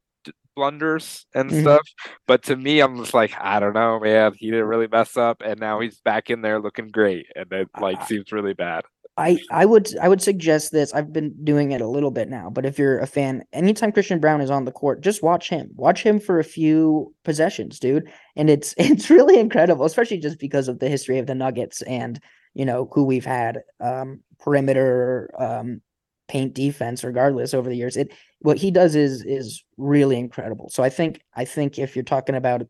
blunders 0.56 1.26
and 1.34 1.52
Mhm. 1.52 1.62
stuff, 1.62 1.82
but 2.28 2.44
to 2.44 2.56
me, 2.56 2.80
I'm 2.80 2.98
just 2.98 3.14
like, 3.14 3.34
I 3.40 3.60
don't 3.60 3.74
know, 3.74 4.00
man. 4.00 4.34
He 4.38 4.52
didn't 4.52 4.66
really 4.68 4.88
mess 4.88 5.18
up, 5.18 5.42
and 5.46 5.60
now 5.60 5.80
he's 5.80 6.00
back 6.02 6.30
in 6.30 6.42
there 6.42 6.60
looking 6.60 6.90
great, 6.90 7.28
and 7.36 7.52
it 7.52 7.70
like 7.80 8.02
I- 8.02 8.06
seems 8.06 8.32
really 8.32 8.54
bad. 8.54 8.84
I 9.16 9.38
I 9.52 9.66
would 9.66 9.96
I 10.00 10.10
would 10.10 10.22
suggest 10.24 10.72
this. 10.72 10.92
I've 10.94 11.14
been 11.14 11.36
doing 11.44 11.72
it 11.72 11.82
a 11.82 11.88
little 11.88 12.10
bit 12.10 12.30
now, 12.30 12.50
but 12.50 12.66
if 12.66 12.80
you're 12.80 12.98
a 13.00 13.06
fan, 13.06 13.44
anytime 13.54 13.92
Christian 13.92 14.20
Braun 14.20 14.42
is 14.42 14.50
on 14.50 14.66
the 14.66 14.72
court, 14.72 15.02
just 15.02 15.22
watch 15.22 15.50
him. 15.50 15.70
Watch 15.76 16.02
him 16.04 16.20
for 16.20 16.40
a 16.40 16.44
few 16.44 17.14
possessions, 17.24 17.78
dude. 17.80 18.12
And 18.36 18.50
it's 18.50 18.74
it's 18.80 19.10
really 19.12 19.40
incredible, 19.40 19.86
especially 19.86 20.18
just 20.20 20.40
because 20.40 20.68
of 20.68 20.80
the 20.80 20.90
history 20.90 21.20
of 21.20 21.28
the 21.28 21.36
Nuggets 21.36 21.84
and 21.84 22.20
you 22.56 22.66
know 22.66 22.90
who 22.92 23.04
we've 23.04 23.26
had 23.26 23.62
um 23.80 24.22
perimeter 24.40 25.30
um 25.38 25.82
paint 26.28 26.54
defense 26.54 27.04
regardless 27.04 27.54
over 27.54 27.70
the 27.70 27.76
years. 27.78 27.98
It 27.98 28.14
what 28.44 28.58
he 28.58 28.72
does 28.72 28.94
is 28.94 29.24
is 29.24 29.64
really 29.78 30.18
incredible. 30.18 30.70
So 30.70 30.84
I 30.84 30.90
think 30.90 31.22
I 31.34 31.46
think 31.46 31.80
if 31.80 31.96
you're 31.96 32.04
talking 32.04 32.36
about 32.36 32.68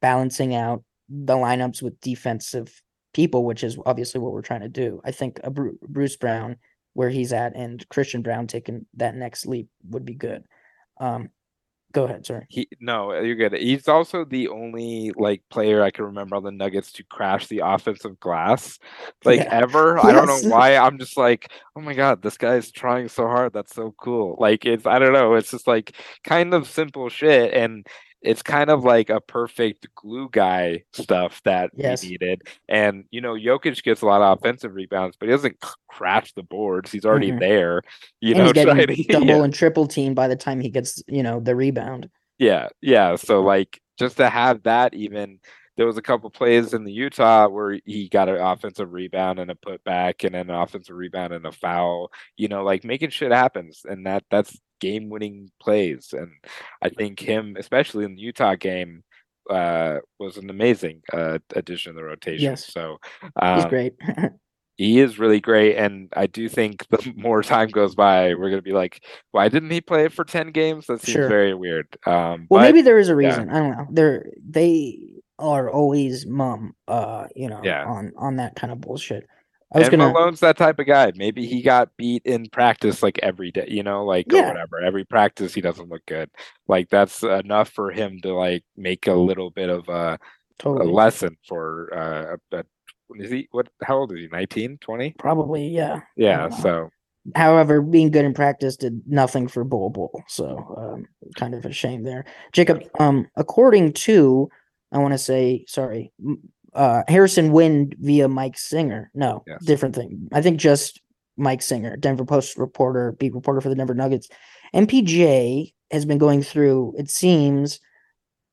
balancing 0.00 0.54
out 0.54 0.84
the 1.08 1.34
lineups 1.34 1.82
with 1.82 2.00
defensive 2.00 2.82
people, 3.12 3.44
which 3.44 3.64
is 3.64 3.76
obviously 3.86 4.20
what 4.20 4.32
we're 4.32 4.42
trying 4.42 4.60
to 4.60 4.68
do. 4.68 5.00
I 5.04 5.10
think 5.10 5.40
a 5.42 5.50
Bruce 5.50 6.16
Brown, 6.16 6.56
where 6.92 7.08
he's 7.08 7.32
at, 7.32 7.56
and 7.56 7.86
Christian 7.88 8.22
Braun 8.22 8.46
taking 8.46 8.86
that 8.94 9.16
next 9.16 9.46
leap 9.46 9.68
would 9.88 10.04
be 10.04 10.14
good. 10.14 10.44
Um, 11.00 11.30
go 11.92 12.04
ahead, 12.04 12.24
sorry. 12.26 12.46
He 12.48 12.68
no, 12.80 13.12
you're 13.20 13.36
good. 13.36 13.52
He's 13.54 13.88
also 13.88 14.24
the 14.24 14.48
only 14.48 15.12
like 15.16 15.42
player 15.50 15.82
I 15.82 15.90
can 15.90 16.04
remember 16.06 16.36
on 16.36 16.42
the 16.42 16.50
Nuggets 16.50 16.92
to 16.92 17.04
crash 17.04 17.46
the 17.48 17.60
offensive 17.64 18.18
glass, 18.20 18.78
like 19.24 19.40
Yeah. 19.40 19.48
ever. 19.50 19.98
I 19.98 20.12
don't 20.12 20.26
know 20.26 20.50
why. 20.50 20.76
I'm 20.76 20.98
just 20.98 21.16
like, 21.16 21.50
oh 21.76 21.80
my 21.80 21.94
god, 21.94 22.22
this 22.22 22.36
guy's 22.38 22.70
trying 22.70 23.08
so 23.08 23.26
hard. 23.26 23.52
That's 23.52 23.74
so 23.74 23.94
cool. 23.98 24.36
Like 24.38 24.64
it's 24.66 24.86
I 24.86 24.98
don't 24.98 25.12
know. 25.12 25.34
It's 25.34 25.50
just 25.50 25.66
like 25.66 25.94
kind 26.24 26.54
of 26.54 26.68
simple 26.68 27.08
shit, 27.08 27.52
and 27.54 27.86
it's 28.22 28.42
kind 28.42 28.68
of 28.70 28.84
like 28.84 29.08
a 29.10 29.20
perfect 29.20 29.88
glue 29.94 30.28
guy 30.30 30.82
stuff 30.92 31.40
that 31.44 31.70
Yes. 31.74 32.02
we 32.02 32.10
needed. 32.10 32.42
And 32.68 33.04
you 33.10 33.20
know, 33.20 33.34
Jokic 33.34 33.82
gets 33.82 34.02
a 34.02 34.06
lot 34.06 34.20
of 34.22 34.38
offensive 34.38 34.74
rebounds, 34.74 35.16
but 35.18 35.28
he 35.28 35.32
doesn't 35.32 35.56
crash 35.88 36.32
the 36.34 36.42
boards. 36.42 36.92
He's 36.92 37.04
already 37.06 37.32
Mhm. 37.32 37.40
there. 37.40 37.82
You 38.20 38.34
and 38.34 38.44
know, 38.44 38.52
getting 38.52 38.74
trying 38.74 38.86
to- 38.88 39.04
double 39.08 39.26
yeah. 39.26 39.42
and 39.44 39.54
triple 39.54 39.86
team 39.86 40.14
by 40.14 40.28
the 40.28 40.36
time 40.36 40.60
he 40.60 40.68
gets, 40.70 41.02
you 41.08 41.22
know, 41.22 41.40
the 41.40 41.56
rebound. 41.56 42.10
Yeah, 42.38 42.68
yeah. 42.80 43.16
So 43.16 43.42
like 43.42 43.80
just 43.98 44.16
to 44.18 44.28
have 44.30 44.62
that 44.64 44.94
even 44.94 45.40
there 45.80 45.86
was 45.86 45.96
a 45.96 46.02
couple 46.02 46.28
plays 46.28 46.74
in 46.74 46.84
the 46.84 46.92
Utah 46.92 47.48
where 47.48 47.80
he 47.86 48.06
got 48.10 48.28
an 48.28 48.36
offensive 48.36 48.92
rebound 48.92 49.38
and 49.38 49.50
a 49.50 49.54
putback 49.54 50.24
and 50.24 50.34
then 50.34 50.50
an 50.50 50.54
offensive 50.56 50.94
rebound 50.94 51.32
and 51.32 51.46
a 51.46 51.52
foul, 51.52 52.10
you 52.36 52.48
know, 52.48 52.62
like 52.62 52.84
making 52.84 53.08
shit 53.08 53.32
happens 53.32 53.80
and 53.88 54.04
that 54.04 54.22
that's 54.30 54.60
game 54.78 55.08
winning 55.08 55.50
plays. 55.58 56.12
And 56.12 56.32
I 56.82 56.90
think 56.90 57.18
him, 57.18 57.56
especially 57.58 58.04
in 58.04 58.14
the 58.14 58.20
Utah 58.20 58.56
game, 58.56 59.04
uh 59.48 60.00
was 60.18 60.36
an 60.36 60.50
amazing 60.50 61.00
uh 61.14 61.38
addition 61.56 61.94
to 61.94 61.96
the 61.96 62.04
rotation. 62.04 62.44
Yes. 62.44 62.70
So 62.70 62.98
He's 63.22 63.64
um, 63.64 63.70
great. 63.70 63.94
he 64.76 64.98
is 64.98 65.18
really 65.18 65.40
great, 65.40 65.76
and 65.76 66.10
I 66.14 66.26
do 66.26 66.48
think 66.48 66.86
the 66.88 67.12
more 67.16 67.42
time 67.42 67.68
goes 67.68 67.94
by, 67.94 68.34
we're 68.34 68.50
gonna 68.50 68.60
be 68.60 68.72
like, 68.72 69.02
why 69.30 69.48
didn't 69.48 69.70
he 69.70 69.80
play 69.80 70.08
for 70.08 70.24
ten 70.24 70.52
games? 70.52 70.88
That 70.88 71.00
seems 71.00 71.14
Sure. 71.14 71.28
very 71.28 71.54
weird. 71.54 71.86
Um, 72.06 72.46
well, 72.50 72.60
but 72.60 72.62
maybe 72.62 72.82
there 72.82 72.98
is 72.98 73.08
a 73.08 73.12
yeah. 73.12 73.28
reason. 73.28 73.50
I 73.50 73.58
don't 73.58 73.70
know. 73.70 73.86
They're 73.90 74.30
they 74.42 75.19
are 75.40 75.70
always 75.70 76.26
mum, 76.26 76.74
uh, 76.88 77.26
you 77.34 77.48
know, 77.48 77.60
Yeah. 77.64 77.84
on 77.86 78.12
on 78.16 78.36
that 78.36 78.56
kind 78.56 78.72
of 78.72 78.80
bullshit. 78.80 79.26
I 79.72 79.78
was 79.78 79.88
and 79.88 79.98
gonna 79.98 80.12
Malone's 80.12 80.40
that 80.40 80.56
type 80.56 80.80
of 80.80 80.86
guy. 80.86 81.12
Maybe 81.14 81.46
he 81.46 81.62
got 81.62 81.96
beat 81.96 82.22
in 82.24 82.48
practice 82.50 83.02
like 83.02 83.20
every 83.22 83.52
day, 83.52 83.66
you 83.68 83.84
know, 83.84 84.04
like 84.04 84.32
or 84.32 84.42
whatever. 84.42 84.80
Every 84.80 85.04
practice 85.04 85.54
he 85.54 85.60
doesn't 85.60 85.88
look 85.88 86.04
good. 86.06 86.28
Like 86.66 86.88
that's 86.88 87.22
enough 87.22 87.68
for 87.70 87.92
him 87.92 88.20
to 88.22 88.34
like 88.34 88.64
make 88.76 89.06
a 89.06 89.12
little 89.14 89.50
bit 89.50 89.70
of 89.70 89.88
a, 89.88 90.18
a 90.64 90.68
lesson 90.68 91.36
for 91.46 91.88
uh 91.96 92.36
a, 92.52 92.58
a, 92.58 92.64
is 93.16 93.30
he 93.30 93.48
what 93.52 93.68
how 93.82 93.98
old 93.98 94.12
is 94.12 94.20
he 94.20 94.28
19 94.28 94.78
20 94.78 95.14
probably 95.18 95.66
yeah. 95.66 96.00
yeah 96.16 96.48
so 96.48 96.90
However, 97.36 97.82
being 97.82 98.10
good 98.10 98.24
in 98.24 98.32
practice 98.32 98.76
did 98.76 99.02
nothing 99.06 99.46
for 99.46 99.62
Bol 99.62 99.90
Bol, 99.90 100.24
so 100.26 100.74
um, 100.76 101.06
kind 101.36 101.54
of 101.54 101.66
a 101.66 101.72
shame 101.72 102.02
there. 102.02 102.24
Jacob, 102.52 102.82
um, 102.98 103.28
according 103.36 103.92
to, 103.92 104.48
I 104.92 104.98
want 104.98 105.12
to 105.12 105.18
say, 105.18 105.64
sorry, 105.68 106.12
uh, 106.74 107.02
Harrison 107.08 107.52
Wind 107.52 107.96
via 107.98 108.28
Mike 108.28 108.58
Singer. 108.58 109.10
No, 109.14 109.42
Yes. 109.46 109.64
different 109.64 109.94
thing. 109.94 110.28
I 110.32 110.42
think 110.42 110.58
just 110.58 111.00
Mike 111.36 111.62
Singer, 111.62 111.96
Denver 111.96 112.24
Post 112.24 112.58
reporter, 112.58 113.12
beat 113.12 113.34
reporter 113.34 113.60
for 113.60 113.68
the 113.68 113.74
Denver 113.74 113.94
Nuggets. 113.94 114.28
MPJ 114.74 115.72
has 115.90 116.04
been 116.04 116.18
going 116.18 116.42
through, 116.42 116.94
it 116.98 117.10
seems, 117.10 117.80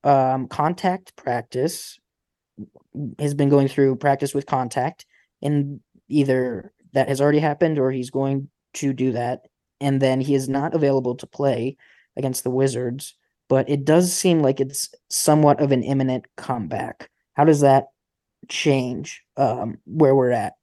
um, 0.04 0.48
contact 0.48 1.16
practice. 1.16 2.00
Has 3.20 3.36
been 3.36 3.50
going 3.50 3.68
through 3.68 3.98
practice 3.98 4.34
with 4.34 4.48
contact, 4.48 5.06
and 5.44 5.82
either 6.08 6.74
that 6.94 7.08
has 7.10 7.22
already 7.22 7.38
happened 7.38 7.78
or 7.78 7.92
he's 7.92 8.10
going 8.10 8.50
to 8.76 8.94
do 8.94 9.12
that. 9.12 9.42
And 9.80 10.02
then 10.02 10.20
he 10.20 10.34
is 10.34 10.50
not 10.50 10.74
available 10.74 11.14
to 11.18 11.28
play 11.28 11.78
against 12.16 12.44
the 12.44 12.50
Wizards, 12.50 13.14
but 13.48 13.70
it 13.70 13.86
does 13.86 14.14
seem 14.14 14.42
like 14.42 14.60
it's 14.60 14.90
somewhat 15.10 15.62
of 15.62 15.72
an 15.72 15.84
imminent 15.84 16.26
comeback. 16.36 17.10
How 17.34 17.46
does 17.46 17.62
that 17.62 17.88
change 18.50 19.24
um, 19.38 19.78
where 19.86 20.16
we're 20.16 20.32
at 20.32 20.54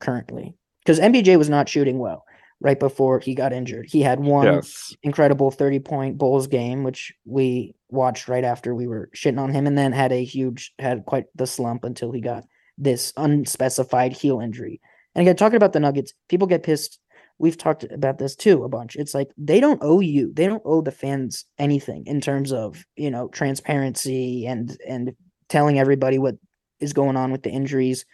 currently? 0.00 0.54
Because 0.84 1.00
MPJ 1.00 1.36
was 1.38 1.50
not 1.50 1.68
shooting 1.68 1.98
well 1.98 2.24
right 2.60 2.78
before 2.78 3.18
he 3.18 3.34
got 3.34 3.52
injured. 3.52 3.86
He 3.88 4.00
had 4.02 4.20
one 4.20 4.46
yes 4.46 4.94
incredible 5.02 5.50
30 5.50 5.80
point 5.80 6.18
Bulls 6.18 6.46
game, 6.46 6.84
which 6.84 7.12
we 7.24 7.74
watched 7.88 8.28
right 8.28 8.44
after 8.44 8.74
we 8.74 8.86
were 8.86 9.10
shitting 9.14 9.40
on 9.40 9.52
him, 9.52 9.66
and 9.66 9.76
then 9.76 9.92
had 9.92 10.12
a 10.12 10.24
huge, 10.24 10.72
had 10.78 11.04
quite 11.06 11.24
the 11.34 11.46
slump 11.46 11.84
until 11.84 12.12
he 12.12 12.20
got 12.20 12.44
this 12.78 13.12
unspecified 13.16 14.12
heel 14.12 14.40
injury. 14.40 14.80
And 15.14 15.22
again, 15.22 15.36
talking 15.36 15.56
about 15.56 15.72
the 15.72 15.80
Nuggets, 15.80 16.14
people 16.28 16.46
get 16.46 16.62
pissed. 16.62 16.98
We've 17.40 17.56
talked 17.56 17.84
about 17.84 18.18
this 18.18 18.36
too 18.36 18.64
a 18.64 18.68
bunch. 18.68 18.96
It's 18.96 19.14
like 19.14 19.30
they 19.38 19.60
don't 19.60 19.80
owe 19.82 20.00
you, 20.00 20.30
they 20.34 20.46
don't 20.46 20.62
owe 20.66 20.82
the 20.82 20.92
fans 20.92 21.46
anything 21.58 22.06
in 22.06 22.20
terms 22.20 22.52
of 22.52 22.84
you 22.96 23.10
know 23.10 23.28
transparency 23.28 24.46
and 24.46 24.76
and 24.86 25.16
telling 25.48 25.78
everybody 25.78 26.18
what 26.18 26.36
is 26.80 26.92
going 26.92 27.16
on 27.16 27.32
with 27.32 27.42
the 27.42 27.50
injuries. 27.50 28.04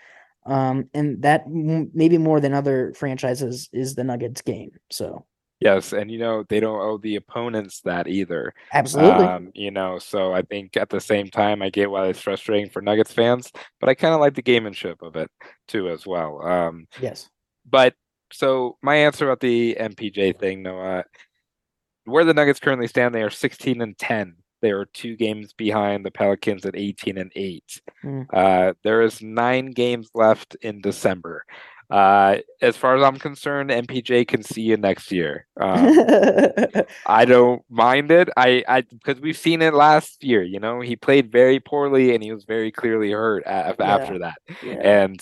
Um, 0.46 0.88
and 0.94 1.22
that 1.22 1.42
m- 1.46 1.90
maybe 1.92 2.18
more 2.18 2.38
than 2.38 2.54
other 2.54 2.94
franchises 2.94 3.68
is 3.72 3.96
the 3.96 4.04
Nuggets 4.04 4.42
game. 4.42 4.70
So 4.92 5.26
yes 5.58 5.94
and 5.94 6.10
you 6.10 6.18
know 6.18 6.44
they 6.50 6.60
don't 6.60 6.80
owe 6.80 6.98
the 6.98 7.16
opponents 7.16 7.80
that 7.80 8.06
either 8.06 8.52
absolutely. 8.74 9.24
Um, 9.24 9.50
you 9.54 9.72
know, 9.72 9.98
so 9.98 10.32
I 10.32 10.42
think 10.42 10.76
at 10.76 10.88
the 10.88 11.00
same 11.00 11.28
time, 11.30 11.62
I 11.62 11.70
get 11.70 11.90
why 11.90 12.06
it's 12.06 12.20
frustrating 12.20 12.70
for 12.70 12.80
Nuggets 12.80 13.12
fans, 13.12 13.50
but 13.80 13.88
I 13.88 13.94
kind 13.94 14.14
of 14.14 14.20
like 14.20 14.34
the 14.34 14.42
gamemanship 14.42 15.02
of 15.02 15.16
it 15.16 15.30
too, 15.66 15.88
as 15.88 16.06
well. 16.06 16.46
Um, 16.46 16.86
yes. 17.00 17.28
but 17.68 17.94
so 18.32 18.76
my 18.82 18.96
answer 18.96 19.26
about 19.26 19.40
the 19.40 19.76
MPJ 19.78 20.38
thing, 20.38 20.62
Noah, 20.62 21.04
where 22.04 22.24
the 22.24 22.34
Nuggets 22.34 22.60
currently 22.60 22.86
stand, 22.86 23.14
they 23.14 23.22
are 23.22 23.30
16 23.30 23.80
and 23.80 23.96
10. 23.98 24.36
They 24.62 24.70
are 24.70 24.86
two 24.86 25.16
games 25.16 25.52
behind 25.52 26.04
the 26.04 26.10
Pelicans 26.10 26.64
at 26.64 26.76
18 26.76 27.18
and 27.18 27.32
8. 27.34 27.80
Mm. 28.04 28.26
Uh, 28.32 28.72
there 28.82 29.02
is 29.02 29.22
nine 29.22 29.70
games 29.70 30.10
left 30.14 30.56
in 30.62 30.80
December. 30.80 31.44
Uh, 31.88 32.38
as 32.60 32.76
far 32.76 32.96
as 32.96 33.02
I'm 33.02 33.18
concerned, 33.18 33.70
MPJ 33.70 34.26
can 34.26 34.42
see 34.42 34.62
you 34.62 34.76
next 34.76 35.12
year. 35.12 35.46
Um, 35.60 35.86
I 37.06 37.24
don't 37.24 37.62
mind 37.70 38.10
it. 38.10 38.28
I, 38.36 38.64
I 38.66 38.80
because 38.80 39.20
we've 39.20 39.36
seen 39.36 39.62
it 39.62 39.72
last 39.72 40.24
year. 40.24 40.42
You 40.42 40.58
know, 40.58 40.80
he 40.80 40.96
played 40.96 41.30
very 41.30 41.60
poorly 41.60 42.12
and 42.14 42.24
he 42.24 42.32
was 42.32 42.44
very 42.44 42.72
clearly 42.72 43.12
hurt 43.12 43.44
after 43.46 44.18
that. 44.18 44.38
yeah. 44.64 44.74
And 44.82 45.20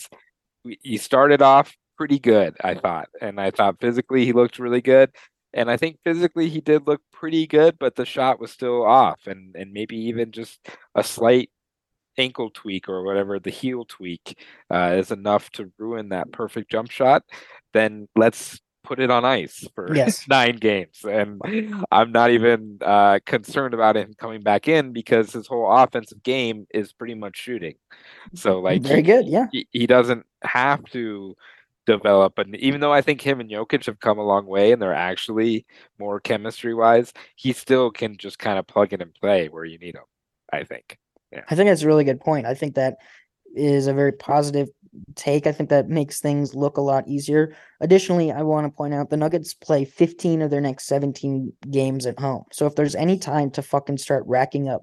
he 0.80 0.96
started 0.96 1.42
off 1.42 1.76
pretty 1.96 2.18
good, 2.18 2.56
I 2.62 2.74
thought, 2.74 3.08
and 3.20 3.40
I 3.40 3.50
thought 3.50 3.80
physically 3.80 4.24
he 4.24 4.32
looked 4.32 4.58
really 4.58 4.80
good. 4.82 5.10
And 5.52 5.70
I 5.70 5.76
think 5.76 5.98
physically 6.04 6.48
he 6.48 6.60
did 6.60 6.86
look 6.86 7.00
pretty 7.12 7.46
good, 7.46 7.78
but 7.78 7.94
the 7.94 8.04
shot 8.04 8.40
was 8.40 8.50
still 8.50 8.84
off, 8.84 9.20
and 9.26 9.54
and 9.56 9.72
maybe 9.72 9.96
even 9.96 10.32
just 10.32 10.58
a 10.96 11.04
slight 11.04 11.50
ankle 12.18 12.50
tweak 12.50 12.88
or 12.88 13.02
whatever 13.04 13.38
the 13.40 13.50
heel 13.50 13.84
tweak 13.84 14.38
uh, 14.72 14.94
is 14.96 15.10
enough 15.10 15.50
to 15.50 15.70
ruin 15.78 16.10
that 16.10 16.30
perfect 16.32 16.70
jump 16.70 16.90
shot, 16.90 17.22
then 17.72 18.08
let's 18.16 18.60
put 18.84 19.00
it 19.00 19.10
on 19.10 19.24
ice 19.24 19.66
for 19.74 19.88
Yes. 19.94 20.28
nine 20.28 20.56
games. 20.56 21.00
And 21.04 21.40
I'm 21.90 22.12
not 22.12 22.30
even 22.30 22.78
uh, 22.82 23.18
concerned 23.26 23.74
about 23.74 23.96
him 23.96 24.14
coming 24.18 24.42
back 24.42 24.68
in 24.68 24.92
because 24.92 25.32
his 25.32 25.46
whole 25.46 25.70
offensive 25.70 26.22
game 26.22 26.66
is 26.72 26.92
pretty 26.92 27.14
much 27.14 27.36
shooting. 27.36 27.74
So 28.34 28.60
like 28.60 28.82
Very 28.82 29.02
good. 29.02 29.26
Yeah. 29.26 29.46
he, 29.50 29.66
he 29.70 29.86
doesn't 29.86 30.26
have 30.42 30.84
to 30.92 31.34
develop 31.86 32.38
and 32.38 32.56
even 32.56 32.80
though 32.80 32.92
I 32.92 33.02
think 33.02 33.20
him 33.20 33.40
and 33.40 33.50
Jokic 33.50 33.86
have 33.86 34.00
come 34.00 34.18
a 34.18 34.24
long 34.24 34.46
way 34.46 34.72
and 34.72 34.80
they're 34.80 34.94
actually 34.94 35.66
more 35.98 36.20
chemistry 36.20 36.74
wise, 36.74 37.12
he 37.36 37.52
still 37.52 37.90
can 37.90 38.16
just 38.16 38.38
kind 38.38 38.58
of 38.58 38.66
plug 38.66 38.92
in 38.92 39.02
and 39.02 39.14
play 39.14 39.48
where 39.48 39.64
you 39.64 39.78
need 39.78 39.94
him, 39.94 40.04
I 40.52 40.64
think. 40.64 40.98
I 41.48 41.54
think 41.54 41.68
that's 41.68 41.82
a 41.82 41.86
really 41.86 42.04
good 42.04 42.20
point. 42.20 42.46
I 42.46 42.54
think 42.54 42.74
that 42.76 42.96
is 43.54 43.86
a 43.86 43.92
very 43.92 44.12
positive 44.12 44.68
take. 45.14 45.46
I 45.46 45.52
think 45.52 45.70
that 45.70 45.88
makes 45.88 46.20
things 46.20 46.54
look 46.54 46.76
a 46.76 46.82
lot 46.82 47.08
easier. 47.08 47.54
Additionally, 47.80 48.32
I 48.32 48.42
want 48.42 48.66
to 48.66 48.76
point 48.76 48.94
out 48.94 49.10
the 49.10 49.16
Nuggets 49.16 49.54
play 49.54 49.84
15 49.84 50.42
of 50.42 50.50
their 50.50 50.60
next 50.60 50.86
17 50.86 51.52
games 51.70 52.06
at 52.06 52.18
home. 52.18 52.44
So 52.52 52.66
if 52.66 52.74
there's 52.74 52.94
any 52.94 53.18
time 53.18 53.50
to 53.52 53.62
fucking 53.62 53.98
start 53.98 54.24
racking 54.26 54.68
up 54.68 54.82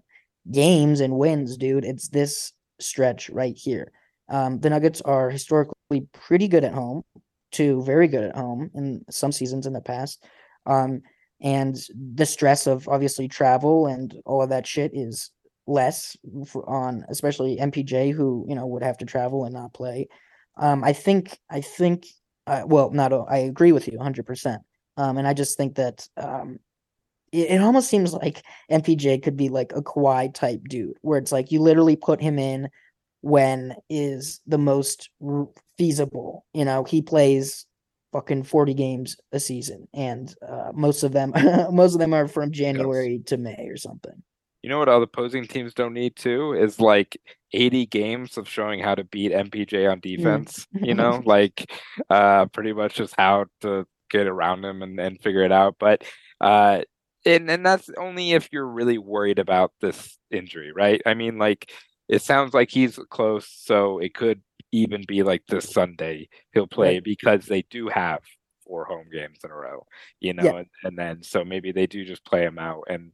games 0.51 0.99
and 0.99 1.17
wins, 1.17 1.57
dude, 1.57 1.85
it's 1.85 2.09
this 2.09 2.53
stretch 2.79 3.29
right 3.29 3.55
here. 3.55 3.91
Um, 4.32 4.59
the 4.59 4.69
Nuggets 4.69 5.01
are 5.01 5.29
historically 5.29 6.07
pretty 6.13 6.47
good 6.47 6.63
at 6.63 6.73
home, 6.73 7.03
to 7.53 7.84
very 7.84 8.07
good 8.07 8.23
at 8.23 8.36
home 8.36 8.71
in 8.73 9.03
some 9.09 9.32
seasons 9.32 9.65
in 9.65 9.73
the 9.73 9.82
past. 9.82 10.23
Um, 10.65 11.01
and 11.41 11.77
the 12.15 12.25
stress 12.25 12.67
of 12.67 12.88
obviously 12.88 13.27
travel 13.27 13.88
and 13.88 14.15
all 14.25 14.41
of 14.41 14.49
that 14.49 14.67
shit 14.67 14.91
is 14.93 15.32
less 15.67 16.15
for, 16.47 16.67
on 16.69 17.05
especially 17.09 17.57
MPJ 17.57 18.13
who 18.13 18.45
you 18.47 18.55
know 18.55 18.65
would 18.67 18.84
have 18.84 18.97
to 18.99 19.05
travel 19.05 19.45
and 19.45 19.53
not 19.53 19.73
play. 19.73 20.07
Um, 20.57 20.84
I 20.84 20.93
think 20.93 21.38
I 21.49 21.61
think 21.61 22.05
uh, 22.47 22.63
well 22.65 22.91
not 22.91 23.11
I 23.29 23.38
agree 23.39 23.71
with 23.71 23.88
you 23.88 23.97
100. 23.97 24.25
percent 24.25 24.61
Um, 24.97 25.17
and 25.17 25.27
I 25.27 25.34
just 25.34 25.57
think 25.57 25.75
that 25.75 26.07
um, 26.17 26.59
it, 27.32 27.51
it 27.51 27.61
almost 27.61 27.89
seems 27.89 28.13
like 28.13 28.43
MPJ 28.71 29.23
could 29.23 29.38
be 29.38 29.49
like 29.49 29.71
a 29.75 29.82
Kawhi 29.82 30.34
type 30.34 30.61
dude 30.67 30.97
where 31.01 31.17
it's 31.17 31.32
like 31.32 31.51
you 31.51 31.59
literally 31.59 31.95
put 31.95 32.21
him 32.21 32.38
in 32.38 32.69
when 33.22 33.76
is 33.89 34.41
the 34.45 34.57
most 34.57 35.09
feasible. 35.78 36.45
You 36.53 36.65
know 36.65 36.84
he 36.84 37.01
plays 37.01 37.65
fucking 38.11 38.43
40 38.43 38.74
games 38.74 39.15
a 39.32 39.39
season 39.39 39.88
and 39.93 40.36
uh, 40.45 40.72
most 40.74 41.03
of 41.03 41.13
them 41.13 41.32
most 41.72 41.93
of 41.93 41.99
them 41.99 42.13
are 42.13 42.28
from 42.28 42.51
January 42.51 43.22
to 43.28 43.38
May 43.38 43.67
or 43.69 43.78
something. 43.78 44.22
You 44.61 44.69
know 44.69 44.78
what 44.78 44.89
all 44.89 44.99
the 44.99 45.05
opposing 45.05 45.47
teams 45.47 45.74
don't 45.74 45.93
need 45.93 46.15
to 46.17 46.53
is 46.53 46.80
like 46.80 47.19
80 47.53 47.88
games 47.88 48.38
of 48.38 48.47
showing 48.47 48.80
how 48.80 48.95
to 48.95 49.03
beat 49.03 49.32
MPJ 49.32 49.89
on 49.91 49.99
defense, 49.99 50.67
you 50.74 50.93
know, 50.93 51.22
like 51.26 51.72
uh 52.09 52.45
pretty 52.47 52.74
much 52.74 52.95
just 52.95 53.15
how 53.17 53.45
to 53.61 53.88
get 54.09 54.28
around 54.28 54.63
him 54.65 54.82
and, 54.82 54.99
and 54.99 55.22
figure 55.22 55.43
it 55.43 55.51
out. 55.51 55.78
But 55.80 56.03
uh 56.39 56.82
and 57.26 57.49
and 57.49 57.65
that's 57.65 57.89
only 57.97 58.34
if 58.34 58.49
you're 58.51 58.67
really 58.67 58.97
worried 58.97 59.39
about 59.39 59.72
this 59.80 60.17
injury, 60.30 60.72
right? 60.76 61.01
I 61.05 61.13
mean 61.13 61.38
like 61.38 61.72
it 62.12 62.22
sounds 62.22 62.53
like 62.53 62.70
he's 62.72 62.99
close, 63.09 63.47
so 63.49 63.97
it 63.99 64.14
could 64.14 64.41
even 64.72 65.03
be 65.07 65.24
like 65.24 65.43
this 65.47 65.70
Sunday 65.72 66.30
he'll 66.53 66.68
play 66.68 66.99
because 66.99 67.45
they 67.47 67.64
do 67.72 67.88
have 67.89 68.20
four 68.66 68.86
home 68.86 69.07
games 69.12 69.39
in 69.43 69.51
a 69.51 69.55
row, 69.55 69.86
you 70.22 70.34
know, 70.34 70.43
Yeah. 70.43 70.57
and, 70.59 70.68
and 70.84 70.97
then 70.97 71.24
so 71.24 71.43
maybe 71.43 71.72
they 71.74 71.88
do 71.88 72.05
just 72.05 72.24
play 72.26 72.43
him 72.43 72.59
out 72.59 72.84
and 72.89 73.12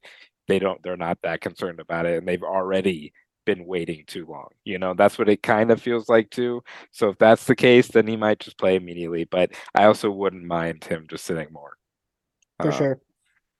they 0.47 0.59
don't 0.59 0.81
they're 0.83 0.97
not 0.97 1.17
that 1.23 1.41
concerned 1.41 1.79
about 1.79 2.05
it 2.05 2.17
and 2.17 2.27
they've 2.27 2.43
already 2.43 3.13
been 3.45 3.65
waiting 3.65 4.03
too 4.07 4.25
long 4.25 4.49
you 4.65 4.77
know 4.77 4.93
that's 4.93 5.17
what 5.17 5.29
it 5.29 5.41
kind 5.41 5.71
of 5.71 5.81
feels 5.81 6.09
like 6.09 6.29
too 6.29 6.61
so 6.91 7.09
if 7.09 7.17
that's 7.17 7.45
the 7.45 7.55
case 7.55 7.87
then 7.87 8.05
he 8.07 8.17
might 8.17 8.39
just 8.39 8.57
play 8.57 8.75
immediately 8.75 9.23
but 9.23 9.51
i 9.73 9.85
also 9.85 10.11
wouldn't 10.11 10.43
mind 10.43 10.83
him 10.83 11.05
just 11.09 11.23
sitting 11.25 11.47
more 11.51 11.77
For 12.61 12.71
Uh, 12.71 12.77
sure. 12.77 12.99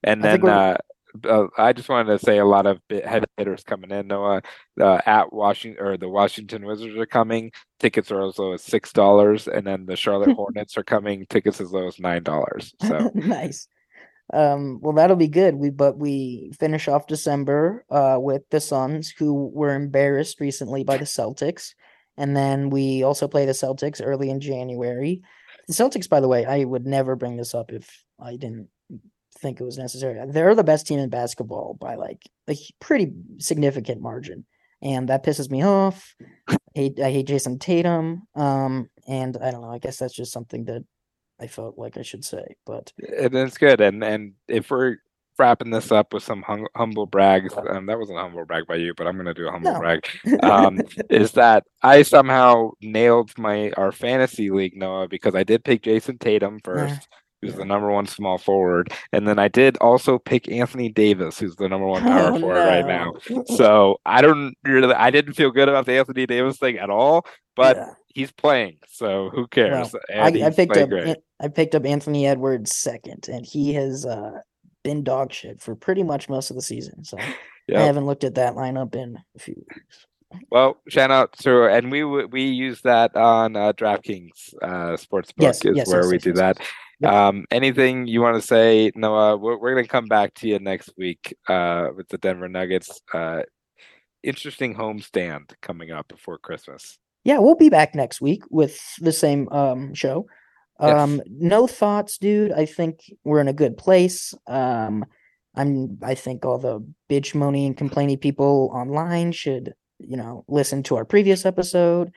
and 0.04 0.22
I 0.26 0.38
then 0.38 0.50
uh 0.50 0.78
uh, 1.26 1.48
I 1.58 1.74
just 1.74 1.90
wanted 1.90 2.18
to 2.18 2.26
say 2.26 2.38
a 2.38 2.46
lot 2.46 2.66
of 2.66 2.80
bit- 2.88 3.06
head 3.06 3.26
hitters 3.38 3.64
coming 3.64 3.92
in. 3.92 4.08
Noah, 4.08 4.42
uh, 4.80 5.00
at 5.06 5.34
Washington 5.34 5.84
or 5.84 5.98
the 5.98 6.10
Washington 6.10 6.66
Wizards 6.66 6.98
are 6.98 7.06
coming. 7.06 7.52
Tickets 7.80 8.12
are 8.12 8.26
as 8.26 8.38
low 8.38 8.54
as 8.54 8.64
six 8.64 8.92
dollars, 8.94 9.48
and 9.48 9.66
then 9.66 9.86
the 9.86 9.96
Charlotte 9.96 10.32
Hornets 10.36 10.78
are 10.78 10.84
coming. 10.84 11.26
Tickets 11.30 11.62
as 11.62 11.72
low 11.72 11.88
as 11.88 12.00
nine 12.00 12.24
dollars. 12.24 12.74
So 12.82 13.12
nice. 13.16 13.68
Um, 14.34 14.80
well, 14.82 14.94
that'll 14.94 15.16
be 15.16 15.30
good. 15.30 15.56
We 15.56 15.70
but 15.70 15.98
we 15.98 16.52
finish 16.60 16.88
off 16.88 17.08
December 17.08 17.86
uh 17.90 18.18
with 18.20 18.44
the 18.50 18.60
Suns, 18.60 19.10
who 19.10 19.48
were 19.54 19.74
embarrassed 19.76 20.40
recently 20.40 20.84
by 20.84 20.98
the 20.98 21.06
Celtics, 21.06 21.74
and 22.18 22.36
then 22.36 22.70
we 22.70 23.04
also 23.04 23.28
play 23.28 23.46
the 23.46 23.54
Celtics 23.54 24.02
early 24.04 24.30
in 24.30 24.42
January. 24.42 25.22
The 25.68 25.74
Celtics, 25.74 26.10
by 26.10 26.20
the 26.20 26.28
way, 26.28 26.46
I 26.46 26.64
would 26.64 26.86
never 26.86 27.16
bring 27.16 27.38
this 27.38 27.54
up 27.54 27.72
if 27.72 28.04
I 28.20 28.38
didn't 28.38 28.70
think 29.40 29.60
it 29.60 29.64
was 29.64 29.78
necessary. 29.78 30.20
They're 30.28 30.56
the 30.56 30.64
best 30.64 30.88
team 30.88 31.00
in 31.00 31.10
basketball 31.10 31.76
by 31.80 31.96
like 31.96 32.22
a 32.50 32.56
pretty 32.80 33.12
significant 33.40 34.02
margin, 34.02 34.46
and 34.82 35.10
that 35.10 35.24
pisses 35.26 35.50
me 35.50 35.64
off. 35.64 36.16
I 36.50 36.58
hate, 36.76 37.00
I 37.00 37.12
hate 37.12 37.28
Jayson 37.28 37.60
Tatum. 37.60 38.24
Um, 38.36 38.90
and 39.08 39.38
I 39.38 39.52
don't 39.52 39.62
know. 39.62 39.72
I 39.72 39.80
guess 39.80 39.98
that's 39.98 40.14
just 40.14 40.32
something 40.32 40.66
that 40.66 40.84
I 41.40 41.48
felt 41.48 41.78
like 41.78 41.98
I 41.98 42.02
should 42.04 42.26
say, 42.26 42.56
but. 42.66 42.92
and 43.00 43.34
it's 43.36 43.58
good. 43.58 43.82
And 43.82 44.04
and 44.04 44.34
if 44.48 44.70
we're 44.72 44.98
wrapping 45.40 45.70
this 45.70 45.92
up 45.92 46.14
with 46.14 46.24
some 46.24 46.42
hum- 46.42 46.68
humble 46.76 47.06
brags, 47.06 47.54
um, 47.70 47.86
that 47.86 48.00
wasn't 48.00 48.18
a 48.18 48.22
humble 48.22 48.44
brag 48.46 48.66
by 48.68 48.76
you, 48.76 48.94
but 48.96 49.06
I'm 49.08 49.18
gonna 49.18 49.34
do 49.36 49.48
a 49.48 49.52
humble 49.52 49.74
No. 49.74 49.80
brag. 49.80 50.06
Um, 50.44 50.80
is 51.10 51.32
that 51.34 51.66
I 51.84 52.02
somehow 52.02 52.72
nailed 52.82 53.38
my 53.38 53.72
our 53.78 53.92
fantasy 53.92 54.50
league, 54.50 54.76
Noah, 54.76 55.08
because 55.08 55.36
I 55.36 55.44
did 55.44 55.64
pick 55.64 55.84
Jayson 55.84 56.18
Tatum 56.20 56.60
first. 56.64 57.08
Who's 57.42 57.56
the 57.56 57.66
number 57.66 57.92
one 57.92 58.08
small 58.08 58.40
forward, 58.40 58.92
and 59.12 59.28
then 59.28 59.38
I 59.38 59.48
did 59.48 59.78
also 59.78 60.18
pick 60.18 60.50
Anthony 60.50 60.90
Davis, 60.90 61.38
who's 61.38 61.56
the 61.56 61.70
number 61.70 61.86
one 61.86 62.02
power 62.02 62.32
Oh, 62.34 62.40
forward 62.40 62.66
right 62.66 62.86
now. 62.86 63.14
So 63.46 64.00
I 64.08 64.22
don't 64.24 64.56
really, 64.64 64.92
I 64.94 65.12
didn't 65.12 65.34
feel 65.34 65.52
good 65.52 65.70
about 65.70 65.86
the 65.86 66.00
Anthony 66.00 66.26
Davis 66.26 66.58
thing 66.58 66.80
at 66.80 66.90
all, 66.90 67.28
but 67.56 67.78
Yeah. 67.78 67.94
he's 68.08 68.32
playing, 68.32 68.78
so 68.88 69.30
who 69.30 69.46
cares? 69.48 69.94
I, 70.12 70.26
I 70.28 70.50
picked 70.50 70.76
up 70.78 70.90
great. 70.90 71.18
I 71.40 71.48
picked 71.50 71.76
up 71.76 71.86
Anthony 71.86 72.26
Edwards 72.26 72.76
second, 72.76 73.30
and 73.32 73.46
he 73.46 73.74
has 73.74 74.04
uh, 74.04 74.40
been 74.84 75.04
dog 75.04 75.32
shit 75.32 75.62
for 75.62 75.76
pretty 75.76 76.02
much 76.02 76.30
most 76.30 76.50
of 76.50 76.56
the 76.56 76.64
season. 76.64 77.04
So 77.04 77.18
I 77.76 77.82
haven't 77.82 78.08
looked 78.08 78.24
at 78.24 78.34
that 78.36 78.56
lineup 78.56 78.96
in 78.96 79.20
a 79.36 79.40
few 79.40 79.54
weeks. 79.56 80.08
Well, 80.50 80.78
shout 80.90 81.12
out 81.12 81.34
to 81.40 81.66
and 81.66 81.92
we 81.92 82.04
we 82.04 82.44
use 82.46 82.82
that 82.82 83.16
on 83.16 83.56
uh, 83.56 83.74
DraftKings 83.74 84.54
uh, 84.62 84.98
Sportsbook 84.98 85.34
Yes, 85.38 85.64
is 85.64 85.76
yes, 85.76 85.88
where 85.88 86.02
yes, 86.02 86.12
we 86.12 86.18
do 86.18 86.34
that. 86.34 86.58
Yes. 87.00 87.14
Um, 87.14 87.46
anything 87.52 88.08
you 88.08 88.22
want 88.22 88.36
to 88.36 88.42
say, 88.42 88.92
Noah? 88.96 89.38
We're, 89.38 89.58
we're 89.58 89.76
gonna 89.76 89.88
come 89.88 90.08
back 90.08 90.34
to 90.36 90.48
you 90.48 90.60
next 90.60 90.92
week 90.98 91.36
uh, 91.48 91.90
with 91.96 92.08
the 92.10 92.18
Denver 92.18 92.48
Nuggets. 92.50 93.02
Uh, 93.14 93.44
interesting 94.24 94.74
home 94.74 95.00
stand 95.00 95.56
coming 95.62 95.92
up 95.92 96.08
before 96.08 96.38
Christmas. 96.38 96.98
Yeah, 97.24 97.40
we'll 97.40 97.56
be 97.56 97.70
back 97.70 97.94
next 97.96 98.22
week 98.22 98.44
with 98.50 98.80
the 99.00 99.12
same 99.12 99.50
um 99.50 99.94
show. 99.94 100.28
Yes. 100.80 100.98
Um, 100.98 101.22
no 101.28 101.68
thoughts, 101.68 102.18
dude. 102.18 102.52
I 102.52 102.66
think 102.66 103.12
we're 103.24 103.42
in 103.42 103.48
a 103.48 103.54
good 103.54 103.78
place. 103.78 104.34
Um, 104.48 105.06
I'm. 105.56 105.98
I 106.04 106.16
think 106.16 106.46
all 106.46 106.60
the 106.60 106.86
bitch 107.10 107.34
moaning 107.34 107.68
and 107.68 107.78
complaining 107.78 108.18
people 108.18 108.70
online 108.74 109.32
should, 109.32 109.74
you 110.00 110.18
know, 110.18 110.46
listen 110.48 110.84
to 110.84 110.96
our 110.96 111.06
previous 111.06 111.46
episode. 111.46 112.12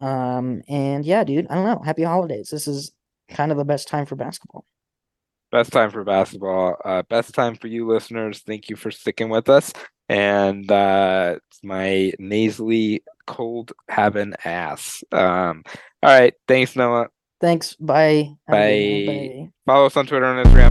Um, 0.00 0.62
and 0.68 1.04
yeah, 1.04 1.22
dude. 1.24 1.46
I 1.48 1.54
don't 1.54 1.64
know. 1.64 1.82
Happy 1.84 2.02
holidays. 2.02 2.48
This 2.50 2.66
is 2.66 2.92
kind 3.30 3.52
of 3.52 3.58
the 3.58 3.64
best 3.64 3.88
time 3.88 4.06
for 4.06 4.16
basketball. 4.16 4.64
Best 5.50 5.72
time 5.72 5.90
for 5.90 6.04
basketball. 6.04 6.76
Uh, 6.84 7.02
best 7.08 7.34
time 7.34 7.56
for 7.56 7.66
you 7.66 7.88
listeners. 7.88 8.40
Thank 8.40 8.68
you 8.68 8.76
for 8.76 8.90
sticking 8.90 9.30
with 9.30 9.48
us. 9.48 9.72
And 10.08 10.70
uh, 10.70 11.36
my 11.62 12.12
nasally 12.18 13.02
cold 13.26 13.72
having 13.88 14.34
ass. 14.44 15.02
Um, 15.12 15.64
all 16.02 16.10
right. 16.10 16.34
Thanks, 16.46 16.76
Noah. 16.76 17.08
Thanks. 17.40 17.74
Bye. 17.76 18.34
Have 18.48 18.58
a 18.58 18.58
good 18.58 19.06
night. 19.06 19.06
Bye. 19.06 19.44
Bye. 19.44 19.50
Follow 19.66 19.86
us 19.86 19.96
on 19.96 20.06
Twitter 20.06 20.26
and 20.26 20.46
Instagram. 20.46 20.70